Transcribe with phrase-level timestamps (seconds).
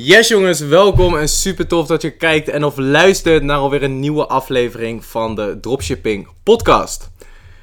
[0.00, 4.00] Yes jongens, welkom en super tof dat je kijkt en of luistert naar alweer een
[4.00, 7.10] nieuwe aflevering van de Dropshipping podcast.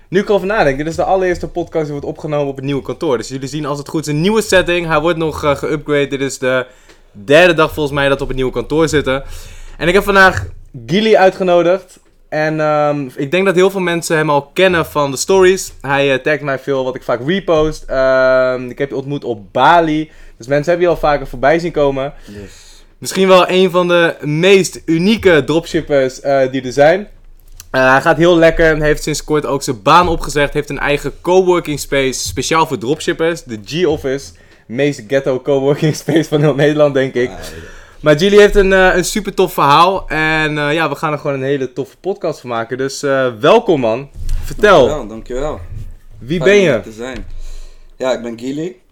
[0.09, 2.81] Nu ik erover nadenk, dit is de allereerste podcast die wordt opgenomen op het nieuwe
[2.81, 3.17] kantoor.
[3.17, 4.87] Dus jullie zien als het goed is een nieuwe setting.
[4.87, 6.09] Hij wordt nog uh.
[6.09, 6.65] Dit is de
[7.11, 9.23] derde dag volgens mij dat we op het nieuwe kantoor zitten.
[9.77, 10.45] En ik heb vandaag
[10.85, 11.99] Gilly uitgenodigd.
[12.29, 15.73] En um, ik denk dat heel veel mensen hem al kennen van de stories.
[15.81, 17.85] Hij uh, tagt mij veel wat ik vaak repost.
[17.89, 20.11] Uh, ik heb je ontmoet op Bali.
[20.37, 22.13] Dus mensen hebben je al vaker voorbij zien komen.
[22.25, 22.83] Yes.
[22.97, 26.99] Misschien wel een van de meest unieke dropshippers uh, die er zijn.
[27.71, 28.81] Uh, hij gaat heel lekker.
[28.81, 30.53] Heeft sinds kort ook zijn baan opgezegd.
[30.53, 33.43] Heeft een eigen coworking space speciaal voor dropshippers.
[33.43, 34.31] De G-Office.
[34.67, 37.29] Meest ghetto coworking space van heel Nederland, denk ik.
[37.29, 37.35] Ah,
[37.99, 40.09] Maar Gilly heeft een, uh, een super tof verhaal.
[40.09, 42.77] En uh, ja, we gaan er gewoon een hele toffe podcast van maken.
[42.77, 43.01] Dus
[43.39, 44.09] welkom man.
[44.43, 44.77] Vertel.
[44.87, 45.59] Dankjewel, dankjewel.
[46.19, 46.81] Wie Fijn ben je?
[46.81, 47.25] te zijn.
[47.97, 48.83] Ja, ik ben Gili.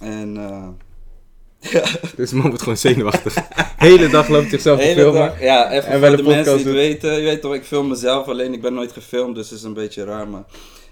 [0.00, 0.34] En
[1.60, 1.84] ja.
[2.16, 3.34] Deze man wordt gewoon zenuwachtig.
[3.76, 5.20] hele dag loopt zichzelf te Hele filmen.
[5.20, 7.12] dag- ja, even En wel de mensen die podcast het weten.
[7.12, 9.74] Je weet toch, ik film mezelf, alleen ik ben nooit gefilmd, dus het is een
[9.74, 10.28] beetje raar.
[10.28, 10.44] Maar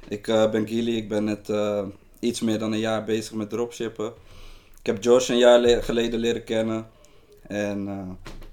[0.09, 1.83] ik eh, ben Gili, ik ben net eh,
[2.21, 4.07] iets meer dan een jaar bezig met dropshippen.
[4.81, 6.87] Ik heb Josh een jaar le- geleden leren kennen.
[7.49, 7.89] En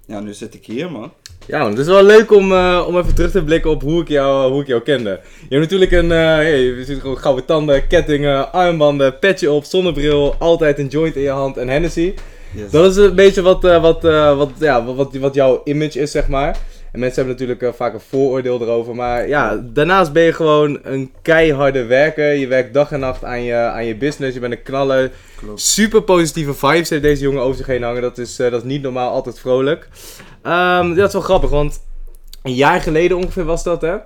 [0.06, 1.12] ja, nu zit ik hier, man.
[1.46, 4.00] Ja, man, het is wel leuk om, eh, om even terug te blikken op hoe
[4.00, 5.20] ik jou, hoe ik jou kende.
[5.48, 9.64] Je hebt natuurlijk een, eh hey, je ziet gewoon gouden tanden, kettingen, armbanden, petje op,
[9.64, 12.14] zonnebril, altijd een joint in je hand en Hennessy.
[12.50, 12.70] Yes.
[12.70, 14.02] Dat is een beetje wat, eh, wat,
[14.36, 16.56] wat, ja, wat, wat, wat jouw image is, zeg maar.
[16.92, 18.94] En mensen hebben natuurlijk vaak een vooroordeel erover.
[18.94, 22.32] Maar ja, daarnaast ben je gewoon een keiharde werker.
[22.32, 24.34] Je werkt dag en nacht aan je, aan je business.
[24.34, 25.10] Je bent een knaller.
[25.36, 25.60] Klopt.
[25.60, 28.02] Super positieve vibes heeft deze jongen over zich heen hangen.
[28.02, 29.88] Dat is, dat is niet normaal, altijd vrolijk.
[30.44, 31.80] Ehm, dat is wel grappig, want
[32.42, 33.96] een jaar geleden ongeveer was dat, hè?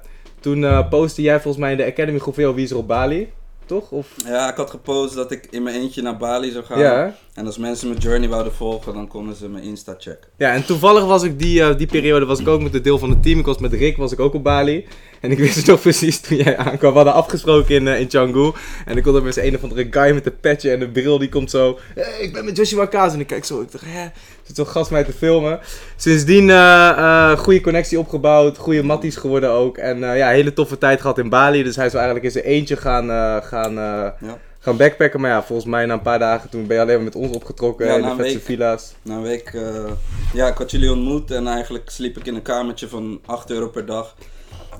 [0.41, 2.86] Toen eh postte jij volgens mij in de Academy groep veel wie is er op
[2.86, 3.33] Bali,
[3.67, 3.91] toch?
[3.91, 4.06] Of...
[4.25, 6.78] Ja, ik had gepost dat ik in mijn eentje naar Bali zou gaan.
[6.78, 7.14] Ja?
[7.39, 10.31] En als mensen mijn journey wouden volgen, dan konden ze mijn Insta checken.
[10.36, 12.98] Ja, en toevallig was ik die, eh, die periode was ik ook met een deel
[12.98, 13.39] van het team.
[13.39, 14.86] Ik was met Rick, was ik ook op Bali.
[15.20, 16.91] En ik wist het nog precies toen jij aankwam.
[16.91, 18.53] We hadden afgesproken in, eh, in Canggu.
[18.87, 21.19] En ik kon er met een of andere guy met een petje en een bril.
[21.19, 21.78] Die komt zo.
[21.94, 23.12] Hey, ik ben met Joshua Kaas.
[23.12, 23.60] En ik kijk zo.
[23.60, 24.09] Ik dacht, hè,
[24.43, 25.60] zit zo'n gast mij te filmen.
[25.97, 28.59] Sindsdien eh goede connectie opgebouwd.
[28.59, 29.77] Goede matties geworden ook.
[29.77, 31.62] En ja, hele toffe tijd gehad in Bali.
[31.62, 34.38] Dus hij zou eigenlijk in zijn eentje gaan, gaan, Ja.
[34.59, 35.21] Gaan backpacken.
[35.21, 37.37] Maar ja, volgens mij na een paar dagen toen ben je alleen maar met ons
[37.37, 37.87] opgetrokken.
[37.87, 38.45] Ja, in de een vetste week.
[38.45, 38.95] villa's.
[39.03, 39.93] Na een week, eh,
[40.33, 43.69] ja, ik had jullie ontmoet en eigenlijk sliep ik in een kamertje van 8 euro
[43.69, 44.15] per dag.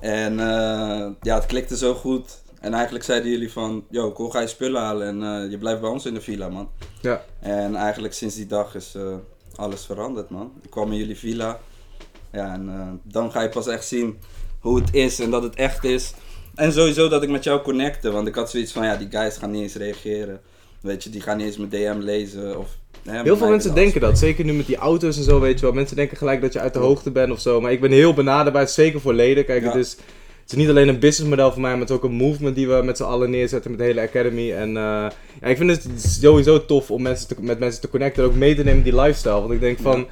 [0.01, 2.39] En eh, ja, het klikte zo goed.
[2.61, 5.81] En eigenlijk zeiden jullie van, yo, kom ga je spullen halen en eh, je blijft
[5.81, 6.71] bij ons in de villa, man.
[7.01, 7.25] Ja.
[7.41, 8.97] En eigenlijk sinds die dag is
[9.55, 10.53] alles veranderd, man.
[10.63, 11.61] Ik kwam in jullie villa.
[12.33, 14.19] Ja, en dan ga je pas echt zien
[14.61, 16.15] hoe het is en dat het echt is.
[16.59, 19.37] En sowieso dat ik met jou connecte, want ik had zoiets van, ja, die guys
[19.37, 20.41] gaan niet eens reageren.
[20.81, 22.69] Weet je, die gaan niet eens mijn DM lezen of...
[23.05, 25.65] hè, Heel veel mensen denken dat, zeker nu met die auto's en zo, weet je
[25.67, 25.75] wel.
[25.75, 27.61] Mensen denken gelijk dat je uit de hoogte bent of zo.
[27.61, 29.45] Maar ik ben heel benaderbaar, zeker voor leden.
[29.45, 29.67] Kijk, Ja.
[29.69, 29.91] het, is,
[30.43, 32.69] het is niet alleen een businessmodel voor mij, maar het is ook een movement die
[32.69, 34.53] we met z'n allen neerzetten met de hele academy.
[34.53, 35.07] En eh,
[35.41, 35.87] ja, ik vind het
[36.21, 38.95] sowieso tof om mensen te, met mensen te connecten en ook mee te nemen die
[39.01, 39.41] lifestyle.
[39.41, 39.99] Want ik denk van...
[39.99, 40.07] Ja.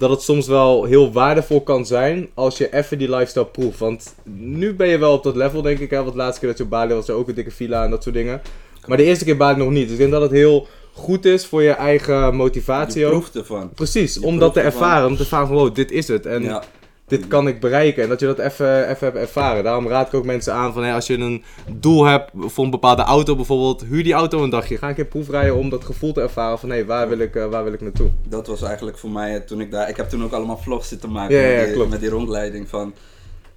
[0.00, 3.78] Dat het soms wel heel waardevol kan zijn als je even die lifestyle proeft.
[3.78, 5.90] Want nu ben je wel op dat level, denk ik.
[5.90, 5.96] Hè?
[5.96, 7.90] Want de laatste keer dat je op Bali was, er ook een dikke villa en
[7.90, 8.40] dat soort dingen.
[8.86, 9.82] Maar de eerste keer Bali nog niet.
[9.82, 13.26] Dus ik denk dat het heel goed is voor je eigen motivatie Je ook.
[13.34, 13.70] ervan.
[13.74, 14.80] Precies, Je om dat te ervan.
[14.82, 15.06] ervaren.
[15.06, 16.26] Om te ervaren van, wow, dit is het.
[16.26, 16.62] En ja.
[17.10, 18.02] Dit kan ik bereiken.
[18.02, 19.64] En dat je dat even, even hebt ervaren.
[19.64, 22.70] Daarom raad ik ook mensen aan van, hey, als je een doel hebt voor een
[22.70, 23.84] bepaalde auto bijvoorbeeld.
[23.84, 24.76] Huur die auto een dagje.
[24.76, 27.34] Ga een keer proefrijden om dat gevoel te ervaren van, hé, hey, waar, wil ik,
[27.36, 28.08] eh, waar wil ik naartoe?
[28.28, 29.88] Dat was eigenlijk voor mij eh, toen ik daar...
[29.88, 31.90] Ik heb toen ook allemaal vlogs zitten maken Ja, ja, met, die, klopt.
[31.90, 32.94] met die rondleiding van...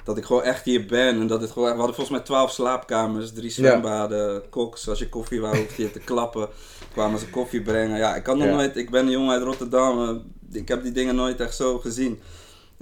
[0.04, 1.70] Dat ik gewoon echt hier ben en dat het gewoon...
[1.72, 4.90] We hadden volgens mij 12 slaapkamers, drie zwembaden, koks.
[4.90, 6.48] Als je koffie wou, hoefde je te klappen.
[6.94, 7.98] Kwamen ze koffie brengen.
[7.98, 8.78] Ja, ik kan nog nooit...
[8.78, 10.02] Ik ben een jongen uit Rotterdam.
[10.52, 12.20] eh, Ik heb die dingen nooit echt zo gezien.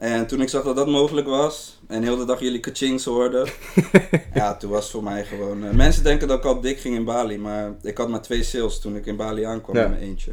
[0.01, 3.47] En toen ik zag dat dat mogelijk was en heel de dag jullie kachings hoorden,
[4.34, 5.66] ja, toen was het voor mij gewoon...
[5.66, 8.44] eh, mensen denken dat ik al dik ging in Bali, maar ik had maar twee
[8.44, 9.84] sales toen ik in Bali aankwam Ja.
[9.84, 10.31] in mijn eentje.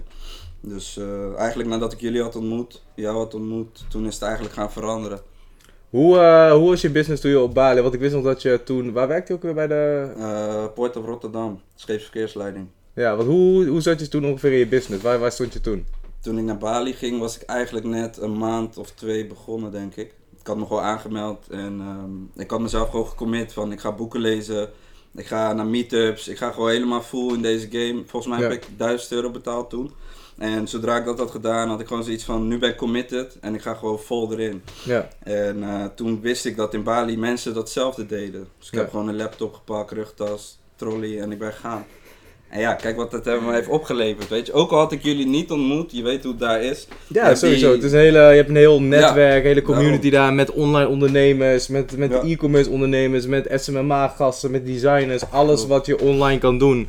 [0.60, 4.54] Dus eh, eigenlijk nadat ik jullie had ontmoet, jou had ontmoet, toen is het eigenlijk
[4.54, 5.20] gaan veranderen.
[5.90, 7.80] Hoe, eh, hoe was je business toen je op Bali?
[7.80, 8.92] Want ik wist nog dat je toen...
[8.92, 10.12] Waar werkte je ook weer bij de...
[10.18, 12.66] Eh Port of Rotterdam, scheepsverkeersleiding.
[12.94, 15.02] Ja, want hoe, hoe zat je toen ongeveer in je business?
[15.02, 15.86] Waar, waar stond je toen?
[16.22, 19.96] Toen ik naar Bali ging, was ik eigenlijk net een maand of twee begonnen, denk
[19.96, 20.14] ik.
[20.40, 23.92] Ik had me gewoon aangemeld en ehm, ik had mezelf gewoon gecommit van ik ga
[23.92, 24.70] boeken lezen,
[25.14, 28.02] ik ga naar meetups, ik ga gewoon helemaal full in deze game.
[28.06, 28.48] Volgens mij Ja.
[28.50, 29.92] heb ik 1000 euro betaald toen.
[30.38, 33.38] En zodra ik dat had gedaan, had ik gewoon zoiets van nu ben ik committed
[33.40, 34.62] en ik ga gewoon vol erin.
[34.84, 38.48] Ja, En eh, toen wist ik dat in Bali mensen datzelfde deden.
[38.58, 38.80] Dus ik Ja.
[38.80, 41.84] heb gewoon een laptop gepakt, rugtas, trolley en ik ben gegaan.
[42.48, 44.52] En ja, kijk wat het me heeft opgeleverd, weet je.
[44.52, 46.88] Ook al had ik jullie niet ontmoet, je weet hoe het daar is.
[47.06, 47.66] Ja, sowieso.
[47.66, 50.36] die- Het is een hele, je hebt een heel netwerk, hele community daarom.
[50.36, 52.22] daar met online ondernemers, met, met Ja.
[52.22, 55.30] e-commerce ondernemers, met SMMA-gasten, met designers.
[55.30, 56.88] Alles wat je online kan doen,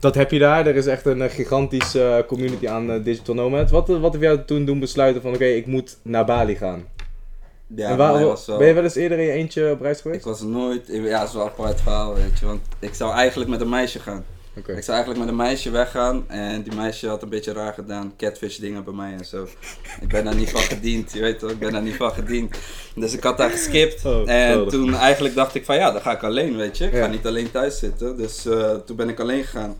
[0.00, 0.66] dat heb je daar.
[0.66, 3.70] Er is echt een eh, gigantische eh, community aan eh, digital nomads.
[3.72, 6.84] Wat, wat heb jij toen doen besluiten van, oké, ik moet naar Bali gaan?
[7.76, 10.00] Ja, en waar, was wel- ben je wel eens eerder in je eentje op reis
[10.00, 10.20] geweest?
[10.20, 12.46] Ik was nooit, ja, het is wel een apart verhaal, weet je.
[12.46, 14.24] Want ik zou eigenlijk met een meisje gaan.
[14.68, 18.12] Ik zou eigenlijk met een meisje weggaan en die meisje had een beetje raar gedaan.
[18.16, 19.46] Catfish dingen bij mij en zo.
[20.00, 22.56] Ik ben daar niet van gediend, je weet toch, ik ben daar niet van gediend.
[22.94, 24.04] Dus ik had daar geskipt.
[24.04, 24.72] Oh, en geweldig.
[24.72, 26.84] toen eigenlijk dacht ik van ja, dan ga ik alleen, weet je.
[26.86, 26.98] Ik Ja.
[27.04, 28.16] ga niet alleen thuis zitten.
[28.16, 29.76] Dus eh, toen ben ik alleen gegaan.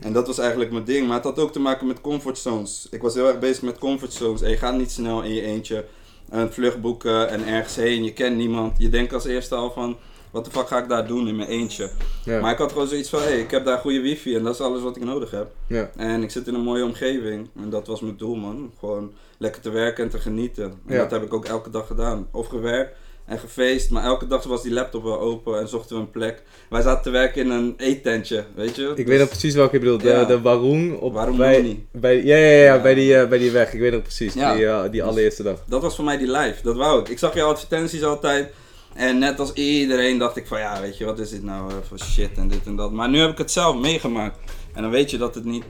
[0.00, 1.06] En dat was eigenlijk mijn ding.
[1.06, 2.86] Maar het had ook te maken met comfortzones.
[2.90, 4.42] Ik was heel erg bezig met comfortzones.
[4.42, 5.84] En je gaat niet snel in je eentje
[6.30, 8.04] een vlucht boeken en ergens heen.
[8.04, 8.74] Je kent niemand.
[8.78, 9.96] Je denkt als eerste al van,
[10.32, 11.90] wat de fuck ga ik daar doen in mijn eentje?
[12.24, 12.40] Ja.
[12.40, 14.54] Maar ik had gewoon zoiets van, hé, hey, ik heb daar goede wifi en dat
[14.54, 15.50] is alles wat ik nodig heb.
[15.66, 15.90] ja.
[15.96, 18.72] En ik zit in een mooie omgeving en dat was mijn doel, man.
[18.78, 20.64] Gewoon lekker te werken en te genieten.
[20.86, 22.28] En dat heb ik ook elke dag gedaan.
[22.32, 22.96] Of gewerkt
[23.26, 26.42] en gefeest, maar elke dag was die laptop wel open en zochten we een plek.
[26.70, 28.82] Wij zaten te werken in een eettentje, weet je?
[28.88, 30.02] Ik Dus weet nog precies welke je bedoelt.
[30.02, 30.24] De, Ja.
[30.24, 32.82] de Warung op Warung bij, bij, ja, ja, ja, Ja.
[32.82, 33.72] Bij, die, eh, bij die weg.
[33.72, 34.32] Ik weet nog precies.
[34.32, 35.62] Die, eh, die Dus- allereerste dag.
[35.66, 37.08] Dat was voor mij die live, dat wou ik.
[37.08, 38.52] Ik zag jouw advertenties altijd.
[38.94, 41.76] En net als iedereen dacht ik van ja, weet je, wat is dit nou eh,
[41.88, 42.92] voor shit en dit en dat.
[42.92, 44.38] Maar nu heb ik het zelf meegemaakt.
[44.74, 45.64] En dan weet je dat het niet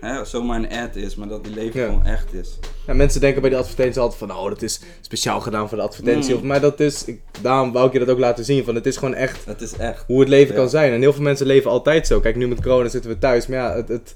[0.00, 1.86] hè, zomaar een ad is, maar dat die leven Ja.
[1.86, 2.58] gewoon echt is.
[2.86, 5.84] Ja, mensen denken bij die advertentie altijd van, oh, dat is speciaal gedaan voor de
[5.84, 6.30] advertentie.
[6.32, 6.36] Mm.
[6.38, 8.64] Of, maar dat is, ik, daarom wou ik je dat ook laten zien.
[8.64, 10.04] Van, het is gewoon echt Het is echt.
[10.06, 10.60] hoe het leven Ja.
[10.60, 10.92] kan zijn.
[10.92, 12.20] En heel veel mensen leven altijd zo.
[12.20, 13.46] Kijk, nu met corona zitten we thuis.
[13.46, 14.14] Maar ja, het, het,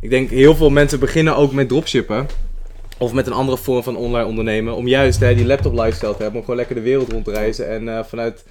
[0.00, 2.26] ik denk heel veel mensen beginnen ook met dropshippen.
[2.98, 4.74] Of met een andere vorm van online ondernemen.
[4.74, 6.36] Om juist hè, die laptop lifestyle te hebben.
[6.36, 7.68] Om gewoon lekker de wereld rond te reizen.
[7.68, 8.44] En eh, vanuit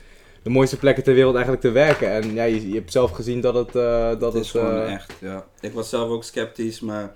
[0.44, 2.12] de mooiste plekken ter wereld eigenlijk te werken.
[2.12, 3.76] En ja, je, je hebt zelf gezien dat het...
[3.76, 5.46] eh, dat Het is het, gewoon eh, echt, ja.
[5.60, 7.16] Ik was zelf ook sceptisch, maar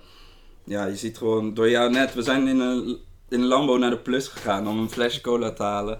[0.64, 2.14] ja, je ziet gewoon door jou net.
[2.14, 2.98] We zijn in een,
[3.28, 5.98] in een Lambo naar de Plus gegaan om een flesje cola te halen.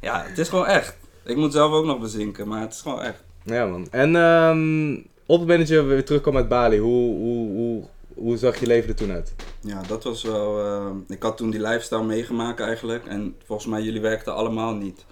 [0.00, 0.96] Ja, het is gewoon echt.
[1.24, 3.24] Ik moet zelf ook nog bezinken, maar het is gewoon echt.
[3.44, 3.86] Ja man.
[3.90, 4.92] En ehm,
[5.26, 8.66] op het moment dat je weer terugkwam uit Bali, hoe, hoe, hoe, hoe zag je
[8.66, 9.34] leven er toen uit?
[9.60, 10.58] Ja, dat was wel.
[10.58, 13.06] eh, ik had toen die lifestyle meegemaakt eigenlijk.
[13.06, 15.04] En volgens mij, jullie werkten allemaal niet.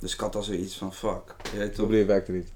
[0.00, 1.34] Dus ik had al zoiets van fuck.
[1.56, 2.52] Hoe bedoel je, werkte niet?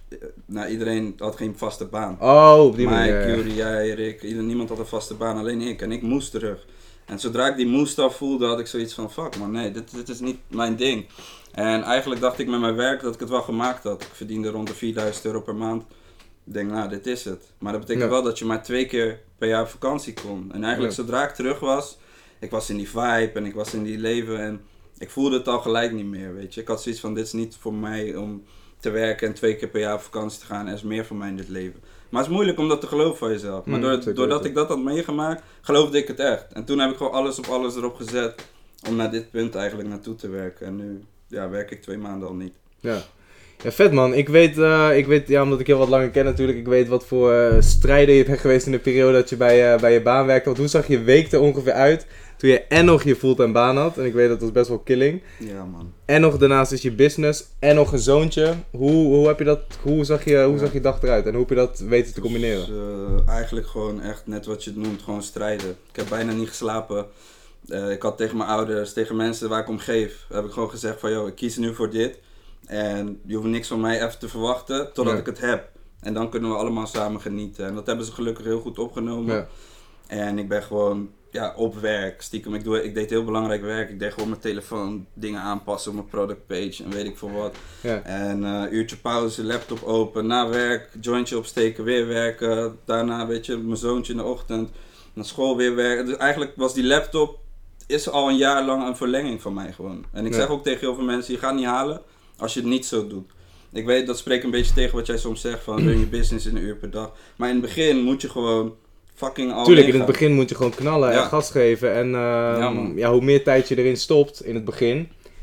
[0.46, 2.16] nou, iedereen had geen vaste baan.
[2.20, 3.14] Oh, op die manier.
[3.14, 3.36] Mike.
[3.36, 5.82] Jury, jij, Rick, ieder, niemand had een vaste baan, alleen ik.
[5.82, 6.66] En ik moest terug.
[7.06, 9.94] En zodra ik die moest af voelde, had ik zoiets van, fuck man, nee, dit,
[9.94, 11.06] dit is niet mijn ding.
[11.52, 14.02] En eigenlijk dacht ik met mijn werk dat ik het wel gemaakt had.
[14.02, 15.84] Ik verdiende rond de 4000 euro per maand.
[16.50, 17.52] Ik denk, nou, dit is het.
[17.58, 18.10] Maar dat betekent Ja.
[18.10, 20.52] wel dat je maar twee keer per jaar op vakantie kon.
[20.52, 21.02] En eigenlijk Ja.
[21.02, 21.98] zodra ik terug was,
[22.40, 24.60] ik was in die vibe en ik was in die leven en
[24.98, 26.60] ik voelde het al gelijk niet meer, weet je.
[26.60, 28.44] Ik had zoiets van, dit is niet voor mij om
[28.78, 30.66] te werken en twee keer per jaar op vakantie te gaan.
[30.66, 31.80] Er is meer voor mij in dit leven.
[32.08, 33.64] Maar het is moeilijk om dat te geloven van jezelf.
[33.64, 36.52] Maar Mm, door- doordat ik dat had meegemaakt, geloofde ik het echt.
[36.52, 38.46] En toen heb ik gewoon alles op alles erop gezet
[38.88, 40.66] om naar dit punt eigenlijk naartoe te werken.
[40.66, 42.52] En nu ja, werk ik twee maanden al niet.
[42.80, 43.02] Ja.
[43.62, 44.14] Ja, vet man.
[44.14, 46.88] Ik weet, eh, ik weet, ja, omdat ik je wat langer ken natuurlijk, ik weet
[46.88, 49.92] wat voor eh, strijden je bent geweest in de periode dat je bij, eh, bij
[49.92, 50.44] je baan werkte.
[50.44, 53.76] Want hoe zag je week er ongeveer uit toen je en nog je fulltime baan
[53.76, 53.98] had?
[53.98, 55.22] En ik weet dat was best wel killing.
[55.38, 55.92] Ja man.
[56.04, 58.54] En nog daarnaast is je business en nog een zoontje.
[58.70, 60.58] Hoe, hoe, heb je dat, hoe, zag je, hoe Ja.
[60.58, 62.66] zag je dag eruit en hoe heb je dat weten te combineren?
[62.66, 65.70] Dus, eigenlijk gewoon echt net wat je het noemt, gewoon strijden.
[65.70, 67.06] Ik heb bijna niet geslapen.
[67.90, 71.00] Ik had tegen mijn ouders, tegen mensen waar ik om geef, heb ik gewoon gezegd
[71.00, 72.18] van, joh, ik kies nu voor dit.
[72.70, 75.20] En je hoeft niks van mij even te verwachten totdat Ja.
[75.20, 75.68] ik het heb.
[76.00, 77.66] En dan kunnen we allemaal samen genieten.
[77.66, 79.34] En dat hebben ze gelukkig heel goed opgenomen.
[79.34, 79.46] Ja.
[80.06, 82.54] En ik ben gewoon ja, op werk, stiekem.
[82.54, 83.90] Ik, doe, ik deed heel belangrijk werk.
[83.90, 87.30] Ik deed gewoon mijn telefoon dingen aanpassen op mijn product page en weet ik veel
[87.30, 87.54] wat.
[87.80, 88.02] Ja.
[88.02, 92.78] En eh, uurtje pauze, laptop open, na werk, jointje opsteken, weer werken.
[92.84, 94.70] Daarna, weet je, mijn zoontje in de ochtend,
[95.12, 96.06] naar school weer werken.
[96.06, 97.38] Dus eigenlijk was die laptop,
[97.86, 100.04] is al een jaar lang een verlenging van mij gewoon.
[100.12, 100.38] En ik Ja.
[100.38, 102.00] zeg ook tegen heel veel mensen, je gaat niet halen
[102.40, 103.30] als je het niet zo doet.
[103.72, 106.46] Ik weet, dat spreekt een beetje tegen wat jij soms zegt van run je business
[106.46, 107.12] in een uur per dag.
[107.36, 108.74] Maar in het begin moet je gewoon
[109.14, 111.94] fucking al Tuurlijk, in het begin moet je gewoon knallen en gas geven.
[111.94, 114.96] En ehm, Ja, hoe meer tijd je erin stopt in het begin.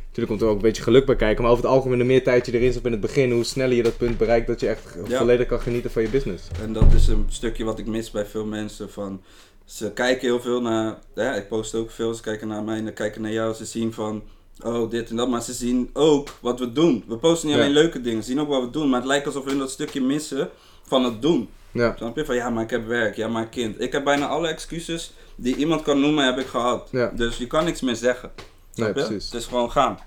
[0.07, 1.41] Natuurlijk komt er ook een beetje geluk bij kijken.
[1.43, 3.75] Maar over het algemeen, hoe meer tijd je erin stopt in het begin, hoe sneller
[3.75, 5.17] je dat punt bereikt dat je echt Ja.
[5.17, 6.43] volledig kan genieten van je business.
[6.61, 8.89] En dat is een stukje wat ik mis bij veel mensen.
[8.89, 9.21] Van,
[9.65, 12.93] ze kijken heel veel naar, ja, ik post ook veel, ze kijken naar mij en
[12.93, 13.53] kijken naar jou.
[13.53, 14.23] Ze zien van,
[14.63, 17.03] oh dit en dat, maar ze zien ook wat we doen.
[17.07, 17.63] We posten niet Ja.
[17.63, 18.89] alleen leuke dingen, ze zien ook wat we doen.
[18.89, 20.49] Maar het lijkt alsof we dat stukje missen
[20.83, 21.49] van het doen.
[21.71, 22.25] Ja, Snap je?
[22.25, 23.81] Van ja, maar ik heb werk, ja, maar kind.
[23.81, 26.87] Ik heb bijna alle excuses die iemand kan noemen, heb ik gehad.
[26.91, 27.11] Ja.
[27.15, 28.31] Dus je kan niks meer zeggen.
[28.35, 28.93] nee, Snap je?
[28.93, 29.25] precies.
[29.25, 29.99] Het is gewoon gaan.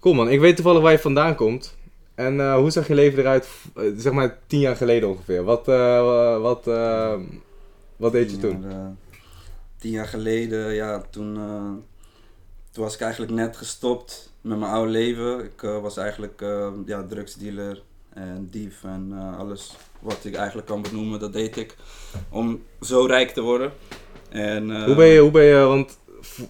[0.00, 1.76] Cool man, ik weet toevallig waar je vandaan komt.
[2.14, 5.44] En eh, hoe zag je leven eruit, eh, zeg maar, tien jaar geleden ongeveer?
[5.44, 6.64] Wat, eh, wat,
[7.96, 8.64] wat deed je Tien toen?
[8.70, 8.94] jaar,
[9.78, 11.38] tien jaar geleden, ja, toen,
[12.74, 15.44] toen was ik eigenlijk net gestopt met mijn oude leven.
[15.44, 20.66] Ik eh, was eigenlijk eh, ja, drugsdealer en dief en eh, alles wat ik eigenlijk
[20.66, 21.76] kan benoemen, dat deed ik
[22.30, 23.72] om zo rijk te worden.
[24.28, 25.98] En, Hoe ben je, hoe ben je, want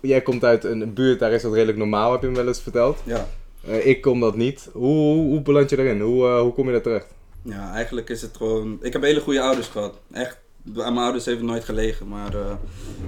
[0.00, 2.60] jij komt uit een buurt, daar is dat redelijk normaal, heb je me wel eens
[2.60, 2.98] verteld.
[3.04, 3.28] Ja,
[3.62, 4.68] ik kom dat niet.
[4.72, 6.00] Hoe, hoe, hoe beland je erin?
[6.00, 7.06] Hoe, hoe kom je daar terecht?
[7.42, 8.78] ja, eigenlijk is het gewoon...
[8.82, 9.98] Ik heb hele goede ouders gehad.
[10.12, 12.36] Echt, aan mijn ouders heeft het nooit gelegen, maar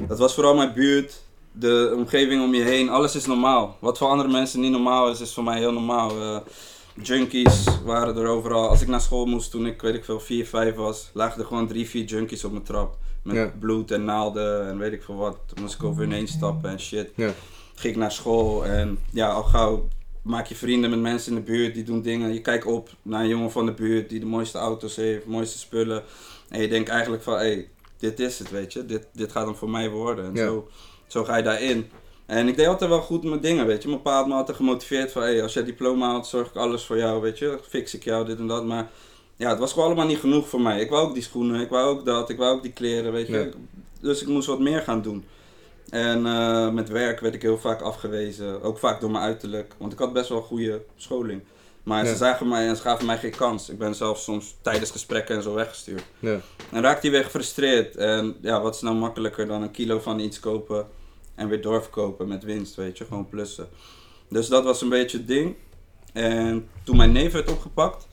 [0.08, 1.25] dat was vooral mijn buurt.
[1.58, 3.76] De omgeving om je heen, alles is normaal.
[3.80, 6.10] Wat voor andere mensen niet normaal is, is voor mij heel normaal.
[6.20, 6.36] Eh,
[7.02, 8.68] junkies waren er overal.
[8.68, 11.46] Als ik naar school moest toen ik, weet ik veel, 4, 5 was, lagen er
[11.46, 12.96] gewoon drie, vier junkies op mijn trap.
[13.22, 13.52] Met Ja.
[13.58, 15.38] bloed en naalden en weet ik veel wat.
[15.46, 17.10] Toen moest ik over hun heen stappen en shit.
[17.14, 17.32] Ja.
[17.75, 19.88] Ging ik naar school en ja, al gauw
[20.22, 22.32] maak je vrienden met mensen in de buurt die doen dingen.
[22.32, 25.58] Je kijkt op naar een jongen van de buurt die de mooiste auto's heeft, mooiste
[25.58, 26.02] spullen.
[26.48, 28.86] En je denkt eigenlijk van, hé, hey, dit is het, weet je.
[28.86, 30.25] Dit, dit gaat hem voor mij worden.
[30.25, 30.44] En Ja.
[30.46, 30.68] zo,
[31.06, 31.90] zo ga je daarin.
[32.26, 33.88] En ik deed altijd wel goed mijn dingen, weet je.
[33.88, 36.56] Mijn pa had me altijd gemotiveerd van, hé, hey, als jij diploma haalt, zorg ik
[36.56, 37.58] alles voor jou, weet je.
[37.68, 38.64] Fix ik jou, dit en dat.
[38.64, 38.90] Maar
[39.36, 40.80] ja, het was gewoon allemaal niet genoeg voor mij.
[40.80, 43.26] Ik wou ook die schoenen, ik wou ook dat, ik wou ook die kleren, weet
[43.26, 43.32] je.
[43.32, 43.46] Ja.
[44.00, 45.25] Dus ik moest wat meer gaan doen.
[45.90, 48.62] En eh, met werk werd ik heel vaak afgewezen.
[48.62, 49.75] Ook vaak door mijn uiterlijk.
[49.78, 51.42] Want ik had best wel goede scholing.
[51.82, 52.10] Maar Ja.
[52.10, 53.68] ze zagen mij en ze gaven mij geen kans.
[53.70, 56.02] Ik ben zelfs soms tijdens gesprekken en zo weggestuurd.
[56.18, 56.40] Ja.
[56.72, 57.96] En raakte hij weer gefrustreerd.
[57.96, 60.86] En ja, wat is nou makkelijker dan een kilo van iets kopen
[61.37, 63.05] en weer doorverkopen met winst, weet je.
[63.05, 63.69] Gewoon plussen.
[64.28, 65.55] Dus dat was een beetje het ding.
[66.12, 68.07] En toen mijn neef werd opgepakt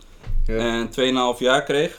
[0.46, 0.58] Ja.
[0.58, 0.90] en
[1.36, 1.98] 2,5 jaar kreeg,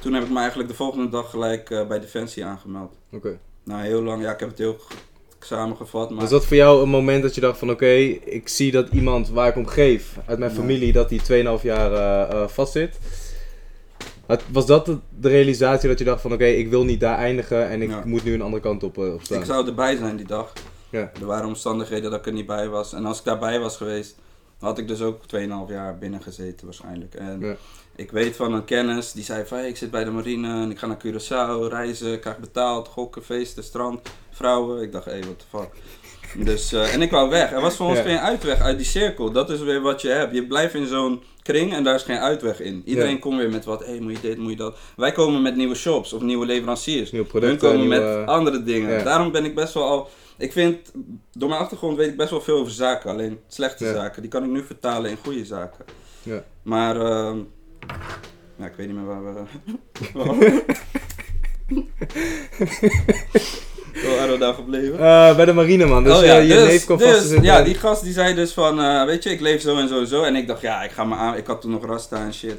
[0.00, 2.94] toen heb ik me eigenlijk de volgende dag gelijk eh, bij Defensie aangemeld.
[3.12, 3.38] Oké.
[3.64, 4.76] Nou, heel lang, ja, ik heb het heel
[5.40, 6.20] samengevat, maar...
[6.20, 7.92] Was dat voor jou een moment dat je dacht van oké,
[8.24, 10.56] ik zie dat iemand waar ik om geef uit mijn Ja.
[10.56, 12.98] familie, dat die 2,5 jaar eh, eh, vastzit?
[14.52, 17.82] Was dat de, realisatie dat je dacht van oké, ik wil niet daar eindigen en
[17.82, 18.02] ik Ja.
[18.04, 19.38] moet nu een andere kant op, eh, op staan?
[19.38, 20.52] Ik zou erbij zijn die dag.
[20.90, 21.10] Ja.
[21.20, 22.92] Er waren omstandigheden dat ik er niet bij was.
[22.92, 24.16] En als ik daarbij was geweest,
[24.58, 27.14] had ik dus ook 2,5 jaar binnen gezeten waarschijnlijk.
[27.14, 27.56] En Ja.
[27.96, 30.70] ik weet van een kennis die zei van hey, ik zit bij de marine en
[30.70, 34.82] ik ga naar Curaçao reizen, ik krijg betaald, gokken, feesten, strand, vrouwen.
[34.82, 35.68] Ik dacht, hé, hey, what the fuck.
[36.36, 37.52] Dus, eh, en ik wou weg.
[37.52, 38.02] Er was voor ons Ja.
[38.04, 39.30] geen uitweg uit die cirkel.
[39.32, 40.34] Dat is weer wat je hebt.
[40.34, 42.82] Je blijft in zo'n kring en daar is geen uitweg in.
[42.84, 43.18] Iedereen Ja.
[43.18, 44.76] komt weer met wat, hé, hey, moet je dit, moet je dat.
[44.96, 47.10] Wij komen met nieuwe shops of nieuwe leveranciers.
[47.12, 48.90] Nieuwe Hun producten, komen nieuwe- met andere dingen.
[48.98, 49.02] Ja.
[49.02, 50.08] Daarom ben ik best wel al.
[50.38, 50.92] Ik vind,
[51.32, 53.10] door mijn achtergrond weet ik best wel veel over zaken.
[53.10, 55.84] Alleen slechte zaken, die kan ik nu vertalen in goede zaken.
[56.22, 56.44] Ja.
[56.62, 57.38] Maar, ehm
[58.58, 59.42] ja, ik weet niet meer waar we.
[64.16, 64.98] waren we daar gebleven?
[64.98, 67.42] Eh, bij de marine man, dus oh ja, eh, je dus, neef kwam dus, vast
[67.42, 69.98] ja, die gast die zei dus van, eh, weet je, ik leef zo en zo
[70.00, 70.22] en zo.
[70.22, 71.36] En ik dacht, ja, ik ga me aan.
[71.36, 72.58] Ik had toen nog rasta en shit.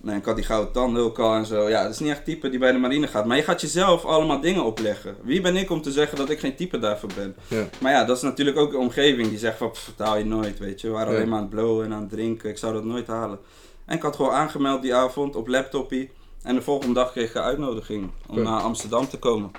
[0.00, 1.68] Nee, ik had die gouden tanden ook al en zo.
[1.68, 3.24] Ja, dat is niet echt type die bij de marine gaat.
[3.24, 5.16] Maar je gaat jezelf allemaal dingen opleggen.
[5.22, 7.36] Wie ben ik om te zeggen dat ik geen type daarvoor ben?
[7.48, 7.68] Ja.
[7.80, 10.24] Maar ja, dat is natuurlijk ook de omgeving die zegt van, pff, dat haal je
[10.24, 10.86] nooit, weet je.
[10.86, 11.16] We waren Ja.
[11.16, 12.50] alleen maar aan het blowen en aan het drinken.
[12.50, 13.38] Ik zou dat nooit halen.
[13.86, 16.10] En ik had gewoon aangemeld die avond op laptopie.
[16.42, 19.50] En de volgende dag kreeg ik een uitnodiging om naar Amsterdam te komen.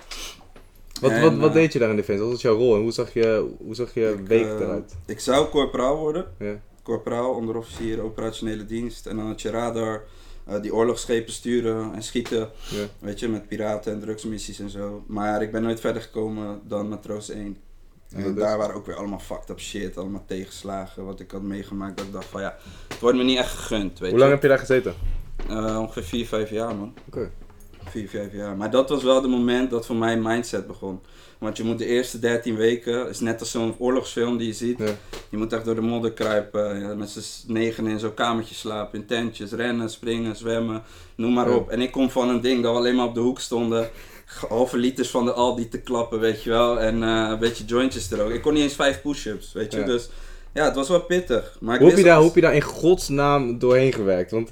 [1.02, 2.24] Wat, En, wat, wat eh, deed je daar in Defensie?
[2.24, 4.96] Wat was jouw rol en hoe zag je, hoe zag je Ik, week eh, eruit?
[5.06, 6.26] Ik zou corporaal worden.
[6.40, 6.60] Ja.
[6.84, 9.06] Corporaal, onderofficier, operationele dienst.
[9.06, 10.04] En dan had je radar,
[10.46, 12.50] eh, die oorlogsschepen sturen en schieten.
[12.70, 12.86] Ja.
[13.00, 15.04] Weet je, met piraten en drugsmissies en zo.
[15.08, 17.58] Maar ik ben nooit verder gekomen dan matroos 1.
[18.08, 21.06] Ja, En daar waren ook weer allemaal fucked up shit, allemaal tegenslagen.
[21.06, 24.00] Wat ik had meegemaakt, dat ik dacht van ja, het wordt me niet echt gegund,
[24.00, 24.94] weet Hoe lang heb je daar gezeten?
[25.50, 26.94] Ongeveer 4, 5 jaar man.
[27.08, 27.32] Oké.
[27.90, 28.56] 4, 5 jaar.
[28.58, 31.00] Maar dat was wel het moment dat voor mij mindset begon.
[31.38, 34.78] Want je moet de eerste 13 weken, is net als zo'n oorlogsfilm die je ziet.
[34.80, 34.86] Ja.
[35.30, 39.00] Je moet echt door de modder kruipen, ja, met z'n negen in zo'n kamertje slapen,
[39.00, 40.84] in tentjes, rennen, springen, zwemmen,
[41.16, 41.56] noem maar Ja.
[41.56, 41.70] op.
[41.70, 43.90] En ik kom van een ding dat we alleen maar op de hoek stonden,
[44.48, 48.12] halve liters van de Aldi te klappen, weet je wel, en eh, een beetje jointjes
[48.12, 48.32] er ook.
[48.32, 50.10] Ik kon niet eens vijf push-ups, weet je, dus
[50.54, 51.58] ja, het was wel pittig.
[51.60, 54.32] Maar Hoe heb, je daar, hoe heb je daar in godsnaam doorheen gewerkt?
[54.32, 54.52] Want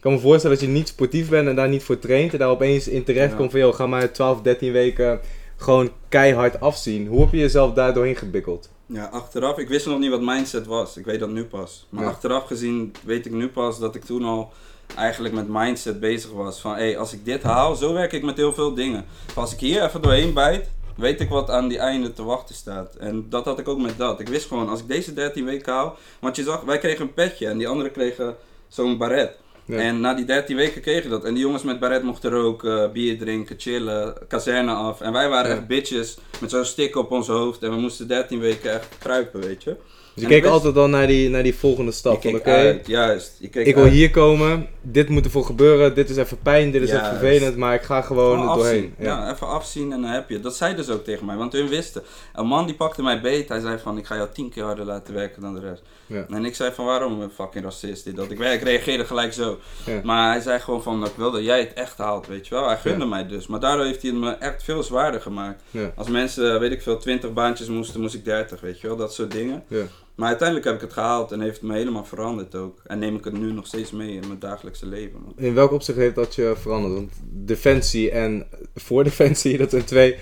[0.00, 2.32] ik kan me voorstellen dat je niet sportief bent en daar niet voor traint.
[2.32, 3.36] En daar opeens in terecht Ja.
[3.36, 5.20] komt van, joh, ga maar 12, 13 weken
[5.56, 7.06] gewoon keihard afzien.
[7.06, 8.70] Hoe heb je jezelf daar doorheen gebikkeld?
[8.86, 10.96] Ja, achteraf, ik wist nog niet wat mindset was.
[10.96, 11.86] Ik weet dat nu pas.
[11.88, 12.08] Maar Ja.
[12.10, 14.52] achteraf gezien weet ik nu pas dat ik toen al
[14.96, 16.60] eigenlijk met mindset bezig was.
[16.60, 19.04] Van hé, hey, als ik dit haal, zo werk ik met heel veel dingen.
[19.34, 22.94] Als ik hier even doorheen bijt, weet ik wat aan die einde te wachten staat.
[22.94, 24.20] En dat had ik ook met dat.
[24.20, 25.96] Ik wist gewoon, als ik deze 13 weken haal.
[26.20, 28.36] Want je zag, wij kregen een petje en die anderen kregen
[28.68, 29.38] zo'n baret.
[29.70, 29.78] Ja.
[29.78, 31.24] En na die 13 weken kreeg je dat.
[31.24, 35.00] En die jongens met baret mochten roken, bier drinken, chillen, kazerne af.
[35.00, 35.56] En wij waren Ja.
[35.56, 37.62] echt bitches met zo'n stick op ons hoofd.
[37.62, 39.76] En we moesten 13 weken echt kruipen, weet je.
[40.14, 42.24] Dus je keek altijd dan naar die, naar die volgende stap.
[42.24, 43.36] Oké, juist.
[43.38, 46.82] Je keek ik wil hier komen, dit moet ervoor gebeuren, dit is even pijn, dit
[46.82, 48.94] is even vervelend, maar ik ga gewoon Gewoon doorheen.
[48.98, 49.32] Ja.
[49.32, 50.40] even afzien en dan heb je.
[50.40, 52.02] Dat zei dus ook tegen mij, want hun wisten.
[52.34, 54.84] Een man die pakte mij beet, hij zei van ik ga jou tien keer harder
[54.84, 55.82] laten werken dan de rest.
[56.06, 56.26] Ja.
[56.30, 58.30] En ik zei van waarom een fucking racist dit dat.
[58.30, 59.58] Ik, ik reageerde gelijk zo.
[59.86, 60.00] Ja.
[60.04, 62.66] Maar hij zei gewoon van ik wil dat jij het echt haalt, weet je wel.
[62.66, 63.46] Hij gunde mij dus.
[63.46, 65.62] Maar daardoor heeft hij het me echt veel zwaarder gemaakt.
[65.96, 68.96] Als mensen, weet ik veel, 20 baantjes moesten, moest ik 30, weet je wel.
[68.96, 69.64] Dat soort dingen.
[69.68, 69.84] Ja.
[70.20, 72.80] Maar uiteindelijk heb ik het gehaald en heeft het me helemaal veranderd ook.
[72.86, 75.20] En neem ik het nu nog steeds mee in mijn dagelijkse leven.
[75.24, 75.32] man.
[75.36, 76.94] In welk opzicht heeft dat je veranderd?
[76.94, 80.16] Want defensie en voor defensie, dat zijn twee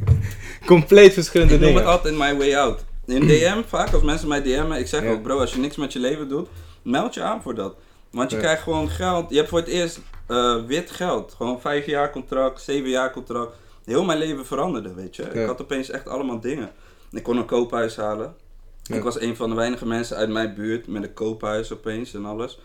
[0.66, 1.92] compleet verschillende Ik noem het dingen.
[1.96, 2.84] altijd my way out.
[3.06, 5.10] In DM, vaak als mensen mij DM'en, ik zeg Ja.
[5.10, 6.48] ook bro, als je niks met je leven doet,
[6.82, 7.76] meld je aan voor dat.
[8.10, 8.42] Want je Ja.
[8.42, 11.34] krijgt gewoon geld, je hebt voor het eerst eh, wit geld.
[11.36, 13.54] Gewoon vijf jaar contract, zeven jaar contract.
[13.84, 15.22] Heel mijn leven veranderde, weet je.
[15.22, 15.28] Ja.
[15.40, 16.70] Ik had opeens echt allemaal dingen.
[17.10, 18.34] Ik kon een koophuis halen.
[18.92, 18.98] Ja.
[18.98, 22.24] Ik was een van de weinige mensen uit mijn buurt met een koophuis opeens en
[22.24, 22.58] alles.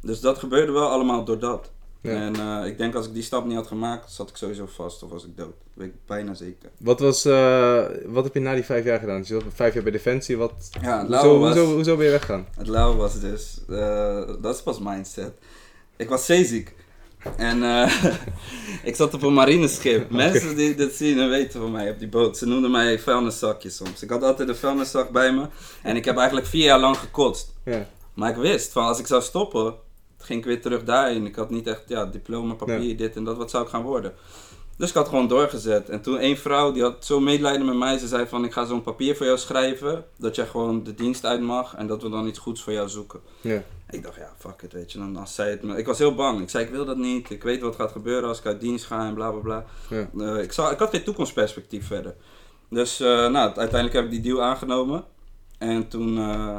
[0.00, 1.70] Dus dat gebeurde wel allemaal door dat.
[2.00, 2.10] Ja.
[2.10, 5.02] En eh, ik denk als ik die stap niet had gemaakt, zat ik sowieso vast
[5.02, 5.46] of was ik dood.
[5.46, 6.70] Dat weet ik bijna zeker.
[6.78, 9.18] Wat, was, eh, wat heb je na die vijf jaar gedaan?
[9.18, 11.56] Dus je zat vijf jaar bij defensie, wat, Ja, het hoezo, lauwe was...
[11.56, 12.46] hoezo, hoezo ben je weggegaan?
[12.56, 15.32] Het lauw was dus, eh, dat is pas mindset.
[15.96, 16.74] Ik was zeeziek.
[17.36, 18.04] En eh,
[18.90, 20.10] ik zat op een marineschip.
[20.10, 23.70] Mensen die dit zien en weten van mij op die boot, ze noemden mij vuilniszakje
[23.70, 24.02] soms.
[24.02, 25.46] Ik had altijd een vuilniszak bij me
[25.82, 27.54] en ik heb eigenlijk vier jaar lang gekotst.
[27.64, 27.88] Ja.
[28.14, 29.74] Maar ik wist van als ik zou stoppen,
[30.18, 31.26] ging ik weer terug daarin.
[31.26, 34.12] Ik had niet echt ja, diploma, papier, dit en dat, wat zou ik gaan worden?
[34.76, 35.88] Dus ik had gewoon doorgezet.
[35.88, 37.98] En toen een vrouw, die had zo medelijden met mij.
[37.98, 40.04] Ze zei van, ik ga zo'n papier voor jou schrijven.
[40.18, 41.74] Dat jij gewoon de dienst uit mag.
[41.74, 43.20] En dat we dan iets goeds voor jou zoeken.
[43.40, 43.62] Ja.
[43.90, 44.98] Ik dacht, ja, fuck it, weet je.
[44.98, 45.76] Dan als zij het me...
[45.76, 46.40] Ik was heel bang.
[46.40, 47.30] Ik zei, ik wil dat niet.
[47.30, 49.64] Ik weet wat gaat gebeuren als ik uit dienst ga en bla bla bla.
[49.88, 50.10] Ja.
[50.18, 52.14] Eh, ik, zou, ik had geen toekomstperspectief verder.
[52.68, 55.04] Dus eh, nou, uiteindelijk heb ik die deal aangenomen.
[55.58, 56.58] En toen, eh,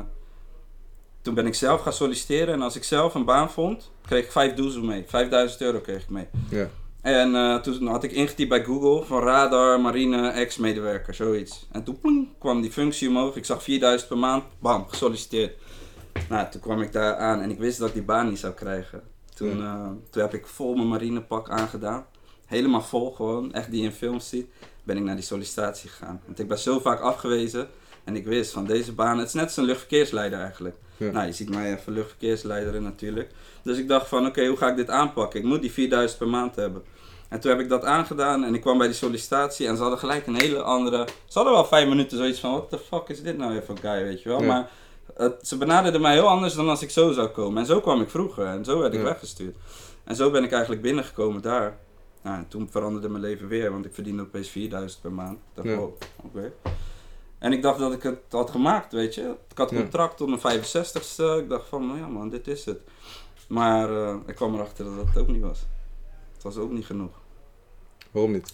[1.22, 2.54] toen ben ik zelf gaan solliciteren.
[2.54, 5.04] En als ik zelf een baan vond, kreeg ik vijf doezel mee.
[5.08, 6.28] 5000 euro kreeg ik mee.
[6.50, 6.70] Ja.
[7.06, 11.68] En eh, toen had ik ingetypt bij Google van radar, marine, ex-medewerker, zoiets.
[11.72, 13.36] En toen pling, kwam die functie omhoog.
[13.36, 15.58] Ik zag 4000 per maand, bam, gesolliciteerd.
[16.30, 18.54] Nou, toen kwam ik daar aan en ik wist dat ik die baan niet zou
[18.54, 19.02] krijgen.
[19.34, 22.06] Toen, eh, toen heb ik vol mijn marinepak aangedaan.
[22.46, 24.48] Helemaal vol gewoon, echt die je in films ziet.
[24.84, 26.22] Ben ik naar die sollicitatie gegaan.
[26.26, 27.68] Want ik ben zo vaak afgewezen.
[28.04, 30.76] En ik wist van deze baan, het is net als een luchtverkeersleider eigenlijk.
[30.98, 31.12] Ja.
[31.12, 33.32] Nou, je ziet mij even luchtverkeersleider natuurlijk.
[33.64, 35.40] Dus ik dacht van, oké, hoe ga ik dit aanpakken?
[35.40, 36.84] Ik moet die 4000 per maand hebben.
[37.30, 40.00] En toen heb ik dat aangedaan en ik kwam bij die sollicitatie en ze hadden
[40.00, 41.08] gelijk een hele andere...
[41.26, 43.78] Ze hadden wel vijf minuten zoiets van, what the fuck is dit nou weer voor
[43.78, 44.42] guy, weet je wel.
[44.42, 44.48] Ja.
[44.48, 44.70] Maar
[45.14, 47.58] het, ze benaderden mij heel anders dan als ik zo zou komen.
[47.60, 49.06] En zo kwam ik vroeger en zo werd ik Ja.
[49.06, 49.56] weggestuurd.
[50.04, 51.78] En zo ben ik eigenlijk binnengekomen daar.
[52.22, 55.38] Nou, en toen veranderde mijn leven weer, want ik verdiende opeens 4000 per maand.
[55.38, 55.76] Ik dacht, Ja.
[55.76, 56.52] wow, oké.
[57.40, 59.22] En ik dacht dat ik het had gemaakt, weet je.
[59.52, 61.24] Ik had contract tot mijn 65ste.
[61.44, 62.80] Ik dacht van, nou ja man, dit is het.
[63.48, 65.60] Maar eh, ik kwam erachter dat dat ook niet was.
[66.46, 67.12] Was ook niet genoeg.
[68.12, 68.54] Waarom niet?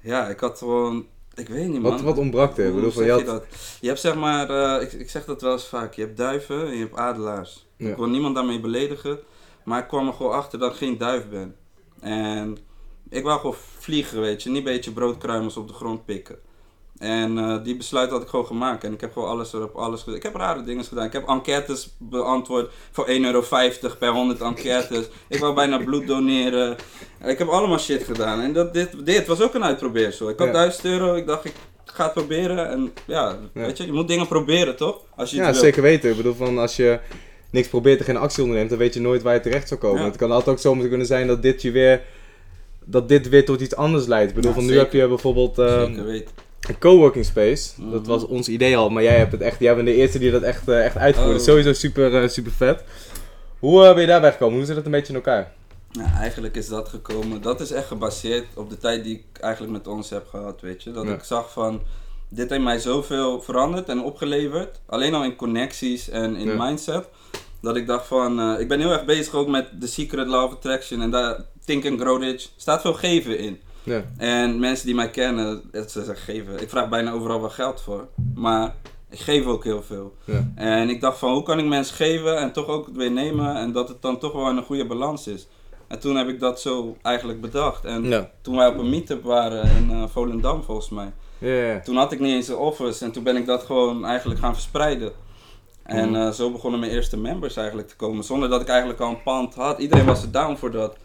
[0.00, 1.06] Ja, ik had gewoon...
[1.34, 1.90] Ik weet niet man.
[1.90, 2.70] Wat, wat ontbrak er?
[2.70, 3.44] Hoe van, zeg je had, dat?
[3.80, 6.66] Je hebt zeg maar, eh, ik, ik zeg dat wel eens vaak, je hebt duiven
[6.66, 7.66] en je hebt adelaars.
[7.76, 7.88] Ja.
[7.88, 9.18] Ik wil niemand daarmee beledigen,
[9.64, 11.56] maar ik kwam er gewoon achter dat ik geen duif ben.
[12.00, 12.58] En
[13.08, 16.38] ik wou gewoon vliegen, weet je, niet een beetje broodkruimels op de grond pikken.
[16.98, 20.00] En eh, die besluit had ik gewoon gemaakt en ik heb gewoon alles erop, alles
[20.00, 20.16] gedaan.
[20.16, 21.06] Ik heb rare dingen gedaan.
[21.06, 23.44] Ik heb enquêtes beantwoord voor 1,50 euro
[23.98, 25.08] per 100 enquêtes.
[25.28, 26.76] Ik wou bijna bloed doneren.
[27.24, 28.40] Ik heb allemaal shit gedaan.
[28.40, 30.28] En dat, dit, dit was ook een uitprobeersel.
[30.28, 30.52] Ik had Ja.
[30.52, 31.52] 1000 euro, ik dacht ik
[31.84, 32.70] ga het proberen.
[32.70, 33.62] En ja, Ja.
[33.66, 35.00] weet je, je moet dingen proberen toch?
[35.16, 36.10] Als je ja, zeker weten.
[36.10, 37.00] Ik bedoel, van als je
[37.50, 40.00] niks probeert en geen actie onderneemt, dan weet je nooit waar je terecht zou komen.
[40.00, 40.06] Ja.
[40.06, 42.02] Het kan altijd ook zo kunnen zijn dat dit je weer,
[42.84, 44.28] dat dit weer tot iets anders leidt.
[44.28, 46.45] Ik bedoel, Ja, van nu heb je bijvoorbeeld ehm, Zeker weten.
[46.68, 47.70] Een coworking space.
[47.76, 47.90] Mhm.
[47.90, 50.30] Dat was ons idee al, maar jij hebt het echt, jij bent de eerste die
[50.30, 51.34] dat echt, eh, echt uitvoerde.
[51.34, 51.40] Oh.
[51.40, 52.84] Sowieso super, eh, super vet.
[53.58, 54.56] Hoe eh, ben je daarbij gekomen?
[54.56, 55.52] Hoe zit het een beetje in elkaar?
[55.90, 57.42] Ja, eigenlijk is dat gekomen.
[57.42, 60.82] Dat is echt gebaseerd op de tijd die ik eigenlijk met ons heb gehad, weet
[60.82, 60.90] je.
[60.92, 61.12] Dat Ja.
[61.12, 61.80] ik zag van,
[62.28, 64.80] dit heeft mij zoveel veranderd en opgeleverd.
[64.86, 66.64] Alleen al in connecties en in Ja.
[66.64, 67.08] mindset.
[67.60, 70.52] Dat ik dacht van, ik ben heel erg bezig ook met The Secret Law of
[70.52, 71.02] Attraction.
[71.02, 73.60] En daar, Think and Grow Rich, staat veel geven in.
[73.86, 74.04] Ja.
[74.16, 76.60] En mensen die mij kennen, ze zeggen geven.
[76.62, 78.08] Ik vraag bijna overal wel geld voor.
[78.34, 78.74] Maar
[79.10, 80.14] ik geef ook heel veel.
[80.24, 80.52] Ja.
[80.54, 83.56] En ik dacht van, hoe kan ik mensen geven en toch ook weer nemen.
[83.56, 85.46] En dat het dan toch wel een goede balans is.
[85.88, 87.84] En toen heb ik dat zo eigenlijk bedacht.
[87.84, 88.30] En Ja.
[88.42, 91.12] toen wij op een meetup waren in eh, Volendam volgens mij.
[91.84, 94.52] Toen had ik niet eens een offers en toen ben ik dat gewoon eigenlijk gaan
[94.54, 95.12] verspreiden.
[95.82, 96.20] En Mhm.
[96.20, 98.24] eh, zo begonnen mijn eerste members eigenlijk te komen.
[98.24, 99.78] Zonder dat ik eigenlijk al een pand had.
[99.78, 100.96] Iedereen was er down voor dat.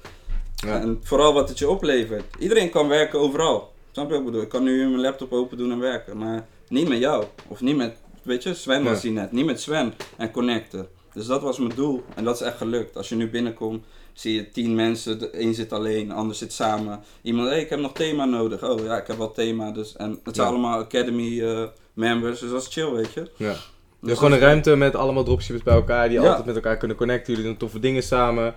[0.65, 0.79] Ja.
[0.79, 2.23] En vooral wat het je oplevert.
[2.39, 3.73] Iedereen kan werken overal.
[3.91, 4.41] Snap je wat ik bedoel?
[4.41, 6.17] Ik kan nu mijn laptop open doen en werken.
[6.17, 7.23] Maar niet met jou.
[7.47, 9.31] Of niet met, weet je, Sven was hier net.
[9.31, 10.87] Niet met Sven en connecten.
[11.13, 12.03] Dus dat was mijn doel.
[12.15, 12.97] En dat is echt gelukt.
[12.97, 15.19] Als je nu binnenkomt, zie je tien mensen.
[15.19, 17.03] De een zit alleen, de ander zit samen.
[17.21, 18.63] Iemand, hé, ik heb nog thema nodig.
[18.63, 19.71] Oh ja, ik heb wel thema.
[19.71, 20.53] Dus, en het zijn Ja.
[20.53, 22.39] allemaal Academy eh, members.
[22.39, 23.29] Dus dat is chill, weet je.
[23.35, 23.51] Ja.
[23.53, 26.27] Dus Dus gewoon een ruimte met allemaal dropshippers bij elkaar die Ja.
[26.27, 27.33] altijd met elkaar kunnen connecten.
[27.33, 28.53] Jullie doen toffe dingen samen.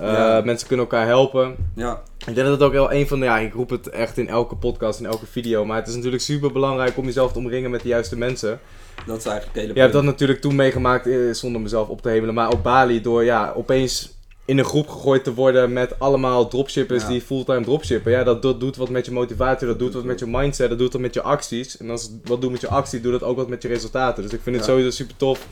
[0.00, 0.42] Eh.
[0.42, 1.56] Mensen kunnen elkaar helpen.
[1.74, 4.18] Ja, Ik denk dat het ook wel een van de, ja, ik roep het echt
[4.18, 7.38] in elke podcast, in elke video, maar het is natuurlijk super belangrijk om jezelf te
[7.38, 8.60] omringen met de juiste mensen.
[9.06, 12.02] dat is eigenlijk het hele Je hebt dat natuurlijk toen meegemaakt, eh, zonder mezelf op
[12.02, 14.12] te hemelen, maar op Bali door ja, opeens
[14.44, 17.08] in een groep gegooid te worden met allemaal dropshippers Ja.
[17.08, 18.12] die fulltime dropshippen.
[18.12, 20.78] Ja, dat, dat doet wat met je motivatie, dat doet wat met je mindset, dat
[20.78, 21.76] doet wat met je acties.
[21.76, 24.22] En als wat doet met je actie, doet dat ook wat met je resultaten.
[24.22, 25.46] Dus ik vind het sowieso super tof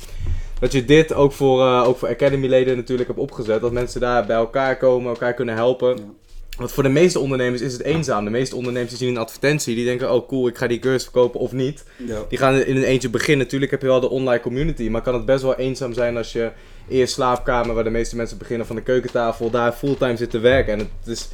[0.61, 3.61] dat je dit ook voor, eh, ook voor Academy leden natuurlijk hebt opgezet.
[3.61, 5.97] Dat mensen daar bij elkaar komen, elkaar kunnen helpen.
[5.97, 6.03] Ja.
[6.59, 8.25] Want voor de meeste ondernemers is het eenzaam.
[8.25, 11.03] De meeste ondernemers die zien een advertentie, die denken, oh cool, ik ga die cursus
[11.03, 11.85] verkopen of niet.
[12.07, 12.19] Ja.
[12.29, 13.45] Die gaan in een eentje beginnen.
[13.45, 16.33] Natuurlijk heb je wel de online community, maar kan het best wel eenzaam zijn als
[16.33, 16.51] je
[16.89, 20.39] in je slaapkamer, waar de meeste mensen beginnen van de keukentafel, daar fulltime zit te
[20.39, 20.73] werken.
[20.73, 21.29] En het is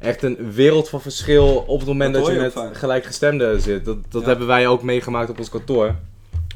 [0.00, 3.84] echt een wereld van verschil op het moment Dat je met gelijkgestemden zit.
[3.84, 4.28] Dat, dat Ja.
[4.28, 5.94] hebben wij ook meegemaakt op ons kantoor.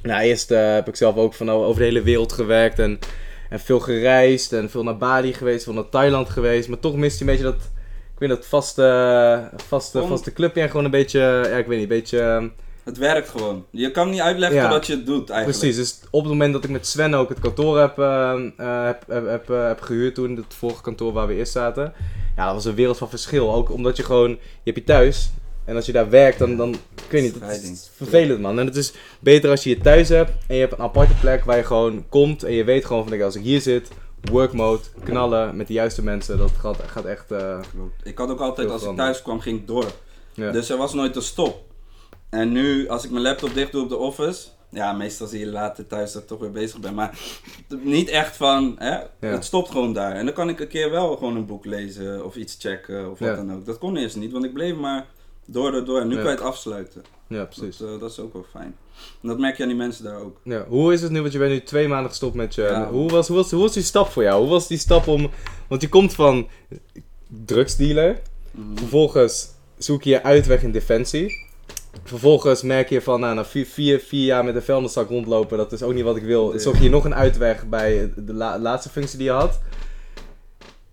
[0.03, 2.99] Nou, eerst eh, heb ik zelf ook van over de hele wereld gewerkt en,
[3.51, 6.69] en veel gereisd en veel naar Bali geweest, veel naar Thailand geweest.
[6.69, 7.55] Maar toch mist je een beetje dat,
[8.12, 11.79] ik weet dat vaste, vaste, Om- vaste clubje en gewoon een beetje, ja ik weet
[11.81, 12.21] niet, een beetje...
[12.21, 12.49] ehm,
[12.85, 13.65] Het werkt gewoon.
[13.71, 14.69] Je kan niet uitleggen Ja.
[14.69, 15.59] dat je het doet eigenlijk.
[15.59, 18.85] Precies, dus op het moment dat ik met Sven ook het kantoor heb, eh, eh,
[18.87, 21.93] heb, heb, heb, eh, heb gehuurd toen, het vorige kantoor waar we eerst zaten.
[22.37, 23.53] Ja, dat was een wereld van verschil.
[23.55, 25.31] Ook omdat je gewoon, je hebt je thuis.
[25.64, 28.59] En als je daar werkt, dan, dan ik weet niet, het is vervelend man.
[28.59, 31.44] En het is beter als je je thuis hebt en je hebt een aparte plek
[31.44, 32.42] waar je gewoon komt.
[32.42, 33.88] En je weet gewoon van, als ik hier zit,
[34.31, 36.38] work mode, knallen met de juiste mensen.
[36.38, 37.59] Dat gaat, gaat echt, eh.
[38.03, 39.87] Ik had ook altijd, als ik thuis kwam, ging ik door.
[40.35, 40.51] ja.
[40.51, 41.61] Dus er was nooit een stop.
[42.31, 45.46] En nu, als ik mijn laptop dicht doe op de office, ja, meestal zie je
[45.46, 46.94] later thuis dat ik toch weer bezig ben.
[46.94, 47.18] Maar
[47.83, 50.12] niet echt van, hè, het stopt gewoon daar.
[50.12, 53.18] En dan kan ik een keer wel gewoon een boek lezen of iets checken of
[53.18, 53.35] wat Ja.
[53.35, 53.64] dan ook.
[53.66, 55.07] Dat kon eerst niet, want ik bleef maar
[55.53, 56.01] door, door, door.
[56.01, 56.21] En nu Ja.
[56.23, 57.03] kan je het afsluiten.
[57.27, 57.77] ja, precies.
[57.77, 58.77] Dat, eh, dat is ook wel fijn.
[59.23, 60.41] En dat merk je aan die mensen daar ook.
[60.45, 62.62] Ja, hoe is het nu, want je bent nu twee maanden gestopt met je...
[62.62, 62.88] Ja.
[62.91, 64.41] Hoe, was, hoe, was, hoe was die stap voor jou?
[64.41, 65.31] Hoe was die stap om...
[65.69, 66.49] Want je komt van
[67.45, 68.77] drugsdealer, Mhm.
[68.77, 71.47] vervolgens zoek je je uitweg in defensie.
[72.05, 75.73] Vervolgens merk je van, nou, na vier, vier, vier jaar met een vuilniszak rondlopen, dat
[75.73, 76.53] is ook niet wat ik wil.
[76.57, 79.61] Zoek je nog een uitweg bij de la- laatste functie die je had.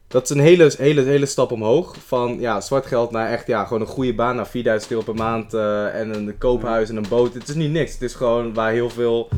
[0.09, 1.95] Dat is een hele, hele, hele stap omhoog.
[2.05, 4.35] Van ja, zwart geld naar echt ja, gewoon een goede baan.
[4.35, 7.33] Naar 4000 euro per maand eh, en een koophuis en een boot.
[7.33, 7.93] Het is niet niks.
[7.93, 9.29] Het is gewoon waar heel veel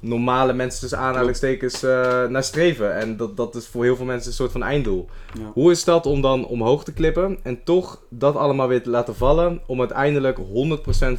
[0.00, 2.94] normale mensen tussen aanhalingstekens eh, naar streven.
[2.94, 5.08] En dat, dat is voor heel veel mensen een soort van einddoel.
[5.34, 5.50] Ja.
[5.52, 9.16] Hoe is dat om dan omhoog te klippen en toch dat allemaal weer te laten
[9.16, 9.60] vallen.
[9.66, 10.42] Om uiteindelijk 100%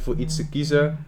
[0.02, 1.06] voor iets te kiezen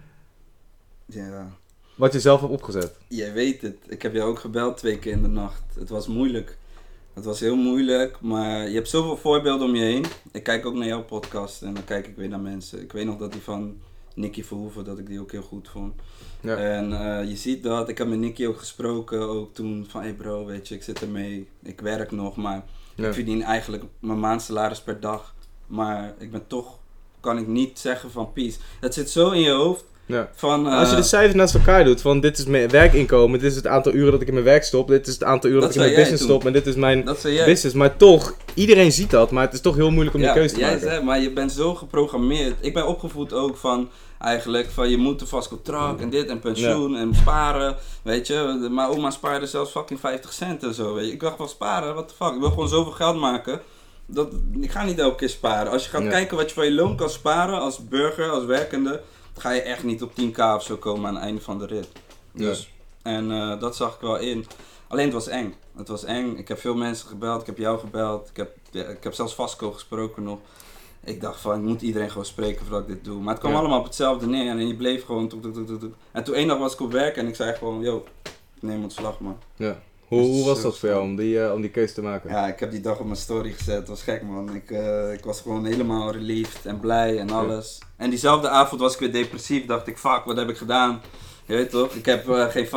[1.06, 1.52] ja.
[1.94, 2.94] wat je zelf hebt opgezet.
[3.08, 3.76] Jij weet het.
[3.88, 5.62] Ik heb jou ook gebeld twee keer in de nacht.
[5.78, 6.60] Het was moeilijk.
[7.14, 10.04] Het was heel moeilijk, maar je hebt zoveel voorbeelden om je heen.
[10.32, 12.80] Ik kijk ook naar jouw podcast en dan kijk ik weer naar mensen.
[12.82, 13.76] Ik weet nog dat die van
[14.14, 15.94] Nicky Verhoeven, dat ik die ook heel goed vond.
[16.40, 16.56] Ja.
[16.56, 20.14] En eh, je ziet dat, ik heb met Nicky ook gesproken, ook toen van, hey
[20.14, 23.06] bro, weet je, ik zit ermee, ik werk nog, maar Ja.
[23.06, 25.34] ik verdien eigenlijk mijn maandsalaris per dag.
[25.66, 26.78] Maar ik ben toch,
[27.20, 28.58] kan ik niet zeggen van peace.
[28.80, 30.28] Het zit zo in je hoofd Ja.
[30.34, 30.66] van...
[30.66, 33.56] Als je eh, de cijfers naast elkaar doet, van dit is mijn werkinkomen, dit is
[33.56, 35.72] het aantal uren dat ik in mijn werk stop, dit is het aantal uren dat,
[35.74, 36.34] Dat ik in mijn business toen.
[36.36, 37.04] stop en dit is mijn
[37.44, 37.72] business.
[37.72, 40.60] Maar toch, iedereen ziet dat, maar het is toch heel moeilijk om die keuze te
[40.60, 40.88] jij maken.
[40.88, 42.54] zei, maar je bent zo geprogrammeerd.
[42.60, 43.88] Ik ben opgevoed ook van
[44.18, 48.68] eigenlijk van je moet een vast contract en dit en pensioen en sparen, weet je.
[48.72, 51.12] Mijn oma spaarde zelfs fucking 50 cent en zo, weet je.
[51.12, 52.34] Ik dacht van sparen, what the fuck.
[52.34, 53.60] Ik wil gewoon zoveel geld maken.
[54.06, 54.28] Dat,
[54.60, 55.72] ik ga niet elke keer sparen.
[55.72, 56.08] Als je gaat Ja.
[56.08, 59.00] kijken wat je van je loon kan sparen als burger, als werkende,
[59.36, 61.88] ga je echt niet op 10k of zo komen aan het einde van de rit.
[62.32, 64.46] Dus, En eh, dat zag ik wel in.
[64.88, 65.54] Alleen het was eng.
[65.76, 66.36] Het was eng.
[66.36, 67.40] Ik heb veel mensen gebeld.
[67.40, 68.28] Ik heb jou gebeld.
[68.28, 70.38] Ik heb, ja, ik heb zelfs Vasco gesproken nog.
[71.04, 73.20] Ik dacht van, ik moet iedereen gewoon spreken voordat ik dit doe.
[73.20, 73.58] Maar het kwam Ja.
[73.58, 74.50] allemaal op hetzelfde neer.
[74.50, 75.30] En je bleef gewoon...
[76.12, 77.80] En toen één dag was ik op werk en ik zei gewoon...
[77.80, 78.04] Yo,
[78.60, 79.38] neem ontslag man.
[79.56, 79.82] Ja.
[80.12, 82.30] Hoe, hoe was dat voor jou om die, eh, om die keuze te maken?
[82.30, 83.76] Ja, ik heb die dag op mijn story gezet.
[83.76, 84.54] Het was gek man.
[84.54, 87.78] Ik, eh, ik was gewoon helemaal relieved en blij en alles.
[87.96, 89.66] En diezelfde avond was ik weer depressief.
[89.66, 91.00] Dacht ik, fuck, wat heb ik gedaan?
[91.46, 91.94] Je weet toch?
[91.94, 92.68] Ik heb eh, geen...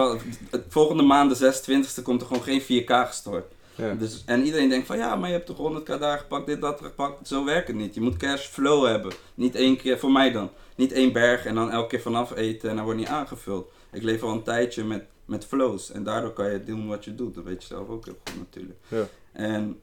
[0.70, 3.46] volgende maand, de 26e, komt er gewoon geen 4K gestort.
[3.76, 3.94] Ja.
[3.94, 6.82] Dus, en iedereen denkt van ja, maar je hebt toch 100k daar gepakt, dit, dat
[6.82, 7.28] gepakt.
[7.28, 7.96] Zo werkt het niet.
[7.96, 9.12] Je moet cash flow hebben.
[9.34, 12.70] Niet één keer, voor mij dan, niet één berg en dan elke keer vanaf eten
[12.70, 13.72] en dan wordt niet aangevuld.
[13.92, 17.16] Ik leef al een tijdje met, met flows en daardoor kan je doen wat je
[17.16, 17.36] doet.
[17.36, 18.80] Dat weet je zelf ook heel goed natuurlijk.
[18.88, 19.08] Ja.
[19.34, 19.80] En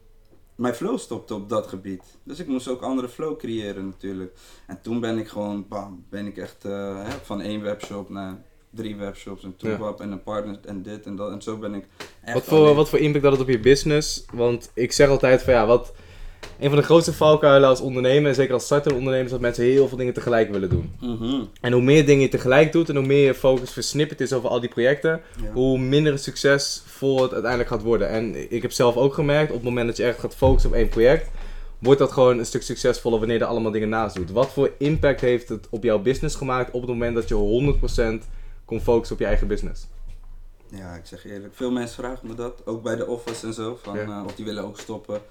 [0.55, 2.03] mijn flow stopte op dat gebied.
[2.23, 4.37] Dus ik moest ook andere flow creëren natuurlijk.
[4.67, 8.95] En toen ben ik gewoon, bam, ben ik echt eh, van één webshop naar drie
[8.95, 9.69] webshops en Ja.
[9.69, 11.31] toebab en een partner en dit en dat.
[11.31, 11.87] En zo ben ik
[12.23, 14.25] echt Wat voor, alleen- wat voor impact had het op je business?
[14.33, 15.93] Want ik zeg altijd van ja, wat...
[16.59, 19.63] Een van de grootste valkuilen als ondernemer, en zeker als startende ondernemer, is dat mensen
[19.63, 20.91] heel veel dingen tegelijk willen doen.
[21.01, 21.43] Mhm.
[21.61, 24.49] En hoe meer dingen je tegelijk doet en hoe meer je focus versnipperd is over
[24.49, 25.51] al die projecten, Ja.
[25.51, 28.09] hoe minder succesvol het uiteindelijk gaat worden.
[28.09, 30.75] En ik heb zelf ook gemerkt, op het moment dat je echt gaat focussen op
[30.75, 31.29] één project,
[31.79, 34.31] wordt dat gewoon een stuk succesvoller wanneer je er allemaal dingen naast doet.
[34.31, 38.27] Wat voor impact heeft het op jouw business gemaakt op het moment dat je 100%
[38.65, 39.87] kon focussen op je eigen business?
[40.69, 41.53] Ja, ik zeg eerlijk.
[41.55, 42.61] Veel mensen vragen me dat.
[42.65, 43.79] Ook bij de office en zo.
[43.81, 44.01] Van, Ja.
[44.03, 45.21] eh, of die willen ook stoppen.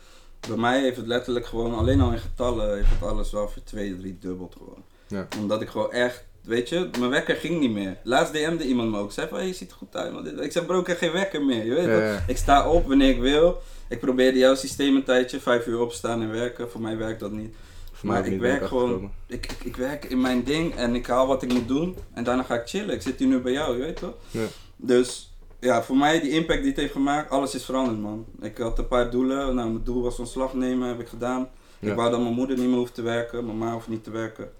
[0.48, 3.62] Bij mij heeft het letterlijk gewoon, alleen al in getallen, heeft het alles wel voor
[3.64, 4.82] twee, drie dubbeld gewoon.
[5.06, 5.28] Ja.
[5.38, 7.96] Omdat ik gewoon echt, weet je, mijn wekker ging niet meer.
[8.02, 9.12] Laatst DM'de iemand me ook.
[9.12, 10.12] Zei van, hey, je ziet er goed uit.
[10.12, 10.40] man.
[10.40, 11.64] Ik zei, bro, ik heb geen wekker meer.
[11.64, 12.24] Je weet Ja.
[12.26, 13.62] Ik sta op wanneer ik wil.
[13.88, 16.70] Ik probeerde jouw systeem een tijdje, vijf uur opstaan en werken.
[16.70, 17.54] Voor mij werkt dat niet.
[17.92, 21.06] Voor mij Maar ik werk gewoon, ik, ik, ik werk in mijn ding en ik
[21.06, 21.96] haal wat ik moet doen.
[22.14, 22.94] En daarna ga ik chillen.
[22.94, 24.14] Ik zit hier nu bij jou, je weet toch?
[24.30, 24.46] Ja.
[24.76, 25.31] Dus
[25.62, 28.26] ja, voor mij die impact die het heeft gemaakt, alles is veranderd man.
[28.40, 29.54] Ik had een paar doelen.
[29.54, 31.48] Nou, mijn doel was ontslag nemen, heb ik gedaan.
[31.78, 31.90] Ja.
[31.90, 34.10] Ik wou dat mijn moeder niet meer hoeft te werken, mijn ma hoeft niet te
[34.10, 34.50] werken.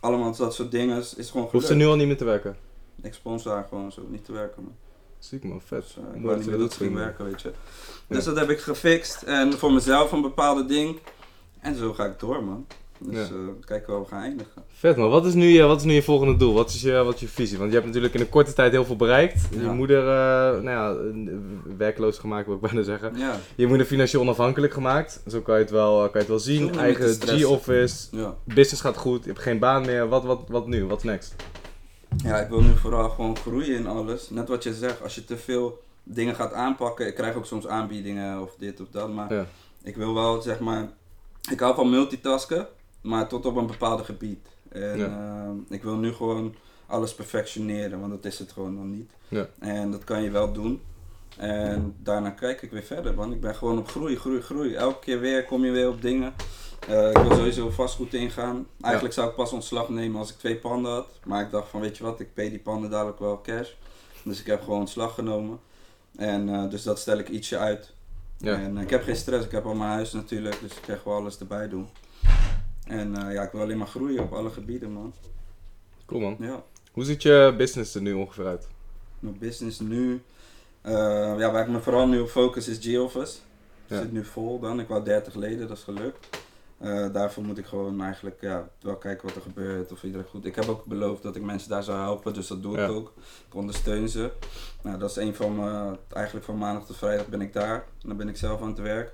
[0.00, 1.74] Allemaal dat soort dingen is, gewoon Hoeft ze gelukt.
[1.84, 2.56] nu al niet meer te werken?
[3.02, 4.74] Ik sponsor haar gewoon zo, niet te werken man.
[5.18, 5.82] Ziek man, vet.
[5.82, 6.98] Dus, ik wou niet meer dat ging doet.
[6.98, 7.48] werken, weet je.
[7.48, 8.14] Ja.
[8.14, 10.98] Dus dat heb ik gefixt en voor mezelf een bepaalde ding.
[11.60, 12.66] En zo ga ik door man.
[12.98, 13.34] Dus Ja.
[13.34, 14.62] eh, kijken waar we gaan eindigen.
[14.80, 16.54] Vet man, wat is, nu je, wat is nu je volgende doel?
[16.54, 17.58] Wat is je, wat is je visie?
[17.58, 19.48] Want je hebt natuurlijk in een korte tijd heel veel bereikt.
[19.50, 20.96] Je moeder, eh, nou ja,
[21.76, 23.16] werkloos gemaakt wil ik bijna zeggen.
[23.16, 25.22] Ja, Je moeder financieel onafhankelijk gemaakt.
[25.26, 26.58] Zo kan je het wel, kan je het wel zien.
[26.58, 27.14] Zonder Eigen.
[27.20, 28.34] G-office, ja.
[28.44, 30.08] business gaat goed, je hebt geen baan meer.
[30.08, 30.84] Wat, wat, wat nu?
[30.84, 31.34] Wat next?
[32.24, 34.30] Ja, ik wil nu vooral gewoon groeien in alles.
[34.30, 37.06] Net wat je zegt, als je te veel dingen gaat aanpakken.
[37.06, 39.12] Ik krijg ook soms aanbiedingen of dit of dat.
[39.12, 39.46] Maar
[39.82, 40.88] ik wil wel, zeg maar.
[41.50, 42.66] Ik hou van multitasken,
[43.00, 44.38] maar tot op een bepaald gebied.
[44.72, 46.54] En eh, ik wil nu gewoon
[46.86, 49.10] alles perfectioneren, want dat is het gewoon nog niet.
[49.28, 49.48] Ja.
[49.58, 50.80] En dat kan je wel doen.
[51.36, 53.32] En daarna kijk ik weer verder, man.
[53.32, 54.74] Ik ben gewoon op groei, groei, groei.
[54.74, 56.34] Elke keer weer kom je weer op dingen.
[56.88, 58.66] Eh, ik wil sowieso vastgoed ingaan.
[58.80, 61.08] Eigenlijk zou ik pas ontslag nemen als ik twee panden had.
[61.24, 63.70] Maar ik dacht van, weet je wat, ik pay die panden dadelijk wel cash.
[64.24, 65.60] Dus ik heb gewoon ontslag genomen.
[66.16, 67.92] En eh, dus dat stel ik ietsje uit.
[68.36, 68.54] Ja.
[68.54, 70.98] En eh, ik heb geen stress, ik heb al mijn huis natuurlijk, dus ik kan
[70.98, 71.88] gewoon alles erbij doen.
[72.90, 75.14] En eh, ja, ik wil alleen maar groeien op alle gebieden, man.
[76.06, 76.36] Cool man.
[76.38, 78.68] Ja, Hoe ziet je business er nu ongeveer uit?
[79.18, 80.22] mijn business nu,
[80.80, 80.92] eh,
[81.38, 83.38] ja, waar ik me vooral nu op focus is G-Office.
[83.86, 84.00] Ja.
[84.00, 86.28] zit nu vol dan, ik wou 30 leden, dat is gelukt.
[86.78, 90.44] Eh, daarvoor moet ik gewoon eigenlijk ja, wel kijken wat er gebeurt, of iedereen goed.
[90.44, 92.86] Ik heb ook beloofd dat ik mensen daar zou helpen, dus dat doe ik Ja.
[92.86, 93.12] ook.
[93.48, 94.30] Ik ondersteun ze.
[94.82, 97.74] Nou, dat is een van mijn, eigenlijk van maandag tot vrijdag ben ik daar.
[98.02, 99.12] En dan ben ik zelf aan het werk.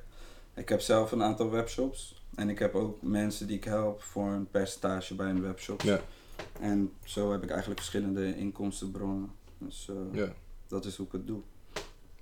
[0.55, 2.23] Ik heb zelf een aantal webshops.
[2.37, 5.81] En ik heb ook mensen die ik help voor een percentage bij een webshop.
[5.83, 6.01] Ja.
[6.61, 9.31] En zo heb ik eigenlijk verschillende inkomstenbronnen.
[9.59, 10.29] Dus eh, Ja.
[10.69, 11.41] dat is hoe ik het doe.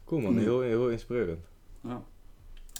[0.04, 0.40] Cool man, Ja.
[0.40, 1.44] heel, heel inspirerend.
[1.82, 2.02] Ja.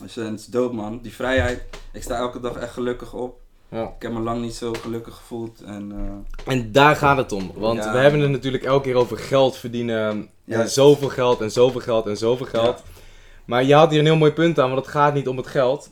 [0.03, 0.99] Dus, eh, het is dope man.
[1.03, 1.63] Die vrijheid.
[1.93, 3.41] Ik sta elke dag echt gelukkig op.
[3.69, 3.83] Ja.
[3.97, 5.61] Ik heb me lang niet zo gelukkig gevoeld.
[5.61, 5.93] En
[6.47, 7.51] eh, En daar gaat het om.
[7.55, 7.93] Want Ja.
[7.93, 10.09] we hebben het natuurlijk elke keer over geld verdienen.
[10.11, 10.75] En Juist.
[10.75, 12.83] zoveel geld en zoveel geld en zoveel geld.
[13.45, 15.47] Maar je had hier een heel mooi punt aan, want het gaat niet om het
[15.47, 15.91] geld.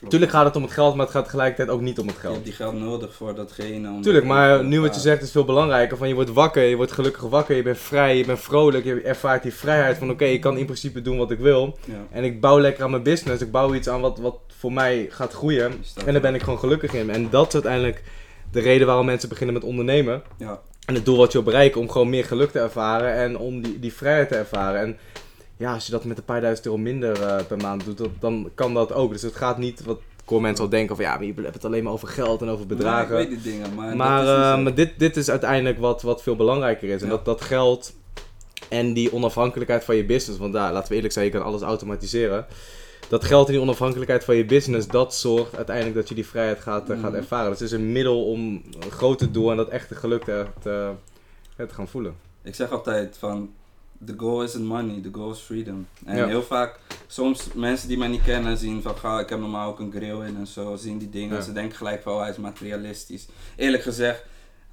[0.00, 0.10] Klopt.
[0.10, 2.20] Tuurlijk gaat het om het geld, maar het gaat tegelijkertijd ook niet om het Je
[2.20, 2.34] geld.
[2.34, 3.88] hebt die geld nodig voor datgene.
[3.88, 5.96] Om Tuurlijk, maar nu wat je zegt is veel belangrijker.
[5.96, 9.00] Van je wordt wakker, je wordt gelukkig wakker, je bent vrij, je bent vrolijk, je
[9.00, 11.78] ervaart die vrijheid van oké, ik kan in principe doen wat ik wil.
[11.84, 12.06] Ja.
[12.10, 15.06] En ik bouw lekker aan mijn business, ik bouw iets aan wat, wat voor mij
[15.10, 15.72] gaat groeien.
[15.94, 17.10] Je En daar ben ik gewoon gelukkig in.
[17.10, 18.02] En dat is uiteindelijk
[18.52, 20.22] de reden waarom mensen beginnen met ondernemen.
[20.36, 20.60] Ja.
[20.86, 23.62] En het doel wat je wil bereiken om gewoon meer geluk te ervaren en om
[23.62, 24.80] die, die vrijheid te ervaren.
[24.80, 24.98] En
[25.60, 28.08] ja, als je dat met een paar duizend euro minder eh, per maand doet, dat-
[28.20, 29.12] dan kan dat ook.
[29.12, 31.64] Dus het gaat niet, wat hoor mensen al denken van ja, maar je hebt het
[31.64, 33.14] alleen maar over geld en over bedragen.
[33.16, 34.58] Ja, ik weet die dingen, maar, eh, zo.
[34.62, 37.00] maar dit, dit is uiteindelijk wat, wat veel belangrijker is.
[37.00, 37.12] En Ja.
[37.14, 37.94] dat, dat geld
[38.68, 40.38] en die onafhankelijkheid van je business.
[40.40, 42.46] Want daar, laten we eerlijk zijn, je kan alles automatiseren.
[43.08, 46.60] Dat geld en die onafhankelijkheid van je business, dat zorgt uiteindelijk dat je die vrijheid
[46.60, 47.20] gaat, eh, gaat Mhm.
[47.20, 47.50] ervaren.
[47.50, 48.40] Dus het is een middel om
[48.84, 50.90] een groter doel en dat echte geluk te, te,
[51.56, 52.14] te gaan voelen.
[52.42, 53.50] Ik zeg altijd van,
[54.06, 55.86] the goal isn't money, the goal is freedom.
[56.04, 56.26] En Ja.
[56.26, 59.78] heel vaak, soms mensen die mij niet kennen zien van, ga, ik heb normaal ook
[59.78, 61.36] een grill in en zo, zien die dingen.
[61.36, 61.42] Ja.
[61.42, 63.26] Ze denken gelijk van, oh, hij is materialistisch.
[63.56, 64.24] Eerlijk gezegd,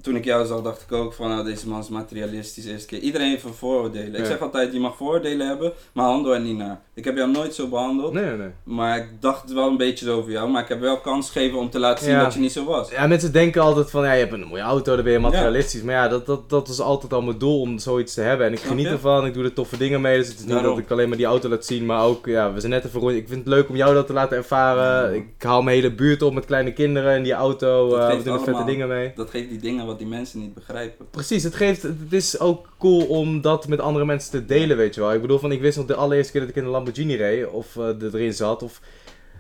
[0.02, 3.00] toen ik jou zag, dacht ik ook van, nou, deze man is materialistisch eerste keer.
[3.00, 4.20] Iedereen heeft een vooroordelen.
[4.20, 6.80] Ik zeg altijd, je mag vooroordelen hebben, maar handel er niet naar.
[6.94, 10.32] Ik heb jou nooit zo behandeld, Nee, nee, maar ik dacht wel een beetje over
[10.32, 10.50] jou.
[10.50, 12.24] Maar ik heb wel kans gegeven om te laten zien Ja.
[12.24, 12.92] dat je niet zo was.
[12.92, 15.82] Ja, mensen denken altijd van, ja, je hebt een mooie auto, dan ben je materialistisch.
[15.82, 18.46] Maar ja, dat, dat, dat is altijd al mijn doel om zoiets te hebben.
[18.48, 20.18] En ik geniet ervan, ik doe er toffe dingen mee.
[20.18, 20.76] Dus het is niet Daarom.
[20.76, 23.00] dat ik alleen maar die auto laat zien, maar ook, ja, we zijn net even
[23.00, 23.14] rond.
[23.14, 25.16] Ik vind het leuk om jou dat te laten ervaren.
[25.16, 27.90] Ik haal mijn hele buurt op met kleine kinderen in die auto.
[27.90, 29.12] Dat eh, we doen er vette dingen mee.
[29.16, 31.06] Dat geeft die dingen wat die mensen niet begrijpen.
[31.10, 34.96] Precies, het, geeft, het is ook cool om dat met andere mensen te delen, weet
[34.96, 35.14] je wel.
[35.14, 37.50] Ik bedoel, van, ik wist nog de allereerste keer dat ik in een Lamborghini reed,
[37.50, 38.82] of eh, erin zat, of...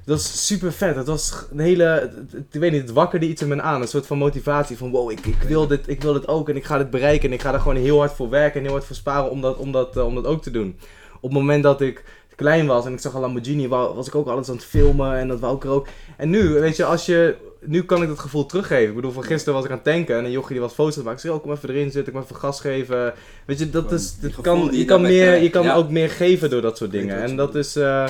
[0.05, 0.95] Dat was super vet.
[0.95, 2.11] Het was een hele.
[2.51, 3.81] Ik weet niet, het wakkerde iets in me aan.
[3.81, 6.55] Een soort van motivatie van: wow, ik, ik, wil dit, ik wil dit ook en
[6.55, 7.27] ik ga dit bereiken.
[7.29, 9.41] En ik ga er gewoon heel hard voor werken en heel hard voor sparen om
[9.41, 10.77] dat, om dat, eh, om dat ook te doen.
[11.15, 12.03] Op het moment dat ik
[12.35, 15.17] klein was en ik zag een Lamborghini, wa- was ik ook alles aan het filmen
[15.17, 15.87] en dat wou ik er ook.
[16.17, 17.35] En nu, weet je, als je.
[17.65, 18.89] Nu kan ik dat gevoel teruggeven.
[18.89, 20.95] Ik bedoel, van gisteren was ik aan het tanken en een jochie die was foto's
[20.95, 21.11] maken.
[21.13, 23.13] Ik zei, oh, kom even erin zitten, ik moet even gas geven.
[23.45, 24.15] Weet je, dat is.
[24.41, 25.75] kan, je kan, meer, je kan ja.
[25.75, 27.21] ook meer geven door dat soort dingen.
[27.21, 27.75] En dat is.
[27.75, 28.07] eh,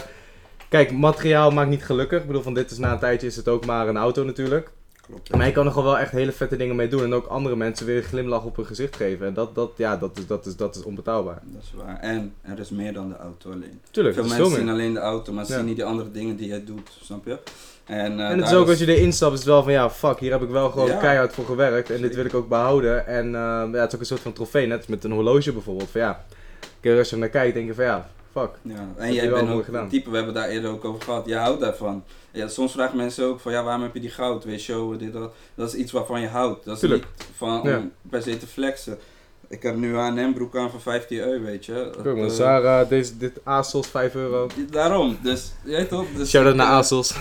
[0.70, 2.22] Kijk, materiaal maakt niet gelukkig.
[2.22, 4.70] Ik bedoel, van dit is na een tijdje is het ook maar een auto natuurlijk.
[5.02, 5.36] Klopt.
[5.36, 7.04] Maar je kan er gewoon wel echt hele vette dingen mee doen.
[7.04, 9.28] En ook andere mensen weer een glimlach op hun gezicht geven.
[9.28, 11.42] En dat, dat, ja, dat, is, dat, is, dat is onbetaalbaar.
[11.46, 12.00] Dat is waar.
[12.00, 13.80] En er is meer dan de auto alleen.
[13.92, 15.58] Tuurlijk, Veel mensen zien alleen de auto, maar ze Ja.
[15.58, 17.38] zien niet die andere dingen die jij doet, snap je?
[17.88, 19.90] En, eh, En het is ook als je erin stapt, is het wel van ja,
[19.90, 20.98] fuck, hier heb ik wel gewoon Ja.
[20.98, 21.90] keihard voor gewerkt.
[21.90, 23.08] En dit wil ik ook behouden.
[23.08, 25.90] En eh, ja, het is ook een soort van trofee, net met een horloge bijvoorbeeld.
[25.90, 26.26] Van ja,
[26.82, 28.50] je er naar kijkt, denk je van ja, fuck.
[28.62, 31.26] Ja, en je jij bent ook een type, we hebben daar eerder ook over gehad,
[31.26, 32.04] jij houdt daarvan.
[32.32, 34.44] Ja, soms vragen mensen ook van, ja, waarom heb je die goud?
[34.44, 35.34] Weet je, showen, dit, dat.
[35.56, 36.66] Dat is iets waarvan je houdt.
[36.66, 37.04] Dat is Tuurlijk.
[37.18, 37.82] niet van, om Ja.
[38.10, 38.98] per se te flexen.
[39.50, 41.90] Ik heb nu een M broek aan voor 15 euro, weet je.
[42.04, 44.48] Kijk maar, Zara, deze, dit ASOS 5 euro.
[44.72, 46.06] Daarom, dus, je weet toch?
[46.16, 47.16] Dus, Shout out naar ASOS.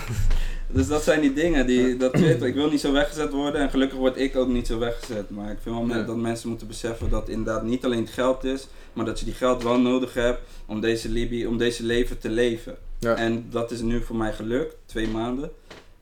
[0.67, 3.69] Dus dat zijn die dingen die, dat, weet ik wil niet zo weggezet worden en
[3.69, 5.29] gelukkig word ik ook niet zo weggezet.
[5.29, 8.67] Maar ik vind wel dat mensen moeten beseffen dat inderdaad niet alleen het geld is,
[8.93, 12.29] maar dat je die geld wel nodig hebt om deze, Libi, om deze leven te
[12.29, 12.77] leven.
[12.99, 13.15] Ja.
[13.15, 15.51] En dat is nu voor mij gelukt, twee maanden.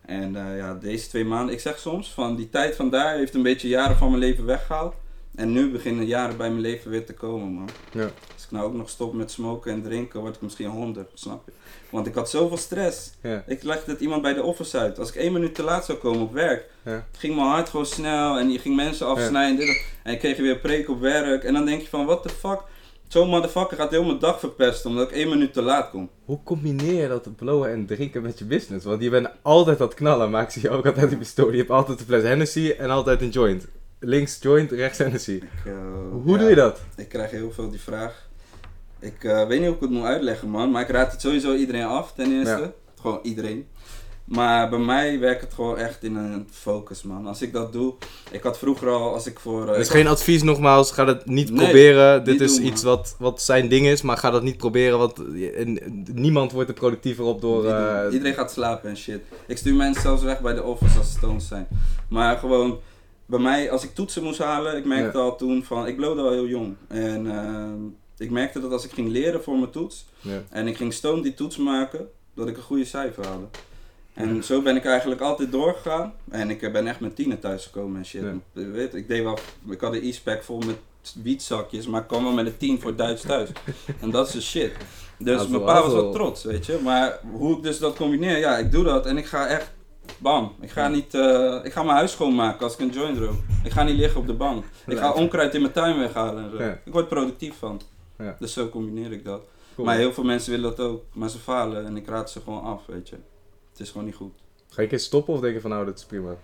[0.06, 3.34] En eh, ja, deze twee maanden, ik zeg soms van die tijd van daar heeft
[3.34, 4.94] een beetje jaren van mijn leven weggehaald.
[5.36, 7.70] En nu beginnen jaren bij mijn leven weer te komen, man.
[7.92, 8.10] Ja.
[8.46, 11.52] Ik nou ook nog stop met smoken en drinken, word ik misschien 100, snap je?
[11.90, 13.12] Want ik had zoveel stress.
[13.22, 13.44] Ja.
[13.48, 15.00] Ik legde het iemand bij de office uit.
[15.00, 17.06] Als ik één minuut te laat zou komen op werk, Ja.
[17.18, 19.60] ging mijn hart gewoon snel en je ging mensen afsnijden.
[19.60, 21.44] En, dit, en ik kreeg weer preek op werk.
[21.44, 22.62] En dan denk je van, what the fuck?
[23.08, 26.10] Zo'n motherfucker gaat heel mijn dag verpesten omdat ik één minuut te laat kom.
[26.26, 28.86] Hoe combineer je dat blowen en drinken met je business?
[28.86, 31.26] Want je bent altijd aan het knallen, maar ik zie je ook altijd op je
[31.26, 31.52] story.
[31.52, 33.66] Je hebt altijd een fles Hennessy en altijd een joint.
[34.00, 35.32] Links joint, rechts Hennessy.
[35.32, 35.72] Ik, eh,
[36.12, 36.80] Hoe ja, doe je dat?
[36.96, 38.25] Ik krijg heel veel die vraag.
[39.06, 40.72] Ik eh, weet niet hoe ik het moet uitleggen, man.
[40.72, 42.60] Maar ik raad het sowieso iedereen af, ten eerste.
[42.62, 42.72] Ja.
[43.02, 43.68] Gewoon iedereen.
[44.26, 47.28] Maar bij mij werkt het gewoon echt in een focus, man.
[47.28, 47.94] Als ik dat doe...
[48.32, 49.62] Ik had vroeger al, als ik voor...
[49.62, 52.24] eh, Het is ik geen advies nogmaals, ga dat niet Nee, proberen.
[52.24, 52.96] Dit niet is doen, iets man.
[52.96, 55.20] wat, wat zijn ding is, maar ga dat niet proberen, want
[56.14, 57.66] niemand wordt er productiever op door...
[57.66, 59.22] Eh, Iedereen gaat slapen en shit.
[59.48, 61.68] Ik stuur mensen zelfs weg bij de office als ze stoned zijn.
[62.10, 62.80] Maar gewoon,
[63.26, 66.32] bij mij, als ik toetsen moest halen, ik merkte al toen van, ik blode al
[66.32, 66.76] heel jong.
[66.88, 67.80] En ehm,
[68.18, 70.44] ik merkte dat als ik ging leren voor mijn toets, ja.
[70.50, 73.46] en ik ging stoned die toets maken, dat ik een goede cijfer haalde.
[74.14, 76.14] En zo ben ik eigenlijk altijd doorgegaan.
[76.30, 78.22] En ik ben echt met tienen thuisgekomen en shit.
[78.22, 78.34] Ja.
[78.54, 79.38] Je Weet, ik, deed wel,
[79.70, 80.78] ik had een e-spec vol met
[81.24, 83.50] wietzakjes, maar ik kwam wel met een 10 voor Duits thuis.
[84.02, 84.72] en dat is de shit.
[85.18, 86.80] Dus mijn pa was wel trots, weet je.
[86.84, 89.72] Maar hoe ik dus dat combineer, ja, ik doe dat en ik ga echt,
[90.18, 90.56] bam.
[90.62, 93.36] Ik ga niet, eh, ik ga mijn huis schoonmaken als ik een joint rook.
[93.64, 94.66] Ik ga niet liggen op de bank.
[94.88, 96.64] Ik ga onkruid in mijn tuin weghalen en zo.
[96.64, 96.80] Ja.
[96.86, 97.82] Ik word productief van.
[98.18, 98.36] Ja.
[98.40, 99.42] Dus zo combineer ik dat.
[99.76, 99.88] Cool.
[99.88, 102.62] Maar heel veel mensen willen dat ook, maar ze falen en ik raad ze gewoon
[102.64, 103.16] af, weet je.
[103.72, 104.34] Het is gewoon niet goed.
[104.68, 106.36] Ga je een keer stoppen of denk je van nou, dit is prima?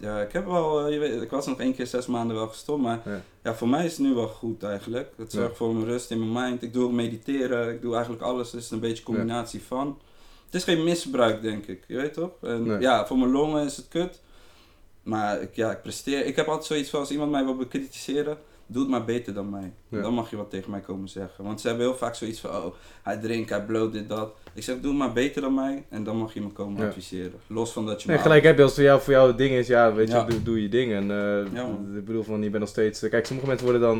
[0.00, 2.48] Ja, ik heb wel, eh, je weet, ik was nog één keer zes maanden wel
[2.48, 3.20] gestopt, maar Ja.
[3.42, 3.54] ja.
[3.54, 5.10] voor mij is het nu wel goed eigenlijk.
[5.16, 5.38] Het Ja.
[5.40, 6.62] zorgt voor mijn rust in mijn mind.
[6.62, 8.52] Ik doe ook mediteren, ik doe eigenlijk alles.
[8.52, 9.98] Het is een beetje een combinatie van.
[10.44, 12.30] Het is geen misbruik, denk ik, je weet toch?
[12.42, 12.80] En Nee.
[12.80, 14.20] ja, voor mijn longen is het kut.
[15.02, 16.24] Maar ik, ja, ik presteer.
[16.26, 19.50] Ik heb altijd zoiets van als iemand mij wil bekritiseren, doe het maar beter dan
[19.50, 19.72] mij.
[19.88, 20.00] Ja.
[20.00, 21.44] Dan mag je wat tegen mij komen zeggen.
[21.44, 24.34] Want ze hebben heel vaak zoiets van, oh, hij drinkt, hij bloot dit, dat.
[24.54, 26.86] Ik zeg, doe het maar beter dan mij en dan mag je me komen Ja.
[26.88, 27.40] adviseren.
[27.46, 29.50] Los van dat je Nee, gelijk heb je als voor jou, voor jou het ding
[29.54, 30.92] is, ja, weet je, doe, doe je ding.
[30.92, 31.96] En eh, man.
[31.96, 33.08] ik bedoel van, je bent nog steeds...
[33.08, 33.98] Kijk, sommige mensen worden dan,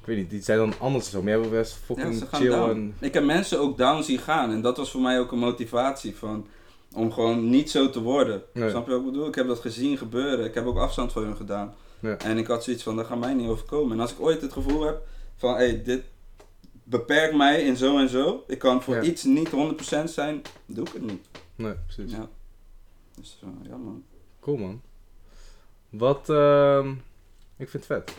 [0.00, 1.22] ik weet niet, die zijn dan anders of zo.
[1.22, 2.70] Maar jij bent best fucking chill down.
[2.70, 2.94] en...
[3.00, 6.16] Ik heb mensen ook down zien gaan en dat was voor mij ook een motivatie
[6.16, 6.46] van
[6.94, 8.42] om gewoon niet zo te worden.
[8.52, 8.70] Nee.
[8.70, 9.26] Snap je wat ik bedoel?
[9.28, 10.44] Ik heb dat gezien gebeuren.
[10.44, 11.74] Ik heb ook afstand van hun gedaan.
[12.00, 12.18] Ja.
[12.18, 13.92] En ik had zoiets van, dat gaat mij niet overkomen.
[13.92, 16.02] En als ik ooit het gevoel heb van, hé, hey, dit
[16.84, 18.44] beperkt mij in zo en zo.
[18.46, 19.02] Ik kan voor Ja.
[19.02, 21.26] iets niet 100% zijn, doe ik het niet.
[21.54, 22.12] Nee, precies.
[22.12, 22.28] Ja.
[23.14, 24.04] Dus eh, ja man.
[24.40, 24.80] Cool man.
[25.90, 26.88] Wat, ehm,
[27.56, 28.12] Ik vind het vet.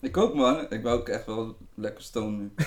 [0.00, 2.50] Ik ook man, ik ben ook echt wel lekker stoned nu.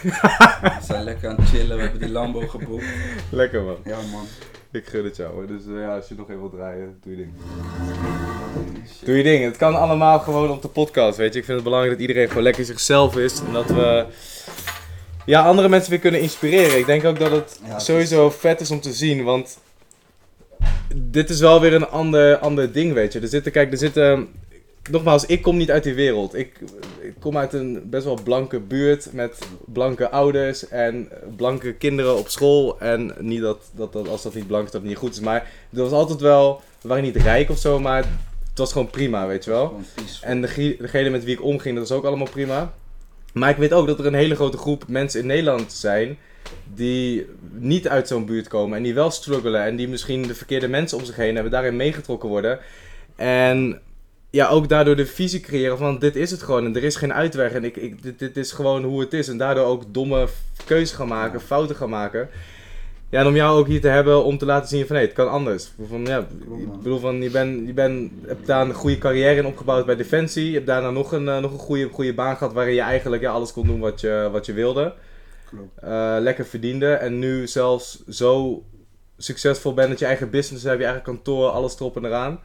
[0.61, 2.85] we zijn lekker aan het chillen, we hebben die Lambo geboekt.
[3.31, 3.77] Lekker man.
[3.85, 4.25] Ja man.
[4.71, 5.47] Ik gun het jou hoor.
[5.47, 7.33] Dus eh, ja, als je nog even wilt draaien, doe je ding.
[9.03, 9.43] Doe je ding.
[9.43, 11.39] Het kan allemaal gewoon op de podcast, weet je.
[11.39, 13.39] Ik vind het belangrijk dat iedereen gewoon lekker zichzelf is.
[13.39, 14.05] En dat we
[15.25, 16.77] ja, andere mensen weer kunnen inspireren.
[16.77, 19.57] Ik denk ook dat het Ja, sowieso vet is om te zien, want
[20.95, 23.19] dit is wel weer een ander, ander ding, weet je.
[23.19, 24.27] Er zitten, kijk, er zitten...
[24.89, 26.35] Nogmaals, ik kom niet uit die wereld.
[26.35, 26.59] Ik,
[27.01, 32.29] ik kom uit een best wel blanke buurt met blanke ouders en blanke kinderen op
[32.29, 32.79] school.
[32.79, 35.19] En niet dat, dat, dat als dat niet blank is, dat niet goed is.
[35.19, 36.61] Maar er was altijd wel...
[36.81, 38.05] We waren niet rijk of zo, maar
[38.55, 39.79] het was gewoon prima, weet je wel.
[40.21, 42.73] En dege- degene met wie ik omging, dat was ook allemaal prima.
[43.33, 46.17] Maar ik weet ook dat er een hele grote groep mensen in Nederland zijn
[46.73, 50.67] die niet uit zo'n buurt komen en die wel struggelen en die misschien de verkeerde
[50.67, 52.59] mensen om zich heen hebben, daarin meegetrokken worden.
[53.15, 53.79] En
[54.29, 57.13] ja, ook daardoor de visie creëren van dit is het gewoon en er is geen
[57.13, 59.27] uitweg en ik, ik, dit, dit is gewoon hoe het is.
[59.27, 60.27] En daardoor ook domme
[60.65, 62.29] keuzes gaan maken, fouten gaan maken.
[63.09, 65.15] Ja, en om jou ook hier te hebben om te laten zien van nee, het
[65.15, 65.71] kan anders.
[65.87, 66.19] Van, ja,
[66.57, 69.95] ik bedoel van je, bent je bent hebt daar een goede carrière in opgebouwd bij
[69.95, 70.47] Defensie.
[70.47, 73.21] Je hebt daarna nog een, eh, nog een goede, goede baan gehad waarin je eigenlijk
[73.21, 74.93] ja, alles kon doen wat je, wat je wilde.
[75.49, 75.79] Klopt.
[75.81, 78.63] Eh, lekker verdiende en nu zelfs zo
[79.17, 82.39] succesvol bent dat je eigen business hebt, je eigen kantoor, alles erop en eraan.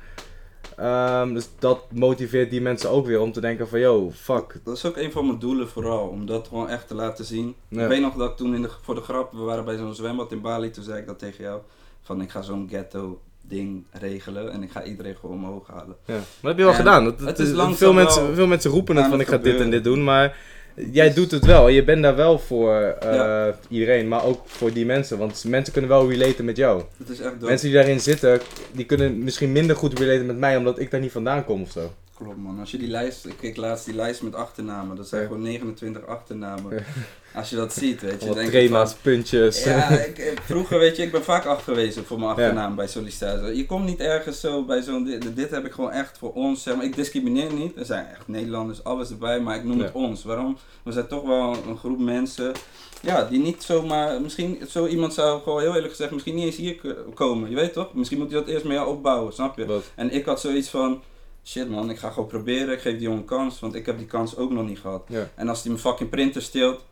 [0.80, 4.60] Ehm, dus dat motiveert die mensen ook weer om te denken van yo, fuck.
[4.64, 7.54] Dat is ook een van mijn doelen vooral, om dat gewoon echt te laten zien.
[7.68, 7.82] Ja.
[7.82, 10.32] Ik weet nog dat toen in de, voor de grap, we waren bij zo'n zwembad
[10.32, 11.60] in Bali, toen zei ik dat tegen jou.
[12.02, 15.96] Van ik ga zo'n ghetto ding regelen en ik ga iedereen gewoon omhoog halen.
[16.04, 16.14] Ja.
[16.14, 17.04] Maar dat heb je wel En gedaan.
[17.04, 19.60] Dat, het is veel, wel mensen, veel mensen roepen het van het ik ga dit
[19.60, 20.36] en dit doen, maar
[20.92, 21.68] jij doet het wel.
[21.68, 23.54] Je bent daar wel voor eh, Ja.
[23.68, 25.18] iedereen, maar ook voor die mensen.
[25.18, 26.82] Want mensen kunnen wel relaten met jou.
[26.98, 27.46] Het is echt dope.
[27.46, 28.40] Mensen die daarin zitten,
[28.72, 31.70] die kunnen misschien minder goed relaten met mij, omdat ik daar niet vandaan kom of
[31.70, 31.92] zo.
[32.22, 35.20] Klopt man, als je die lijst, ik keek laatst die lijst met achternamen, dat zijn
[35.20, 35.26] Ja.
[35.26, 36.74] gewoon 29 achternamen.
[36.74, 36.82] Ja.
[37.34, 39.62] Als je dat ziet, weet je, Allemaal denk je trema's, puntjes.
[39.62, 43.56] van, Ja, ik, vroeger weet je, ik ben vaak afgewezen voor mijn achternaam bij sollicitatie.
[43.56, 46.62] Je komt niet ergens zo bij zo'n, dit, dit heb ik gewoon echt voor ons,
[46.62, 49.92] zeg maar, ik discrimineer niet, er zijn echt Nederlanders, alles erbij, maar ik noem het
[49.92, 50.24] ons.
[50.24, 50.56] Waarom?
[50.82, 52.52] We zijn toch wel een groep mensen,
[53.02, 56.56] ja, die niet zomaar, misschien zo iemand zou gewoon heel eerlijk gezegd, misschien niet eens
[56.56, 56.80] hier
[57.14, 57.94] komen, je weet toch?
[57.94, 59.66] Misschien moet hij dat eerst met jou opbouwen, snap je?
[59.66, 59.84] Wat?
[59.94, 61.02] En ik had zoiets van,
[61.44, 63.98] shit man, ik ga gewoon proberen, ik geef die jongen een kans, want ik heb
[63.98, 65.08] die kans ook nog niet gehad.
[65.34, 66.84] En als hij mijn fucking printer steelt,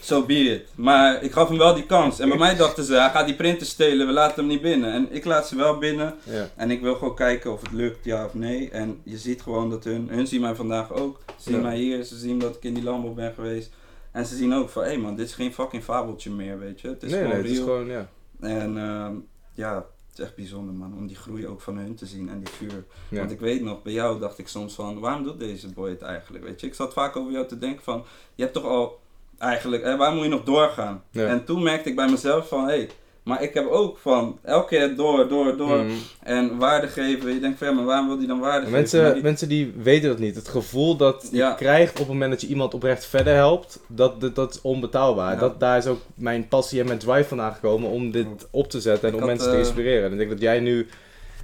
[0.00, 0.68] so be it.
[0.74, 2.18] Maar ik gaf hem wel die kans.
[2.18, 4.92] En bij mij dachten ze, hij gaat die printer stelen, we laten hem niet binnen.
[4.92, 6.14] En ik laat ze wel binnen.
[6.56, 8.70] En ik wil gewoon kijken of het lukt, ja of nee.
[8.70, 11.20] En je ziet gewoon dat hun, hun zien mij vandaag ook.
[11.38, 13.70] Ze zien mij hier, ze zien dat ik in die Lambo ben geweest.
[14.12, 16.80] En ze zien ook van, hé hey man, dit is geen fucking fabeltje meer, weet
[16.80, 16.88] je.
[16.88, 18.08] Het is nee, gewoon nee, het is gewoon, ja.
[18.40, 19.14] En ehm,
[19.54, 22.38] ja, het is echt bijzonder man, om die groei ook van hun te zien en
[22.38, 22.84] die vuur.
[23.08, 23.18] ja.
[23.18, 26.02] Want ik weet nog, bij jou dacht ik soms van, waarom doet deze boy het
[26.02, 26.44] eigenlijk?
[26.44, 28.04] Weet je, ik zat vaak over jou te denken van,
[28.34, 29.00] je hebt toch al
[29.38, 31.04] eigenlijk, hè, waar moet je nog doorgaan?
[31.10, 31.26] Ja.
[31.26, 32.90] En toen merkte ik bij mezelf van, hé, hey,
[33.24, 35.96] maar ik heb ook van, elke keer door, door, door Mm.
[36.22, 37.34] en waarde geven.
[37.34, 38.72] Je denkt van, ja, maar waarom wil die dan waarde geven?
[38.72, 40.34] Mensen, Maar die- mensen die weten dat niet.
[40.34, 44.20] Het gevoel dat je krijgt op het moment dat je iemand oprecht verder helpt, dat,
[44.20, 45.32] dat, dat is onbetaalbaar.
[45.32, 45.38] Ja.
[45.40, 48.80] Dat, daar is ook mijn passie en mijn drive vandaan gekomen om dit op te
[48.80, 50.04] zetten en Ik om had, mensen te eh, inspireren.
[50.06, 50.86] En ik denk dat jij nu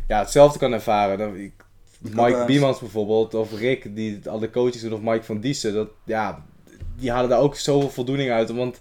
[0.08, 1.18] ja, hetzelfde kan ervaren.
[1.18, 1.52] Dan, ik,
[2.00, 6.44] Mike Biemans bijvoorbeeld, of Rick, die alle coaches doen, of Mike van Diessen, dat, ja,
[6.98, 8.50] die halen daar ook zoveel voldoening uit.
[8.52, 8.80] Want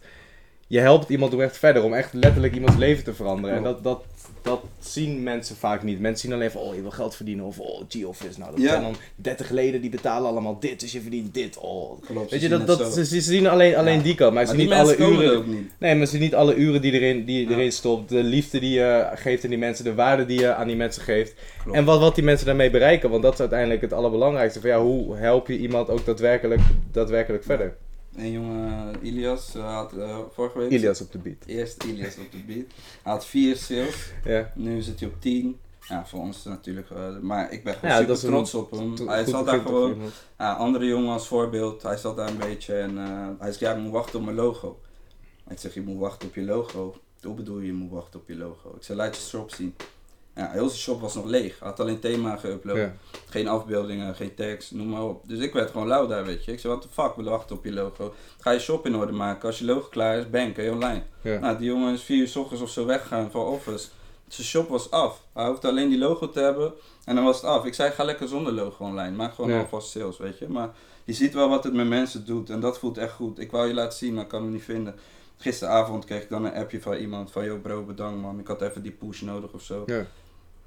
[0.69, 3.55] je helpt iemand oprecht verder om echt letterlijk iemands leven te veranderen.
[3.57, 4.03] En dat, dat,
[4.41, 5.99] dat zien mensen vaak niet.
[5.99, 7.45] Mensen zien alleen van, oh, je wil geld verdienen.
[7.45, 8.39] Of, oh, G-Office.
[8.39, 8.69] Nou, dat Ja.
[8.69, 10.79] zijn dan 30 leden die betalen allemaal dit.
[10.79, 11.57] Dus je verdient dit.
[11.57, 12.01] Oh.
[12.05, 14.03] Klopt, Weet ze je, zien dat, dat, ze, ze zien alleen, alleen Ja.
[14.03, 14.33] die kant.
[14.33, 15.37] Maar ze zien niet alle uren...
[15.37, 15.71] ook niet.
[15.79, 17.55] Nee, maar ze zien niet alle uren die erin, die Ja.
[17.55, 18.09] erin stopt.
[18.09, 19.83] De liefde die je geeft aan die mensen.
[19.83, 21.33] De waarde die je aan die mensen geeft.
[21.63, 21.77] Klopt.
[21.77, 23.09] En wat, wat die mensen daarmee bereiken.
[23.09, 24.59] Want dat is uiteindelijk het allerbelangrijkste.
[24.61, 26.61] Van, ja, hoe help je iemand ook daadwerkelijk,
[26.91, 27.75] daadwerkelijk verder?
[28.15, 30.69] En jongen, Ilias eh, had eh, vorige week...
[30.71, 31.45] Ilias op de beat.
[31.45, 32.65] Eerst Ilias op de beat.
[33.03, 34.11] Hij had vier sales.
[34.23, 34.51] Ja.
[34.55, 35.59] Nu zit hij op 10.
[35.87, 36.89] Ja, voor ons natuurlijk.
[36.89, 39.07] eh, maar ik ben gewoon Ja, super een trots op hem.
[39.07, 39.97] Hij zat daar gewoon.
[40.37, 41.83] Ja, andere jongen als voorbeeld.
[41.83, 42.97] Hij zat daar een beetje en
[43.39, 44.79] hij zei: Ja, ik moet wachten op mijn logo.
[45.49, 46.95] Ik zeg: Je moet wachten op je logo.
[47.21, 48.73] Hoe bedoel je, je moet wachten op je logo?
[48.75, 49.75] Ik zei: Laat je shop zien.
[50.35, 51.59] Ja, heel zijn shop was nog leeg.
[51.59, 52.75] Hij had alleen thema geüpload.
[52.75, 52.93] Ja.
[53.29, 55.27] Geen afbeeldingen, geen tekst, noem maar op.
[55.27, 56.51] Dus ik werd gewoon lauw daar, weet je.
[56.51, 58.13] Ik zei: What the fuck, we wachten op je logo.
[58.39, 59.47] Ga je shop in orde maken.
[59.47, 61.03] Als je logo klaar is, bang, kan je online.
[61.21, 61.39] Ja.
[61.39, 63.87] Nou, die jongen is vier uur 's ochtends of zo weggegaan van office.
[64.27, 65.21] Zijn shop was af.
[65.33, 66.73] Hij hoefde alleen die logo te hebben
[67.05, 67.65] en dan was het af.
[67.65, 69.15] Ik zei, ga lekker zonder logo online.
[69.15, 69.59] Maak gewoon Ja.
[69.59, 70.47] alvast sales, weet je.
[70.49, 70.69] Maar
[71.03, 73.39] je ziet wel wat het met mensen doet en dat voelt echt goed.
[73.39, 74.95] Ik wou je laten zien, maar ik kan hem niet vinden.
[75.41, 78.39] Gisteravond kreeg ik dan een appje van iemand van, yo bro, bedankt man.
[78.39, 79.83] Ik had even die push nodig of zo.
[79.85, 80.05] Ja.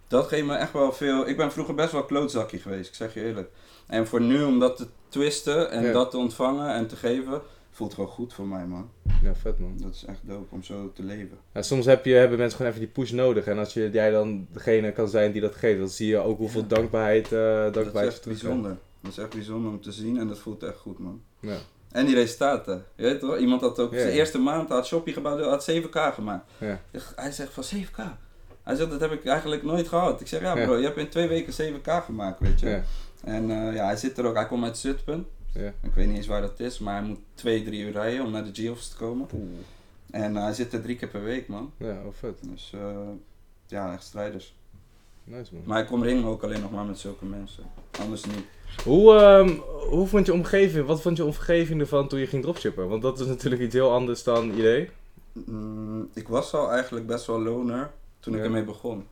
[0.08, 1.28] dat geeft me echt wel veel.
[1.28, 3.50] Ik ben vroeger best wel klootzakje geweest, ik zeg je eerlijk.
[3.86, 5.92] En voor nu om dat te twisten en Ja.
[5.92, 8.90] dat te ontvangen en te geven, voelt gewoon goed voor mij, man.
[9.22, 9.74] Ja, vet man.
[9.82, 11.38] Dat is echt dope om zo te leven.
[11.52, 13.44] Ja, soms heb je, hebben mensen gewoon even die push nodig.
[13.46, 16.38] En als je, jij dan degene kan zijn die dat geeft, dan zie je ook
[16.38, 18.76] hoeveel dankbaarheid, eh Dat is dankbaarheid echt bijzonder.
[19.00, 21.22] Dat is echt bijzonder om te zien en dat voelt echt goed, man.
[21.40, 21.56] Ja.
[21.92, 22.84] En die resultaten.
[22.96, 23.98] Je weet toch, iemand had ook Ja.
[24.00, 26.50] zijn eerste maand, had Shopee gebouwd, had 7k gemaakt.
[27.16, 28.02] Hij zegt van 7k.
[28.62, 30.20] Hij zegt, dat heb ik eigenlijk nooit gehad.
[30.20, 32.80] Ik zeg, ja bro, je hebt in twee weken 7k gemaakt, weet je.
[33.24, 35.26] En eh, ja, hij zit er ook, hij komt uit Zutphen.
[35.82, 38.30] Ik weet niet eens waar dat is, maar hij moet twee, drie uur rijden om
[38.30, 39.28] naar de G-Office te komen.
[39.34, 39.42] Oeh.
[40.10, 41.72] En eh, hij zit er drie keer per week, man.
[41.76, 42.38] Ja, oh vet.
[42.42, 42.96] Dus eh,
[43.66, 44.54] ja, echt strijders.
[45.24, 45.62] Nice man.
[45.66, 47.64] Maar ik kom ringen ook alleen nog maar met zulke mensen.
[48.00, 48.44] Anders niet.
[48.84, 49.48] Hoe, ehm,
[49.88, 52.88] hoe vond je omgeving, wat vond je omgeving ervan toen je ging dropshippen?
[52.88, 54.90] Want dat is natuurlijk iets heel anders dan idee.
[55.32, 59.06] Mm, ik was al eigenlijk best wel loner toen ik ermee begon.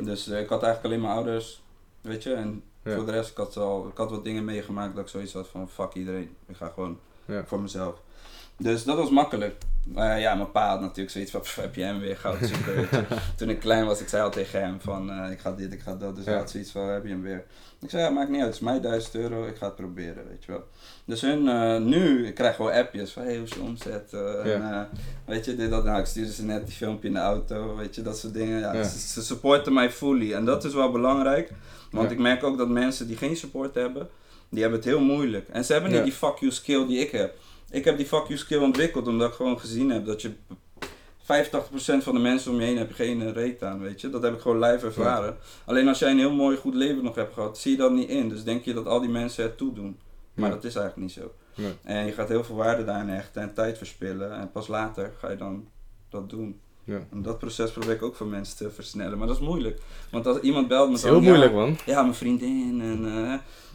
[0.00, 1.62] Dus eh, ik had eigenlijk alleen mijn ouders,
[2.00, 2.32] weet je.
[2.34, 2.94] En Ja.
[2.96, 5.48] voor de rest, ik had, al, ik had wat dingen meegemaakt dat ik zoiets had
[5.48, 6.30] van fuck iedereen.
[6.46, 7.44] Ik ga gewoon Ja.
[7.46, 7.94] voor mezelf.
[8.58, 9.54] Dus dat was makkelijk.
[9.84, 12.88] Maar ja, mijn pa had natuurlijk zoiets van, "Pff, heb je hem weer goud zoeken.
[13.36, 15.80] Toen ik klein was, ik zei al tegen hem van, eh, ik ga dit, ik
[15.80, 16.16] ga dat.
[16.16, 16.40] Dus hij Ja.
[16.40, 17.44] had zoiets van, heb je hem weer.
[17.80, 20.28] Ik zei, ja, maakt niet uit, het is mij 1000 euro, ik ga het proberen,
[20.28, 20.64] weet je wel.
[21.04, 24.12] Dus hun, eh, nu, ik krijg gewoon appjes van, hey, hoe is je omzet?
[24.12, 24.88] Eh, en,
[25.26, 27.94] weet je, dit, dat, nou, ik stuurde ze net die filmpje in de auto, weet
[27.94, 28.58] je, dat soort dingen.
[28.60, 28.82] Ja, Ja.
[28.82, 31.50] Ze, ze supporten mij fully en dat is wel belangrijk.
[31.90, 34.08] Want ik merk ook dat mensen die geen support hebben,
[34.48, 35.48] die hebben het heel moeilijk.
[35.48, 37.34] En ze hebben niet die fuck you skill die ik heb.
[37.74, 40.30] Ik heb die fuck you skill ontwikkeld omdat ik gewoon gezien heb dat je
[41.22, 41.26] 85%
[42.02, 44.10] van de mensen om je heen heb je geen eh, reet aan, weet je.
[44.10, 45.36] Dat heb ik gewoon live ervaren.
[45.64, 48.08] Alleen als jij een heel mooi goed leven nog hebt gehad, zie je dat niet
[48.08, 48.28] in.
[48.28, 49.98] Dus denk je dat al die mensen het toedoen.
[50.34, 50.54] Maar Ja.
[50.54, 51.32] dat is eigenlijk niet zo.
[51.82, 54.32] En je gaat heel veel waarde daarin hechten en tijd verspillen.
[54.32, 55.68] En pas later ga je dan
[56.08, 56.60] dat doen.
[56.84, 57.00] Ja.
[57.10, 59.18] En dat proces probeer ik ook voor mensen te versnellen.
[59.18, 59.80] Maar dat is moeilijk.
[60.10, 61.76] Want als iemand belt me is dan, heel ja, moeilijk man.
[61.86, 63.34] ja, mijn vriendin en eh,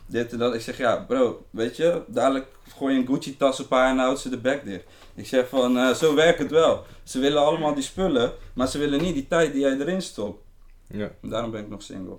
[0.09, 0.53] dit en dat.
[0.53, 2.47] Ik zeg, ja bro, weet je, dadelijk
[2.77, 4.83] gooi je een Gucci tas op haar en houdt ze de bek dicht.
[5.15, 6.85] Ik zeg van, eh, zo werkt het wel.
[7.03, 10.43] Ze willen allemaal die spullen, maar ze willen niet die tijd die jij erin stopt.
[10.87, 11.11] Ja.
[11.21, 12.17] Daarom ben ik nog single.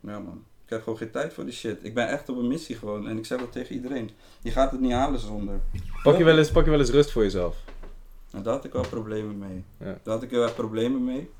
[0.00, 1.78] Ja man, ik heb gewoon geen tijd voor die shit.
[1.82, 4.10] Ik ben echt op een missie gewoon en ik zeg dat tegen iedereen.
[4.42, 5.60] Je gaat het niet halen zonder.
[6.02, 7.56] Pak je, wel eens, pak je wel eens rust voor jezelf?
[8.30, 9.64] En daar had ik wel problemen mee.
[9.78, 9.98] Ja.
[10.02, 11.30] Daar had ik erg problemen mee.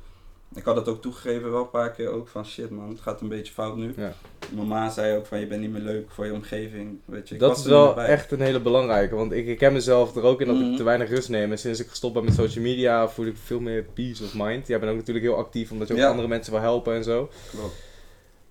[0.54, 3.20] Ik had het ook toegegeven wel een paar keer ook van shit man, het gaat
[3.20, 3.92] een beetje fout nu.
[3.96, 4.12] Ja.
[4.54, 6.98] Mijn ma zei ook van je bent niet meer leuk voor je omgeving.
[7.04, 9.72] Weet je, ik Dat was is wel echt een hele belangrijke, want ik, ik ken
[9.72, 10.70] mezelf er ook in dat Mhm.
[10.70, 11.50] ik te weinig rust neem.
[11.50, 14.66] En sinds ik gestopt ben met social media voel ik veel meer peace of mind.
[14.66, 16.08] Jij bent ook natuurlijk heel actief omdat je ook Ja.
[16.08, 17.30] andere mensen wil helpen en zo.
[17.50, 17.74] Klopt.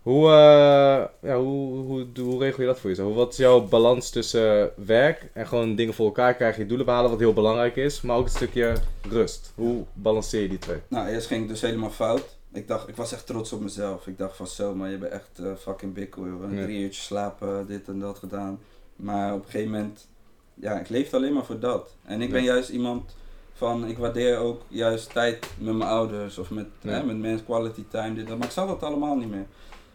[0.04, 3.16] Hoe, eh, ja, hoe, hoe, hoe, regel je dat voor jezelf?
[3.16, 7.10] Wat is jouw balans tussen werk en gewoon dingen voor elkaar krijgen, je doelen behalen,
[7.10, 8.74] wat heel belangrijk is, maar ook een stukje
[9.10, 9.52] rust?
[9.56, 10.78] Hoe balanceer je die twee?
[10.88, 12.38] Nou, eerst ging het dus helemaal fout.
[12.54, 14.08] Ik dacht, ik was echt trots op mezelf.
[14.08, 16.54] Ik dacht van zo, maar je bent echt eh, fucking bikkel, joh.
[16.54, 16.64] Ja.
[16.64, 18.60] Drie uurtjes slapen, dit en dat gedaan.
[18.96, 20.08] Maar op een gegeven moment,
[20.54, 21.96] ja, ik leefde alleen maar voor dat.
[22.06, 23.16] En ik ben juist iemand
[23.54, 27.84] van, ik waardeer ook juist tijd met mijn ouders of met, hè, met mensen, quality
[27.90, 28.38] time, dit, dat.
[28.38, 29.46] Maar ik zag dat allemaal niet meer.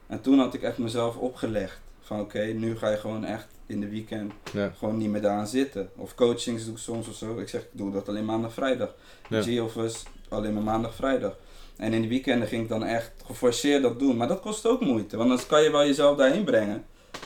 [0.09, 1.79] En toen had ik echt mezelf opgelegd.
[2.01, 4.73] Van oké, nu ga je gewoon echt in de weekend Ja.
[4.79, 5.91] gewoon niet meer daaraan zitten.
[5.97, 7.39] Of coachings doe ik soms of zo.
[7.39, 8.95] Ik zeg, ik doe dat alleen maandag, vrijdag.
[9.29, 9.43] Ja.
[9.43, 9.99] G-Office
[10.29, 11.37] alleen maar maandag, vrijdag.
[11.77, 14.17] En in de weekenden ging ik dan echt geforceerd dat doen.
[14.17, 16.85] Maar dat kost ook moeite, want dan kan je wel jezelf daarheen brengen.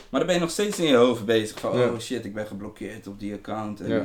[0.09, 1.87] Maar dan ben je nog steeds in je hoofd bezig van, Ja.
[1.87, 3.81] oh shit, ik ben geblokkeerd op die account.
[3.81, 3.99] En Ja.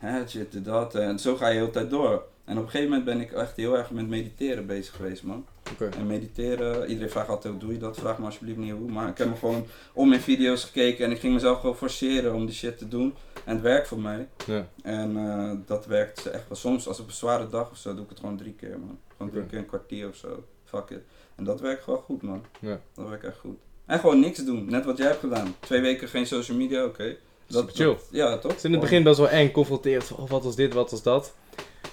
[0.00, 0.94] eh, hè, shit, dat.
[0.94, 2.24] En zo ga je de hele tijd door.
[2.44, 5.46] En op een gegeven moment ben ik echt heel erg met mediteren bezig geweest, man.
[5.78, 7.96] En mediteren, iedereen vraagt altijd, hoe doe je dat?
[7.98, 8.90] Vraag me alsjeblieft niet hoe.
[8.90, 12.34] Maar ik heb me gewoon om mijn video's gekeken en ik ging mezelf gewoon forceren
[12.34, 13.14] om die shit te doen.
[13.44, 14.28] En het werkt voor mij.
[14.46, 14.66] Ja.
[14.82, 16.56] En eh, dat werkt echt wel.
[16.56, 18.98] Soms als op een zware dag of zo doe ik het gewoon drie keer, man.
[19.16, 20.44] Gewoon drie keer een kwartier of zo.
[20.64, 21.00] Fuck it.
[21.36, 22.44] En dat werkt gewoon goed, man.
[22.60, 22.80] Ja.
[22.94, 23.58] Dat werkt echt goed.
[23.86, 24.66] En gewoon niks doen.
[24.70, 25.54] Net wat jij hebt gedaan.
[25.60, 27.16] Twee weken geen social media, oké.
[27.48, 27.96] Super chill.
[28.10, 28.50] ja, toch?
[28.50, 30.04] Het is in het begin best wel eng, confronteerd.
[30.04, 31.34] van, Oh, wat was dit, wat was dat?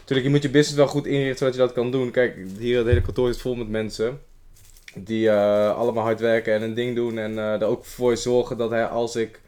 [0.08, 2.12] Natuurlijk, je moet je business wel goed inrichten zodat je dat kan doen.
[2.12, 4.20] Kijk, hier het hele kantoor is vol met mensen.
[4.96, 7.18] Die eh, allemaal hard werken en een ding doen.
[7.18, 9.42] En eh, er ook voor zorgen dat, hij, als ik,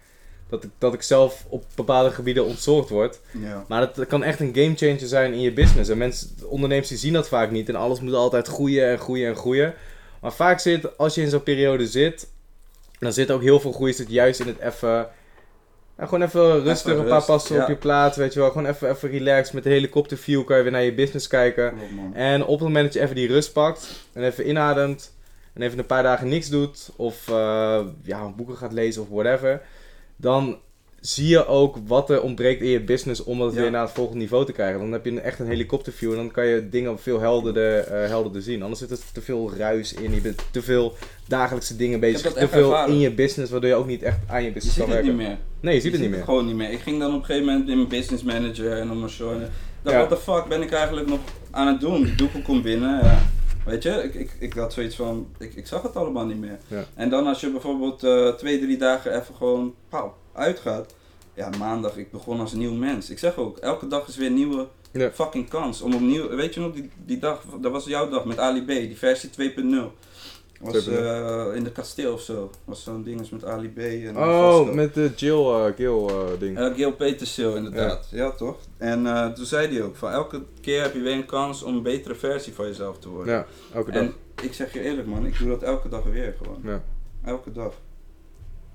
[0.49, 3.19] dat, ik, dat ik zelf op bepaalde gebieden ontzorgd word.
[3.41, 3.65] Ja.
[3.67, 5.89] Maar dat kan echt een gamechanger zijn in je business.
[5.89, 7.69] En mensen, ondernemers die zien dat vaak niet.
[7.69, 9.73] En alles moet altijd groeien en groeien en groeien.
[10.21, 12.27] Maar vaak zit, als je in zo'n periode zit,
[12.99, 15.09] dan zit ook heel veel groei zit juist in het even...
[15.99, 17.61] ja, gewoon even rustig, Even een paar passen ja.
[17.61, 18.51] op je plaats, weet je wel.
[18.51, 19.53] Gewoon even, even relaxed.
[19.53, 21.69] Met de helikopterview kan je weer naar je business kijken.
[21.69, 22.15] Klopt.
[22.15, 25.13] En op het moment dat je even die rust pakt en even inademt
[25.53, 29.61] en even een paar dagen niks doet of eh, ja, boeken gaat lezen of whatever,
[30.15, 30.57] dan
[31.01, 33.61] zie je ook wat er ontbreekt in je business om het Ja.
[33.61, 34.79] weer naar het volgende niveau te krijgen.
[34.79, 38.41] Dan heb je echt een helikopterview en dan kan je dingen veel helderder, eh, helderder
[38.41, 38.61] zien.
[38.61, 40.93] Anders zit er te veel ruis in, je bent te veel
[41.27, 42.93] dagelijkse dingen bezig, te veel ervaren.
[42.93, 45.05] in je business, waardoor je ook niet echt aan je Je business ziet kan het
[45.05, 45.19] werken.
[45.19, 45.37] niet meer.
[45.59, 46.25] Nee, je ziet het niet het meer.
[46.27, 46.71] gewoon niet meer.
[46.71, 49.29] Ik ging dan op een gegeven moment in mijn business manager en op mijn show.
[49.31, 49.47] En ik
[49.81, 50.05] dacht, Ja.
[50.05, 51.19] what the fuck ben ik eigenlijk nog
[51.51, 52.13] aan het doen?
[52.15, 53.03] Doekoe komt binnen.
[53.03, 53.19] Ja.
[53.65, 56.57] Weet je, ik, ik, ik had zoiets van, ik, ik zag het allemaal niet meer.
[56.95, 60.93] En dan als je bijvoorbeeld eh, twee, drie dagen even gewoon pauw, uitgaat.
[61.33, 63.09] Ja, maandag, ik begon als een nieuw mens.
[63.09, 65.11] Ik zeg ook, elke dag is weer een nieuwe Ja.
[65.11, 65.81] fucking kans.
[65.81, 68.67] Om opnieuw, weet je nog, die, die dag, dat was jouw dag met Ali B,
[68.67, 69.91] die versie 2.0.
[70.61, 70.91] Was 2.0.
[70.93, 72.49] eh, in de kasteel of zo.
[72.65, 73.77] Was zo'n ding met Ali B.
[73.77, 76.59] En Oh, met de Jill, eh Gil eh, ding.
[76.59, 78.07] Uh, Gil Petersil, inderdaad.
[78.11, 78.57] Ja, toch?
[78.77, 81.83] En toen zei hij ook: van elke keer heb je weer een kans om een
[81.83, 83.33] betere versie van jezelf te worden.
[83.33, 84.01] ja, elke dag.
[84.01, 84.13] en
[84.43, 86.59] ik zeg je eerlijk, man, ik doe dat elke dag weer gewoon.
[86.63, 86.83] Ja.
[87.25, 87.73] Elke dag.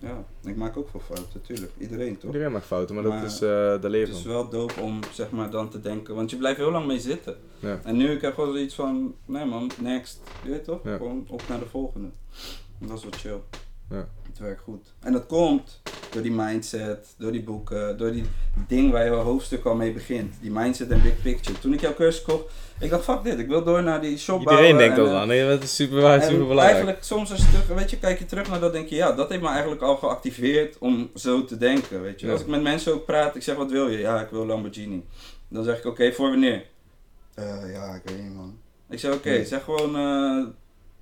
[0.05, 1.73] Ja, ik maak ook veel fouten, natuurlijk.
[1.79, 2.31] Iedereen toch?
[2.33, 4.15] Iedereen maakt fouten, maar, Maar dat is eh de Het leven.
[4.15, 7.01] is wel dope om zeg maar dan te denken, want je blijft heel lang mee
[7.01, 7.37] zitten.
[7.59, 7.81] Ja.
[7.85, 10.21] En nu ik heb gewoon zoiets van, nee man, next.
[10.43, 10.81] Je weet toch?
[10.85, 10.97] Ja.
[10.97, 12.09] Gewoon op naar de volgende.
[12.81, 13.41] En dat is wel chill.
[13.91, 14.09] Ja.
[14.29, 14.95] Het werkt goed.
[15.01, 15.81] En dat komt
[16.11, 18.25] door die mindset, door die boeken, door die
[18.69, 20.35] ding waar je hoofdstuk al mee begint.
[20.41, 21.59] Die mindset en big picture.
[21.59, 24.41] Toen ik jouw cursus kocht, ik dacht fuck dit, ik wil door naar die shop
[24.41, 25.29] Iedereen bouwen denkt en, dat eh, aan.
[25.29, 26.61] Nee, dat is super, super belangrijk.
[26.61, 29.13] eigenlijk soms als je terug, weet je, kijk je terug naar dat denk je, ja,
[29.13, 32.27] dat heeft me eigenlijk al geactiveerd om zo te denken, weet je.
[32.27, 32.33] Ja.
[32.33, 33.99] Als ik met mensen ook praat, ik zeg wat wil je?
[33.99, 35.05] Ja, ik wil Lamborghini.
[35.49, 36.65] Dan zeg ik oké, voor wanneer?
[37.35, 38.59] Eh, ja, ik weet niet man.
[38.91, 40.55] Ik zeg oké, zeg gewoon eh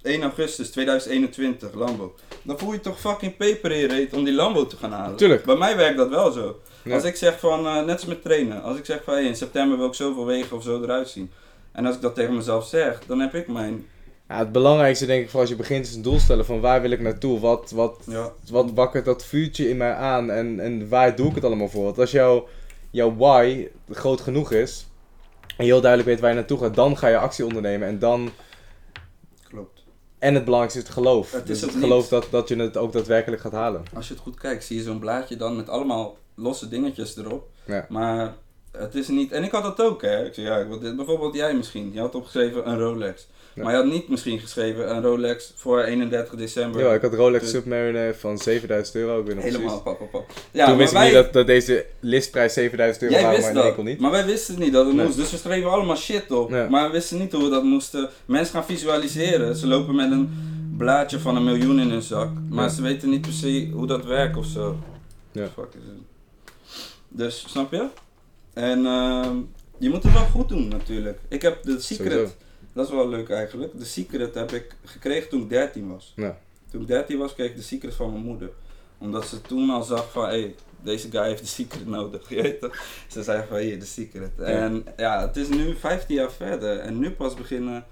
[0.03, 2.14] 1 augustus 2021, Lambo.
[2.43, 5.16] Dan voel je toch fucking peper in je reet om die Lambo te gaan halen.
[5.16, 5.45] Tuurlijk.
[5.45, 6.61] Bij mij werkt dat wel zo.
[6.85, 6.95] Ja.
[6.95, 9.37] Als ik zeg van, eh, net als met trainen, als ik zeg van hey, in
[9.37, 11.31] september wil ik zoveel wegen of zo eruit zien.
[11.73, 13.87] En als ik dat tegen mezelf zeg, dan heb ik mijn,
[14.29, 16.83] Ja, het belangrijkste denk ik voor als je begint is een doel stellen van waar
[16.83, 17.41] wil ik naartoe?
[17.41, 21.35] Wat, wat, ja, wat wakkert dat vuurtje in mij aan en, en waar doe ik
[21.35, 21.85] het allemaal voor?
[21.85, 22.49] Want als jouw,
[22.91, 24.87] jouw why groot genoeg is
[25.57, 27.99] en je heel duidelijk weet waar je naartoe gaat, dan ga je actie ondernemen en
[27.99, 28.31] dan...
[29.49, 29.85] klopt.
[30.18, 31.33] En het belangrijkste is het geloof.
[31.33, 32.11] Het is dus het het geloof niet.
[32.11, 33.83] dat, dat je het ook daadwerkelijk gaat halen.
[33.95, 37.49] Als je het goed kijkt, zie je zo'n blaadje dan met allemaal losse dingetjes erop.
[37.64, 37.87] Ja.
[37.89, 38.35] Maar
[38.73, 39.33] het is niet.
[39.33, 40.25] En ik had dat ook, hè?
[40.27, 41.91] Ik zei, ja, dit, bijvoorbeeld jij misschien.
[41.95, 43.27] Je had opgeschreven een Rolex.
[43.55, 43.62] Ja.
[43.62, 46.81] Maar je had niet misschien geschreven een Rolex voor 31 december.
[46.83, 49.83] Ja, ik had Rolex Dus- Submariner van 7000 euro, ik weet nog Helemaal precies.
[49.83, 50.27] pap, pap, pap.
[50.51, 53.49] Ja, Toen maar wist ik wij, niet dat, dat deze listprijs 7000 euro wist maar
[53.66, 54.01] in dat, niet.
[54.01, 55.05] maar wij wisten niet dat het Nee.
[55.05, 55.16] moest.
[55.16, 56.51] Dus we schreven allemaal shit op.
[56.51, 56.68] Ja.
[56.68, 58.09] Maar we wisten niet hoe we dat moesten.
[58.27, 59.57] Mensen gaan visualiseren.
[59.57, 60.31] Ze lopen met een
[60.79, 62.29] blaadje van een miljoen in hun zak.
[62.51, 62.70] Maar Ja.
[62.70, 64.77] ze weten niet precies hoe dat werkt of zo.
[65.33, 65.47] Ja.
[65.55, 65.97] Fuck is het.
[67.09, 67.87] Dus, snap je?
[68.53, 69.36] En ehm,
[69.78, 71.18] je moet het wel goed doen natuurlijk.
[71.28, 72.32] Ik heb de secret, Sowieso.
[72.72, 73.78] dat is wel leuk eigenlijk.
[73.78, 76.12] De secret heb ik gekregen toen ik 13 was.
[76.16, 76.38] Ja.
[76.70, 78.50] Toen ik 13 was, kreeg ik de secret van mijn moeder.
[78.98, 82.28] Omdat ze toen al zag van, hé, hey, deze guy heeft de secret nodig.
[82.34, 82.76] Je weet toch?
[83.09, 84.30] Ze zei van, hier, de secret.
[84.40, 86.78] En ja, het is nu 15 jaar verder.
[86.78, 87.84] En nu pas beginnen,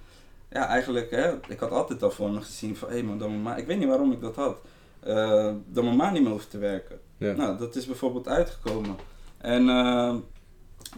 [0.51, 3.29] ja eigenlijk, hè, ik had altijd al voor me gezien van, hé hey man, dat
[3.29, 4.59] mijn ma, ik weet niet waarom ik dat had.
[5.01, 6.99] eh, dat mijn ma niet meer hoeft te werken.
[7.17, 7.33] Ja.
[7.33, 8.97] Nou, dat is bijvoorbeeld uitgekomen.
[9.39, 10.15] En eh,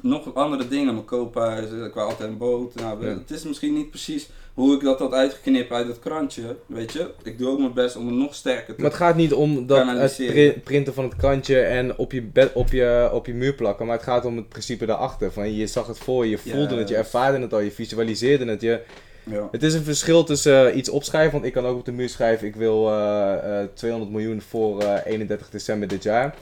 [0.00, 2.74] nog andere dingen, mijn koophuis, ik wou altijd een boot.
[2.74, 3.08] Nou, Ja.
[3.18, 7.10] Het is misschien niet precies hoe ik dat had uitgeknipt uit het krantje, weet je.
[7.22, 9.66] Ik doe ook mijn best om het nog sterker te Maar het gaat niet om
[9.66, 9.86] dat
[10.16, 13.86] het printen van het krantje en op je, bed, op, je, op je muur plakken,
[13.86, 15.32] maar het gaat om het principe daarachter.
[15.32, 18.44] Van je zag het voor je, je voelde het, je ervaarde het al, je visualiseerde
[18.44, 18.60] het.
[18.60, 18.80] Je,
[19.24, 19.48] Ja.
[19.50, 22.08] het is een verschil tussen eh, iets opschrijven, want ik kan ook op de muur
[22.08, 26.34] schrijven, ik wil eh, eh, 200 miljoen voor eh, 31 december dit jaar.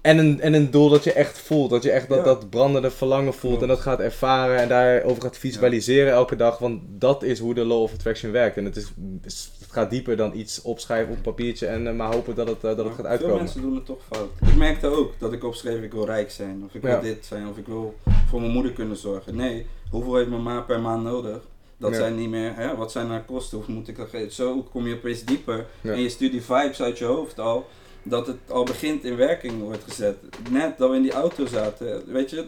[0.00, 2.24] En een, en een doel dat je echt voelt, dat je echt dat, Ja.
[2.24, 3.62] dat brandende verlangen voelt Klopt.
[3.62, 7.64] en dat gaat ervaren en daarover gaat visualiseren elke dag, want dat is hoe de
[7.64, 8.56] law of attraction werkt.
[8.56, 8.92] En het, is,
[9.22, 12.56] het gaat dieper dan iets opschrijven op een papiertje en eh, maar hopen dat het,
[12.56, 13.36] eh, dat het gaat Veel uitkomen.
[13.36, 14.28] mensen doen het toch fout.
[14.46, 17.00] Ik merkte ook dat ik opschreef ik wil rijk zijn, of ik wil Ja.
[17.00, 17.94] dit zijn, of ik wil
[18.28, 19.36] voor mijn moeder kunnen zorgen.
[19.36, 21.38] Nee, hoeveel heeft mijn ma per maand nodig?
[21.76, 24.32] Dat zijn niet meer, hè, wat zijn haar kosten, hoeveel moet ik dat geven?
[24.32, 27.66] Zo kom je opeens dieper en je stuurt die vibes uit je hoofd al,
[28.02, 30.16] dat het al begint in werking wordt gezet.
[30.50, 32.44] Net dat we in die auto zaten, weet je,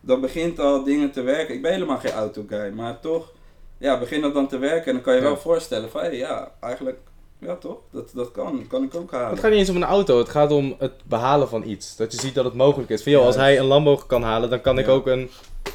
[0.00, 1.54] dan begint al dingen te werken.
[1.54, 3.32] Ik ben helemaal geen autoguy, maar toch,
[3.78, 5.26] ja, begin dat dan te werken en dan kan je Ja.
[5.26, 6.98] wel voorstellen van, hé, ja, eigenlijk,
[7.38, 9.30] ja toch, dat, dat kan, kan ik ook halen.
[9.30, 11.96] Het gaat niet eens om een auto, het gaat om het behalen van iets.
[11.96, 13.02] Dat je ziet dat het mogelijk is.
[13.02, 15.30] Van, joh, als hij een Lambo kan halen, dan kan ik ook een...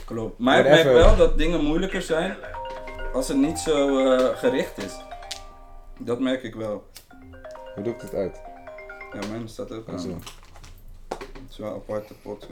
[0.06, 0.40] Klopt.
[0.40, 2.38] Maar ik merk wel dat dingen moeilijker zijn
[3.14, 4.94] als het niet zo eh, gericht is.
[6.00, 6.84] Dat merk ik wel.
[7.76, 8.42] Hoe doe ik dit uit?
[9.22, 10.00] Ja, mijn staat ook Ah, aan.
[10.00, 10.18] zo.
[11.10, 12.48] Het is wel een aparte pot.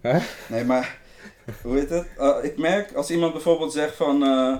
[0.00, 0.18] Hè?
[0.48, 0.98] Nee, maar
[1.62, 2.06] hoe heet het?
[2.18, 4.22] Eh, ik merk als iemand bijvoorbeeld zegt van...
[4.22, 4.56] eh,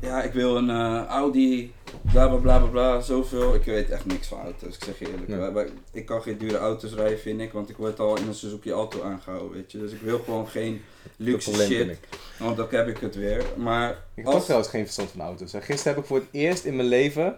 [0.00, 1.72] ja, ik wil een eh, Audi
[2.12, 3.54] bla bla bla bla bla, zoveel.
[3.54, 5.28] Ik weet echt niks van auto's, ik zeg je eerlijk.
[5.28, 5.64] Ja.
[5.92, 8.72] Ik kan geen dure auto's rijden, vind ik, want ik word al in een Suzuki
[8.72, 9.78] Alto aangehouden, weet je.
[9.78, 10.82] Dus ik wil gewoon geen
[11.16, 11.98] luxe shit,
[12.38, 13.44] want dan heb ik het weer.
[13.56, 15.52] Maar Ik heb als- toch trouwens geen verstand van auto's.
[15.52, 15.60] hè.
[15.60, 17.36] Gisteren heb ik voor het eerst in mijn leven,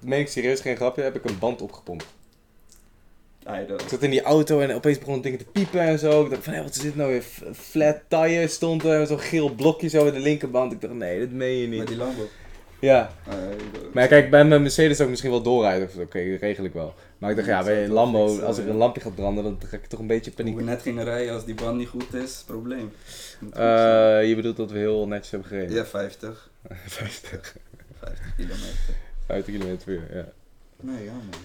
[0.00, 2.06] meen ik serieus, geen grapje, heb ik een band opgepompt.
[3.44, 5.98] Ah, dat- Ik zat in die auto en opeens begon het ding te piepen en
[5.98, 6.24] zo.
[6.24, 7.22] Ik dacht van, hé, wat is dit nou weer?
[7.54, 10.72] Flat tire stond er, zo'n geel blokje zo in de linkerband.
[10.72, 11.88] Ik dacht, nee, dat meen je met niet.
[11.88, 12.28] die Lambo.
[12.80, 13.32] Ja, Ah,
[13.72, 15.88] dat- maar kijk, bij mijn Mercedes zou ik misschien wel doorrijden.
[15.98, 16.94] Oké, dat regel ik wel.
[17.18, 18.70] Maar ik dacht, ja, bij een Lambo, als er ja.
[18.70, 20.56] een lampje gaat branden, dan ga ik toch een beetje Hoe paniek.
[20.56, 22.92] we net gingen rijden, als die band niet goed is, probleem.
[23.52, 23.60] Eh,
[24.28, 25.74] je bedoelt dat we heel netjes hebben gereden?
[25.76, 26.50] ja, 50.
[26.86, 27.56] 50.
[28.00, 28.94] 50 kilometer.
[29.26, 30.32] 50 km per uur, ja.
[30.80, 31.40] Nee, ja man.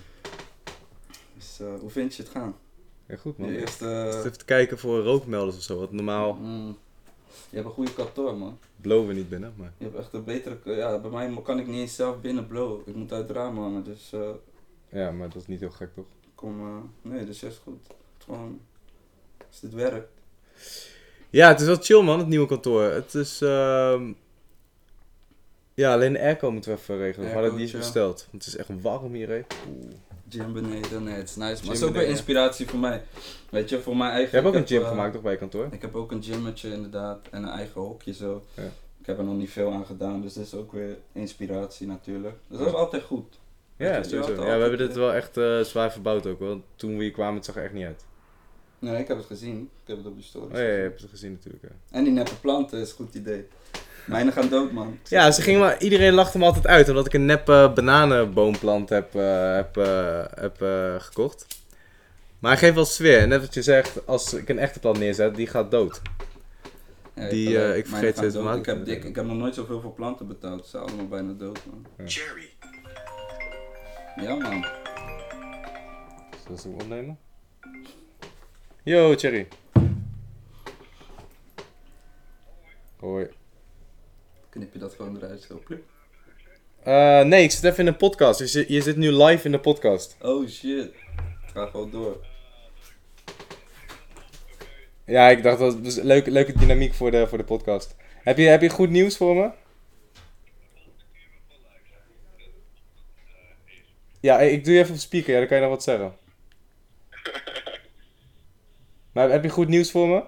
[1.35, 2.55] Dus eh, hoe vind je het gaan?
[3.05, 3.49] Ja, goed man.
[3.49, 4.17] Eerst eerste...
[4.17, 5.77] even te kijken voor rookmelders of zo.
[5.77, 6.77] Want normaal Mm,
[7.49, 8.59] je hebt een goede kantoor man.
[8.81, 9.71] blowen we niet binnen, maar...
[9.77, 10.57] Je hebt echt een betere...
[10.63, 12.81] Ja, bij mij kan ik niet eens zelf binnen blowen.
[12.85, 14.29] Ik moet uit het raam hangen, dus eh,
[14.89, 16.05] Ja, maar dat is niet heel gek, toch?
[16.35, 16.59] kom...
[16.59, 17.87] eh, nee, dus is goed.
[17.87, 18.59] Het gewoon...
[19.47, 20.09] Als dit werkt.
[21.29, 22.83] Ja, het is wel chill man, het nieuwe kantoor.
[22.83, 23.41] Het is...
[25.77, 27.33] Ja, alleen de airco moeten we even regelen.
[27.33, 28.27] Maar dat die is besteld.
[28.31, 29.41] Want het is echt warm hier, hè.
[29.69, 29.93] Oeh.
[30.29, 31.47] Gym beneden, nee, het is nice.
[31.47, 33.03] Maar Gym het is ook weer inspiratie voor mij.
[33.49, 34.29] Weet je, voor mijn eigen...
[34.29, 35.67] Je hebt ook een gym heb, eh, gemaakt, toch, bij je kantoor?
[35.71, 38.43] Ik heb ook een gymmetje inderdaad en een eigen hokje zo.
[38.53, 38.63] Ja.
[38.99, 42.35] Ik heb er nog niet veel aan gedaan, dus dat is ook weer inspiratie natuurlijk.
[42.47, 43.39] Dus dat is altijd goed.
[43.75, 44.31] Ja, sowieso.
[44.31, 47.35] Ja, we hebben dit wel echt eh, zwaar verbouwd ook, want toen we hier kwamen,
[47.35, 48.05] het zag er echt niet uit.
[48.79, 49.69] Nee, ik heb het gezien.
[49.81, 51.97] Ik heb het op de stories Oh ja, ja, je hebt het gezien natuurlijk, ja.
[51.97, 53.47] En die neppe planten is een goed idee.
[54.07, 54.87] Mijne gaan dood, man.
[55.03, 58.89] Ik Ja, ze gingen maar, iedereen lachte me altijd uit omdat ik een neppe bananenboomplant
[58.89, 61.45] heb, eh, heb, eh, heb eh, gekocht.
[62.39, 63.27] Maar hij geeft wel sfeer.
[63.27, 66.01] Net wat je zegt, als ik een echte plant neerzet, die gaat dood.
[67.15, 69.25] Ja, die, eh, ik Mijne vergeet om aan ik te heb, kunnen ik, ik heb
[69.25, 70.63] nog nooit zoveel voor planten betaald.
[70.63, 72.07] Ze zijn allemaal bijna dood, man.
[72.07, 72.49] Jerry.
[74.21, 74.65] Ja, man.
[76.43, 77.19] Zullen ze hem opnemen?
[78.83, 79.47] Yo, Cherry.
[82.99, 83.27] Hoi.
[84.57, 85.63] Knip je dat gewoon eruit zo.
[86.83, 88.39] Eh, nee, ik zit even in een podcast.
[88.39, 90.17] Je zit, je zit nu live in de podcast.
[90.21, 90.91] Oh shit.
[91.53, 92.25] Ga gewoon door.
[95.05, 97.95] Ja, ik dacht dat was een leuke, leuke dynamiek voor de, voor de podcast.
[98.23, 99.51] Heb je, heb je goed nieuws voor me?
[104.19, 106.15] Ja, ik doe je even op speaker, ja, dan kan je nog wat zeggen.
[109.13, 110.23] Maar heb je goed nieuws voor me?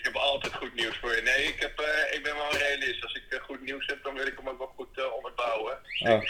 [0.00, 1.22] Ik heb altijd goed nieuws voor je.
[1.22, 3.02] Nee, ik, heb, eh, ik ben wel een realist.
[3.02, 5.04] Als ik eh, goed nieuws heb, dan wil ik hem ook wel goed uh,
[6.02, 6.22] Ah.
[6.22, 6.28] Ik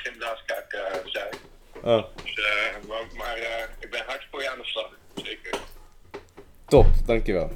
[0.69, 1.35] eh zijn.
[1.83, 4.91] Oh, Dus, eh, maar maar eh, ik ben hard voor je aan de slag.
[5.15, 5.59] Zeker.
[6.67, 7.51] top, dankjewel.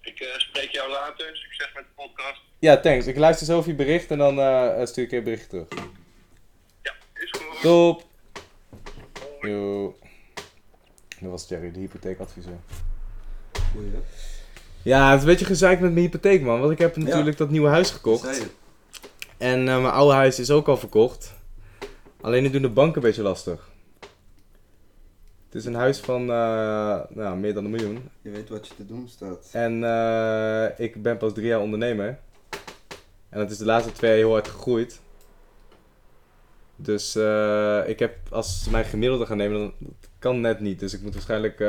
[0.00, 1.36] Ik eh, spreek jou later.
[1.36, 2.40] Succes met de podcast.
[2.58, 3.06] Ja, thanks.
[3.06, 5.66] Ik luister zo over je bericht en dan eh, stuur ik je een bericht terug.
[6.82, 7.60] Ja, is goed.
[7.60, 8.04] Top!
[9.40, 9.52] Hoi.
[9.52, 9.96] Yo.
[11.20, 12.58] Dat was Jerry, de hypotheekadviseur.
[13.72, 13.98] Goeie, hè?
[14.82, 16.60] Ja, het is een beetje gezeik met mijn hypotheek, man.
[16.60, 18.46] Want ik heb natuurlijk dat nieuwe huis gekocht.
[19.38, 21.34] En eh, mijn oude huis is ook al verkocht.
[22.20, 23.70] Alleen nu doen de banken een beetje lastig.
[25.46, 28.08] Het is een huis van eh, nou, meer dan een miljoen.
[28.22, 29.48] Je weet wat je te doen staat.
[29.52, 32.18] En eh, ik ben pas drie jaar ondernemer.
[33.28, 35.00] En dat is de laatste twee jaar heel hard gegroeid.
[36.76, 37.16] Dus
[37.86, 40.78] ik heb, als ze mijn gemiddelde gaan nemen, dan dat kan net niet.
[40.80, 41.64] Dus ik moet waarschijnlijk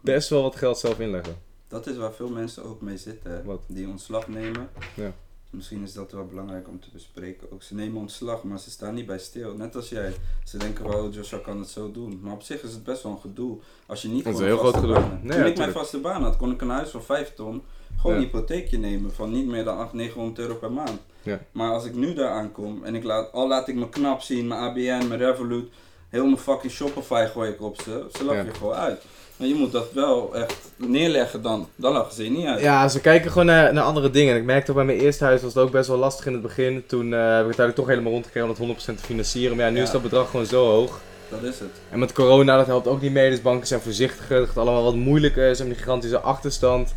[0.00, 1.36] best wel wat geld zelf inleggen.
[1.68, 3.44] Dat is waar veel mensen ook mee zitten?
[3.44, 3.62] Wat?
[3.66, 4.68] die ontslag nemen.
[4.94, 5.12] Ja.
[5.50, 7.52] Misschien is dat wel belangrijk om te bespreken.
[7.52, 9.54] Ook ze nemen ontslag, maar ze staan niet bij stil.
[9.54, 10.14] Net als jij.
[10.44, 12.18] Ze denken wel, Joshua kan het zo doen.
[12.22, 13.58] Maar op zich is het best wel een gedoe.
[13.86, 14.98] Als je niet Dat is een heel groot gedoe.
[14.98, 15.76] Nee, Toen ja, ik mijn tuurlijk.
[15.76, 17.62] vaste baan had, kon ik een huis van 5 ton
[17.96, 18.22] gewoon Ja.
[18.22, 21.00] een hypotheekje nemen van niet meer dan 800, 900 euro per maand.
[21.22, 21.40] Ja.
[21.52, 24.46] Maar als ik nu daar aankom en ik laat, al laat ik mijn knap zien,
[24.46, 25.68] mijn ABN, mijn Revolut,
[26.08, 29.04] heel mijn fucking Shopify gooi ik op ze, ze lachen je gewoon uit.
[29.36, 32.60] Maar je moet dat wel echt neerleggen dan, dan lachen ze je niet uit.
[32.60, 34.34] Ja, ze kijken gewoon naar, naar andere dingen.
[34.34, 36.42] En ik merkte bij mijn eerste huis was het ook best wel lastig in het
[36.42, 36.84] begin.
[36.86, 39.56] Toen eh, heb ik het uiteindelijk toch helemaal rondgekregen om dat 100% te financieren.
[39.56, 39.82] Maar ja, nu Ja.
[39.84, 41.00] is dat bedrag gewoon zo hoog.
[41.30, 41.70] Dat is het.
[41.90, 43.30] En met corona, dat helpt ook niet mee.
[43.30, 44.36] Dus banken zijn voorzichtiger.
[44.40, 45.50] Het gaat allemaal wat moeilijker.
[45.50, 46.94] Ze hebben een gigantische achterstand.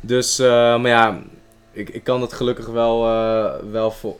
[0.00, 1.18] Dus, eh, maar ja,
[1.72, 4.16] ik, ik kan dat gelukkig wel, eh, wel voor...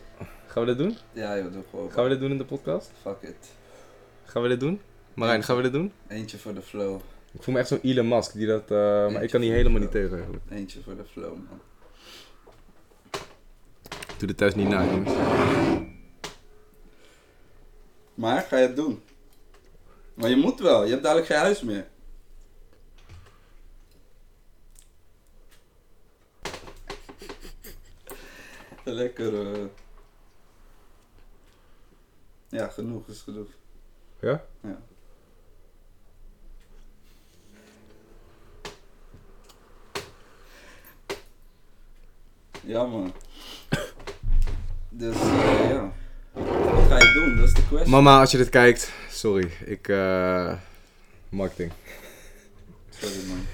[0.47, 0.97] Gaan we dit doen?
[1.13, 1.91] Ja, joh, doe gewoon.
[1.91, 2.91] Gaan we dit doen in de podcast?
[3.03, 3.35] Fuck it.
[4.25, 4.81] Gaan we dit doen?
[5.15, 5.93] Marijn, gaan we dit doen?
[6.09, 7.01] Eentje voor de flow.
[7.35, 8.71] Ik voel me echt zo'n Elon Musk die dat...
[8.71, 10.45] eh, maar ik kan hier helemaal niet tegen eigenlijk.
[10.51, 11.61] Eentje voor de flow, man.
[13.91, 15.13] Ik doe dit thuis niet na, jongens.
[18.15, 19.03] Maar ga je het doen?
[20.15, 21.87] Maar je moet wel, je hebt dadelijk geen huis meer.
[28.85, 29.53] Lekker.
[29.53, 29.65] eh.
[32.49, 33.49] Ja, genoeg is genoeg.
[34.21, 34.45] Ja?
[34.61, 34.79] Ja.
[42.67, 43.13] Ja man.
[44.89, 45.93] Dus eh, ja.
[46.33, 47.37] Wat ga je doen?
[47.37, 47.91] Dat is de question.
[47.91, 50.53] Mama, als je dit kijkt, sorry, ik, eh
[51.29, 51.73] marketing.
[52.91, 53.47] Sorry man.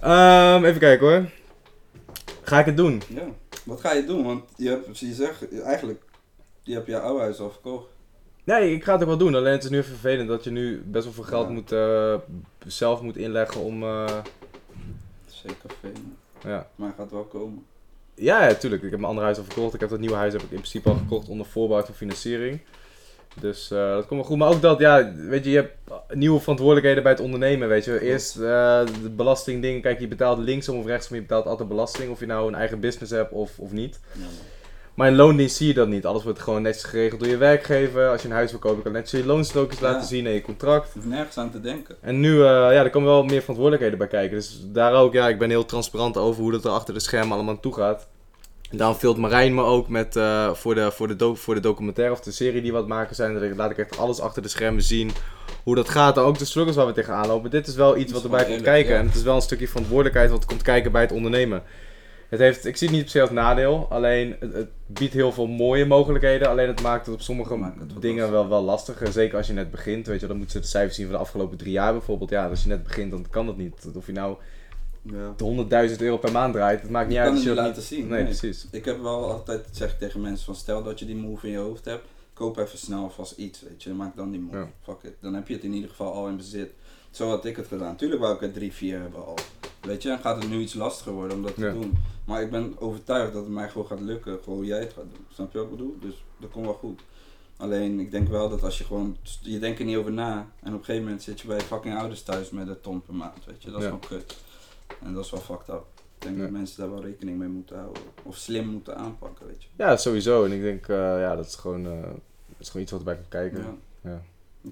[0.00, 1.30] Ehm, even kijken hoor.
[2.42, 3.02] Ga ik het doen?
[3.08, 3.22] Ja.
[3.64, 4.24] Wat ga je doen?
[4.24, 6.02] Want je hebt, je zegt eigenlijk,
[6.62, 7.86] je hebt je oude huis al verkocht.
[8.44, 9.34] Nee, ik ga het ook wel doen.
[9.34, 11.52] Alleen het is nu even vervelend dat je nu best wel veel geld Ja.
[11.52, 12.14] moet, eh,
[12.66, 13.82] zelf moet inleggen om...
[13.82, 14.18] eh,
[15.26, 15.90] Zeker veel.
[16.50, 16.68] ja.
[16.74, 17.66] Maar het gaat wel komen.
[18.18, 18.82] Ja, ja, tuurlijk.
[18.82, 19.74] Ik heb mijn andere huis al verkocht.
[19.74, 22.60] Ik heb dat nieuwe huis heb ik in principe al gekocht onder voorbouw van financiering.
[23.40, 24.38] Dus eh, dat komt wel goed.
[24.38, 25.76] Maar ook dat, ja, weet je, je hebt
[26.14, 28.00] nieuwe verantwoordelijkheden bij het ondernemen, weet je.
[28.00, 29.80] Eerst eh, de belastingdingen.
[29.80, 32.10] Kijk, je betaalt linksom of rechtsom, je betaalt altijd belasting.
[32.10, 34.00] Of je nou een eigen business hebt of, of niet.
[34.12, 34.24] Ja.
[34.98, 36.06] Maar in loondienst zie je dat niet.
[36.06, 38.08] Alles wordt gewoon netjes geregeld door je werkgever.
[38.08, 39.86] Als je een huis wil kopen, kan je netjes je loonstrookjes Ja.
[39.90, 40.90] laten zien en je contract.
[40.94, 41.96] Je nergens aan te denken.
[42.00, 44.36] En nu, eh, ja, er komen wel meer verantwoordelijkheden bij kijken.
[44.36, 47.32] Dus daar ook, ja, ik ben heel transparant over hoe dat er achter de schermen
[47.32, 48.08] allemaal toe gaat.
[48.70, 52.14] En daarom vult Marijn me ook met, eh, voor, de, voor, de voor de documentaire
[52.14, 53.34] of de serie die we aan het maken zijn.
[53.40, 55.10] Dat laat ik echt alles achter de schermen zien.
[55.62, 57.50] Hoe dat gaat en ook de struggles waar we tegenaan lopen.
[57.50, 58.92] Dit is wel iets is wat erbij komt eerlijk, kijken.
[58.92, 58.98] ja.
[58.98, 61.62] En het is wel een stukje verantwoordelijkheid wat komt kijken bij het ondernemen.
[62.28, 63.86] Het heeft, ik zie het niet per se als nadeel.
[63.90, 66.48] Alleen het, het biedt heel veel mooie mogelijkheden.
[66.48, 68.30] Alleen het maakt het op sommige het dingen lastig.
[68.30, 69.02] wel, wel lastig.
[69.12, 70.06] Zeker als je net begint.
[70.06, 72.30] Weet je, dan moeten ze de cijfers zien van de afgelopen drie jaar bijvoorbeeld.
[72.30, 73.86] Ja, als je net begint, dan kan dat niet.
[73.94, 74.36] Of je nou
[75.02, 75.34] Ja.
[75.90, 77.28] 100.000 euro per maand draait, het maakt niet Je uit.
[77.28, 78.24] kan het je niet dat laten zien, Nee, nee.
[78.38, 78.66] precies.
[78.70, 81.52] Ik heb wel altijd, zeg ik tegen mensen van stel dat je die move in
[81.52, 84.68] je hoofd hebt, koop even snel alvast iets, weet je, maak dan die move, Ja.
[84.82, 85.14] fuck it.
[85.20, 86.70] Dan heb je het in ieder geval al in bezit.
[87.10, 87.96] Zo had ik het gedaan.
[87.96, 89.34] Tuurlijk wou ik er drie, vier hebben al.
[89.88, 91.72] Weet je, en gaat het nu iets lastiger worden om dat te Ja.
[91.72, 91.92] doen.
[92.24, 95.04] Maar ik ben overtuigd dat het mij gewoon gaat lukken, gewoon hoe jij het gaat
[95.14, 95.24] doen.
[95.32, 95.96] Snap je wat ik bedoel?
[96.00, 97.00] Dus dat komt wel goed.
[97.56, 100.32] Alleen, ik denk wel dat als je gewoon, je denkt er niet over na.
[100.60, 103.02] En op een gegeven moment zit je bij je fucking ouders thuis met een ton
[103.02, 103.70] per maand, weet je.
[103.70, 103.90] Dat is Ja.
[103.92, 104.36] gewoon kut.
[105.02, 105.84] En dat is wel fucked up.
[106.18, 106.42] Ik denk Ja.
[106.42, 108.02] dat mensen daar wel rekening mee moeten houden.
[108.22, 109.68] Of slim moeten aanpakken, weet je.
[109.76, 110.44] Ja, sowieso.
[110.44, 113.14] En ik denk, eh, ja, dat is gewoon, eh, dat is gewoon iets wat erbij
[113.16, 113.78] komt kijken.
[114.02, 114.22] Ja.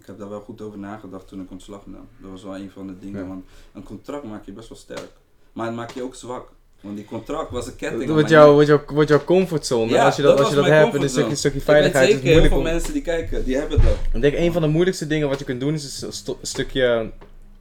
[0.01, 2.09] Ik heb daar wel goed over nagedacht toen ik ontslag nam.
[2.19, 3.27] Dat was wel een van de dingen, Ja.
[3.27, 3.45] want
[3.75, 5.11] een contract maak je best wel sterk.
[5.53, 6.49] Maar het maakt je ook zwak.
[6.81, 8.11] Want die contract was een ketting.
[8.11, 9.91] Wordt jouw, wordt jouw, wordt jouw comfortzone.
[9.91, 11.37] Ja, als je dat, dat als je dat hebt, en een stukje, comfortzone.
[11.37, 12.63] stukje Ik veiligheid, het zeker, heel veel om...
[12.63, 13.97] mensen die kijken, die hebben dat.
[14.13, 17.11] Ik denk, een van de moeilijkste dingen wat je kunt doen, is een een stukje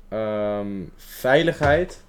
[0.10, 0.68] ehm,
[0.98, 2.04] veiligheid.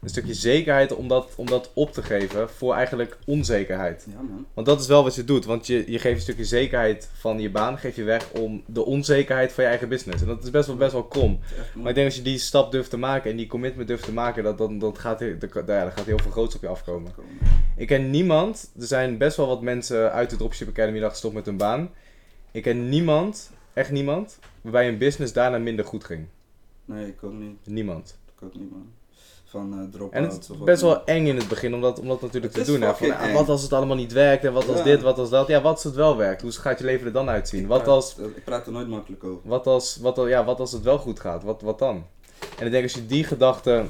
[0.00, 4.06] Een stukje zekerheid om dat, om dat op te geven voor eigenlijk onzekerheid.
[4.10, 4.46] Ja man.
[4.54, 5.44] Want dat is wel wat je doet.
[5.44, 8.84] Want je, je geeft een stukje zekerheid van je baan, geef je weg om de
[8.84, 10.22] onzekerheid van je eigen business.
[10.22, 11.38] En dat is best wel, best wel krom.
[11.74, 14.12] Maar ik denk als je die stap durft te maken en die commitment durft te
[14.12, 17.12] maken, dat, dan, dan gaat, dan, ja, dan gaat heel veel groots op je afkomen.
[17.76, 21.34] Ik ken niemand, er zijn best wel wat mensen uit de Dropship Academy dat gestopt
[21.34, 21.90] met hun baan.
[22.50, 26.26] Ik ken niemand, echt niemand, waarbij een business daarna minder goed ging.
[26.84, 27.56] Nee, ik ook niet.
[27.64, 28.18] Niemand.
[28.36, 28.92] Ik ook niet man.
[29.48, 32.20] Van uh, En het is best wel eng in het begin om dat, om dat
[32.20, 32.80] natuurlijk te doen.
[32.80, 32.94] Hè.
[32.94, 34.84] Van, ah, wat als het allemaal niet werkt en wat als Ja.
[34.84, 35.46] dit, wat als dat.
[35.48, 36.42] Ja, wat als het wel werkt?
[36.42, 37.60] Hoe gaat je leven er dan uitzien?
[37.60, 39.40] Ik Wat praat- als, Ik praat er nooit makkelijk over.
[39.48, 41.42] wat als, wat, ja, wat als het wel goed gaat?
[41.42, 42.06] Wat, wat dan?
[42.58, 43.84] En ik denk als je die gedachte,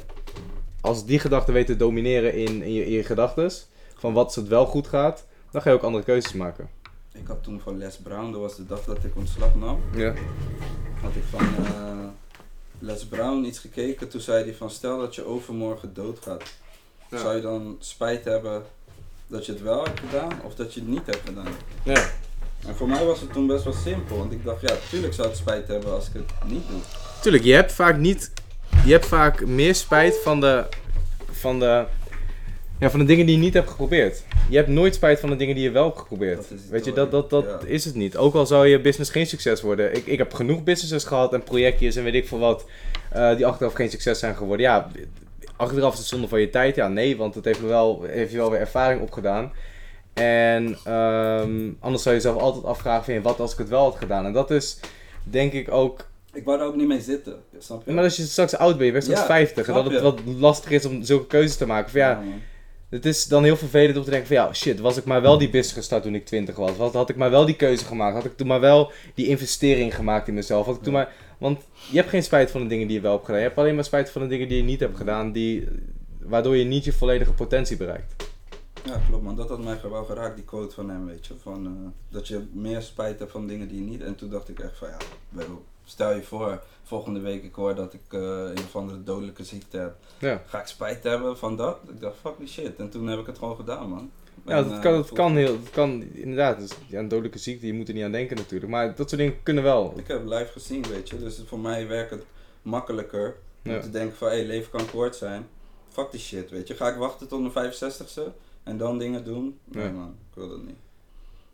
[0.81, 4.37] als die gedachte weet te domineren in, in je, in je gedachtes, van wat als
[4.37, 6.69] het wel goed gaat, dan ga je ook andere keuzes maken.
[7.13, 9.79] Ik had toen van Les Brown, dat was de dag dat ik ontslag nam.
[9.95, 10.15] Ja.
[11.03, 12.06] had ik van eh,
[12.79, 14.09] Les Brown iets gekeken.
[14.09, 16.43] Toen zei hij van stel dat je overmorgen doodgaat.
[17.11, 17.18] Ja.
[17.18, 18.62] Zou je dan spijt hebben
[19.27, 21.53] dat je het wel hebt gedaan of dat je het niet hebt gedaan?
[21.83, 22.11] ja.
[22.66, 24.16] En voor mij was het toen best wel simpel.
[24.16, 26.81] Want ik dacht ja, tuurlijk zou ik spijt hebben als ik het niet doe.
[27.22, 28.33] Tuurlijk, je hebt vaak niet.
[28.85, 30.64] Je hebt vaak meer spijt van de.
[31.31, 31.85] van de.
[32.81, 34.22] Ja, van de dingen die je niet hebt geprobeerd.
[34.51, 36.37] Je hebt nooit spijt van de dingen die je wel hebt geprobeerd.
[36.37, 37.59] Dat Weet je, dat, dat, dat ja.
[37.66, 38.16] is het niet.
[38.16, 39.95] Ook al zou je business geen succes worden.
[39.97, 42.64] Ik, ik heb genoeg businesses gehad en projectjes en weet ik veel wat.
[43.11, 44.66] eh, die achteraf geen succes zijn geworden.
[44.66, 44.91] Ja,
[45.57, 46.74] achteraf is het zonde van je tijd.
[46.77, 49.53] Ja, nee, want het heeft, me wel, heeft je wel weer ervaring opgedaan.
[50.14, 53.97] En ehm, anders zou je jezelf altijd afvragen: van, wat als ik het wel had
[53.97, 54.27] gedaan?
[54.27, 54.79] En dat is
[55.24, 57.37] denk ik ook Ik wou er ook niet mee zitten.
[57.59, 57.93] Snap je?
[57.93, 60.20] maar als je straks oud bent, je bent straks Ja, 50, en dat het wat
[60.39, 61.91] lastig is om zulke keuzes te maken.
[61.91, 62.22] Van ja.
[62.97, 65.38] Het is dan heel vervelend om te denken van ja, shit, was ik maar wel
[65.38, 66.92] die business gestart toen ik 20 was?
[66.92, 68.14] Had ik maar wel die keuze gemaakt?
[68.14, 70.66] Had ik toen maar wel die investering gemaakt in mezelf?
[70.66, 71.12] Had ik toen maar...
[71.38, 73.40] Want je hebt geen spijt van de dingen die je wel hebt gedaan.
[73.40, 75.68] Je hebt alleen maar spijt van de dingen die je niet hebt gedaan, die,
[76.18, 78.14] waardoor je niet je volledige potentie bereikt.
[78.84, 79.36] Ja, klopt man.
[79.36, 81.34] Dat had mij wel geraakt, die quote van hem, weet je.
[81.42, 81.72] Van, eh,
[82.09, 84.03] dat je meer spijt hebt van dingen die je niet...
[84.03, 85.44] En toen dacht ik echt van, ja,
[85.84, 89.76] stel je voor, volgende week ik hoor dat ik eh, een of andere dodelijke ziekte
[89.78, 89.97] heb.
[90.18, 90.43] Ja.
[90.47, 91.78] Ga ik spijt hebben van dat?
[91.89, 92.76] Ik dacht, fuck die shit.
[92.76, 94.11] En toen heb ik het gewoon gedaan, man.
[94.47, 97.66] Ja, dat eh, kan, dat kan heel, dat kan inderdaad, dus, ja, een dodelijke ziekte,
[97.66, 98.70] je moet er niet aan denken natuurlijk.
[98.70, 99.93] Maar dat soort dingen kunnen wel.
[99.97, 101.18] Ik heb live gezien, weet je.
[101.18, 102.24] Dus voor mij werkt het
[102.62, 103.80] makkelijker om Ja.
[103.80, 105.47] te denken van, hé, leven kan kort zijn.
[105.89, 106.74] Fuck die shit, weet je.
[106.74, 108.22] Ga ik wachten tot mijn 65ste
[108.62, 109.59] en dan dingen doen?
[109.64, 109.93] Nee Nee.
[109.93, 110.76] man, ik wil dat niet.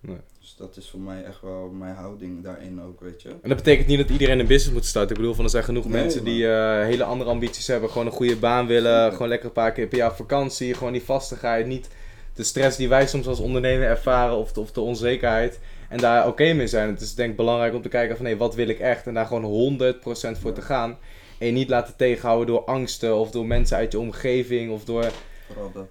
[0.03, 0.17] Nee.
[0.41, 3.29] Dus dat is voor mij echt wel mijn houding daarin ook, weet je.
[3.29, 5.11] En dat betekent niet dat iedereen een business moet starten.
[5.11, 7.91] Ik bedoel, van er zijn genoeg Nee, mensen die eh, hele andere ambities hebben.
[7.91, 9.13] Gewoon een goede baan willen.
[9.13, 10.75] Gewoon lekker een paar keer per jaar vakantie.
[10.75, 11.67] Gewoon die vastigheid.
[11.67, 11.89] Niet
[12.35, 14.37] de stress die wij soms als ondernemer ervaren.
[14.37, 15.61] Of de, of de onzekerheid.
[15.89, 16.89] En daar oké mee zijn.
[16.89, 18.27] Het is denk ik belangrijk om te kijken van...
[18.27, 19.07] Hé, wat wil ik echt?
[19.07, 20.53] En daar gewoon 100% voor Ja.
[20.53, 20.99] te gaan.
[21.39, 23.17] En je niet laten tegenhouden door angsten.
[23.17, 24.73] Of door mensen uit je omgeving.
[24.73, 25.11] Of door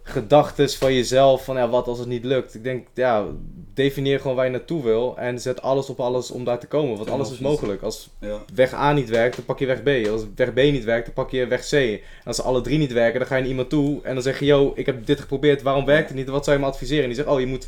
[0.04, 1.44] gedachten van jezelf.
[1.46, 2.56] Van ja, wat als het niet lukt?
[2.56, 3.26] Ik denk, ja,
[3.74, 5.18] definieer gewoon waar je naartoe wil.
[5.18, 6.98] En zet alles op alles om daar te komen.
[6.98, 7.82] Want alles is mogelijk.
[7.82, 8.10] Als
[8.54, 10.08] weg A niet werkt, dan pak je weg B.
[10.10, 11.74] Als weg B niet werkt, dan pak je weg C.
[11.74, 14.24] En als ze alle drie niet werken, dan ga je naar iemand toe en dan
[14.24, 16.28] zeg je, yo, ik heb dit geprobeerd, waarom werkt het niet?
[16.30, 17.02] Wat zou je me adviseren?
[17.02, 17.68] En die zegt, oh, je moet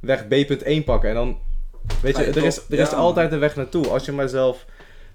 [0.00, 1.08] weg B.1 pakken.
[1.08, 1.38] En dan,
[2.02, 3.88] weet je, er is, er is altijd een weg naartoe.
[3.88, 4.66] Als je maar zelf,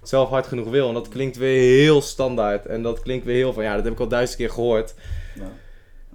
[0.02, 0.88] zelf hard genoeg wil.
[0.88, 2.66] En dat klinkt weer heel standaard.
[2.66, 4.94] En dat klinkt weer heel van, ja, dat heb ik al duizend keer gehoord.
[5.34, 5.50] ja.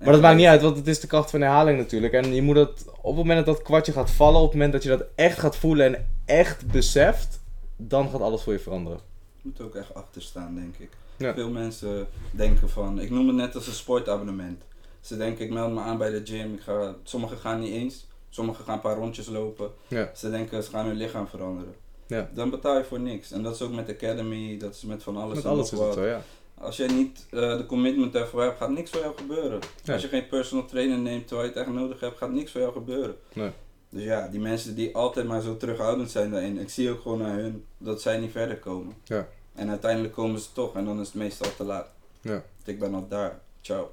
[0.06, 2.14] Maar dat maakt niet uit, want het is de kracht van herhaling natuurlijk.
[2.14, 4.74] En je moet het, op het moment dat dat kwartje gaat vallen, op het moment
[4.74, 7.40] dat je dat echt gaat voelen en echt beseft,
[7.76, 9.00] dan gaat alles voor je veranderen.
[9.36, 10.90] Je moet ook echt achter staan, denk ik.
[11.18, 11.34] Ja.
[11.34, 14.64] Veel mensen denken van, ik noem het net als een sportabonnement.
[15.02, 16.54] Ze denken, ik meld me aan bij de gym.
[16.54, 19.70] Ik ga, sommigen gaan niet eens, sommigen gaan een paar rondjes lopen.
[19.88, 20.12] Ja.
[20.16, 21.76] Ze denken, ze gaan hun lichaam veranderen.
[22.08, 22.30] Ja.
[22.34, 23.32] Dan betaal je voor niks.
[23.32, 25.80] En dat is ook met Academy, dat is met van alles Met en alles nog
[25.80, 25.94] wat.
[25.94, 26.22] zo, ja.
[26.58, 29.60] Als jij niet eh, de commitment ervoor hebt, gaat niks voor jou gebeuren.
[29.92, 32.62] Als je geen personal trainer neemt terwijl je het echt nodig hebt, gaat niks voor
[32.62, 33.16] jou gebeuren.
[33.34, 33.52] Nee.
[33.90, 37.18] Dus ja, die mensen die altijd maar zo terughoudend zijn daarin, ik zie ook gewoon
[37.20, 38.94] naar hun dat zij niet verder komen.
[39.04, 39.28] Ja.
[39.54, 41.88] En uiteindelijk komen ze toch en dan is het meestal te laat.
[42.22, 42.32] Ja.
[42.32, 43.40] Want Ik ben al daar.
[43.62, 43.92] Ciao.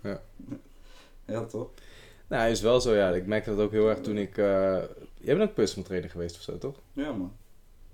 [0.00, 0.20] Ja.
[1.26, 1.68] ja, toch?
[2.28, 3.10] Nou, is wel zo, ja.
[3.10, 4.38] Ik merkte dat ook heel erg toen ik...
[4.38, 4.78] eh,
[5.18, 6.76] Jij bent ook personal trainer geweest of zo, toch?
[6.92, 7.32] Ja, man.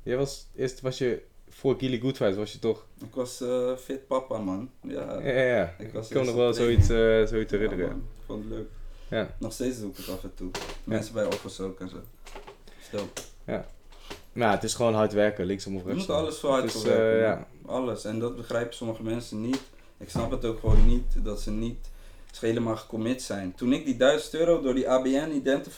[0.02, 0.46] Jij was...
[0.56, 1.22] Eerst was je...
[1.58, 2.84] Voor Gilly Goodfight was je toch...
[3.00, 4.70] Ik was eh, fit papa, man.
[4.80, 5.74] Ja, Ja, ja, ja.
[5.78, 6.84] Ik Ik, was kan eerst nog wel training.
[6.84, 7.88] zoiets, eh zoiets Ja, herinneren.
[7.90, 7.98] man.
[8.18, 8.68] Ik vond het leuk.
[9.08, 9.34] Ja.
[9.38, 10.50] Nog steeds doe ik het af en toe.
[10.84, 11.96] Mensen bij offers ook en zo.
[12.82, 13.08] Stel.
[14.32, 16.14] Nou, het is gewoon hard werken, linksom of Je moet rechtsom.
[16.16, 17.74] alles voor hard Dus, werken, eh, man.
[17.76, 18.04] Alles.
[18.04, 19.60] En dat begrijpen sommige mensen niet.
[19.98, 21.88] Ik snap het ook gewoon niet, dat ze niet
[22.40, 23.54] helemaal gecommit zijn.
[23.54, 25.76] Toen ik die 1000 euro door die ABN Identify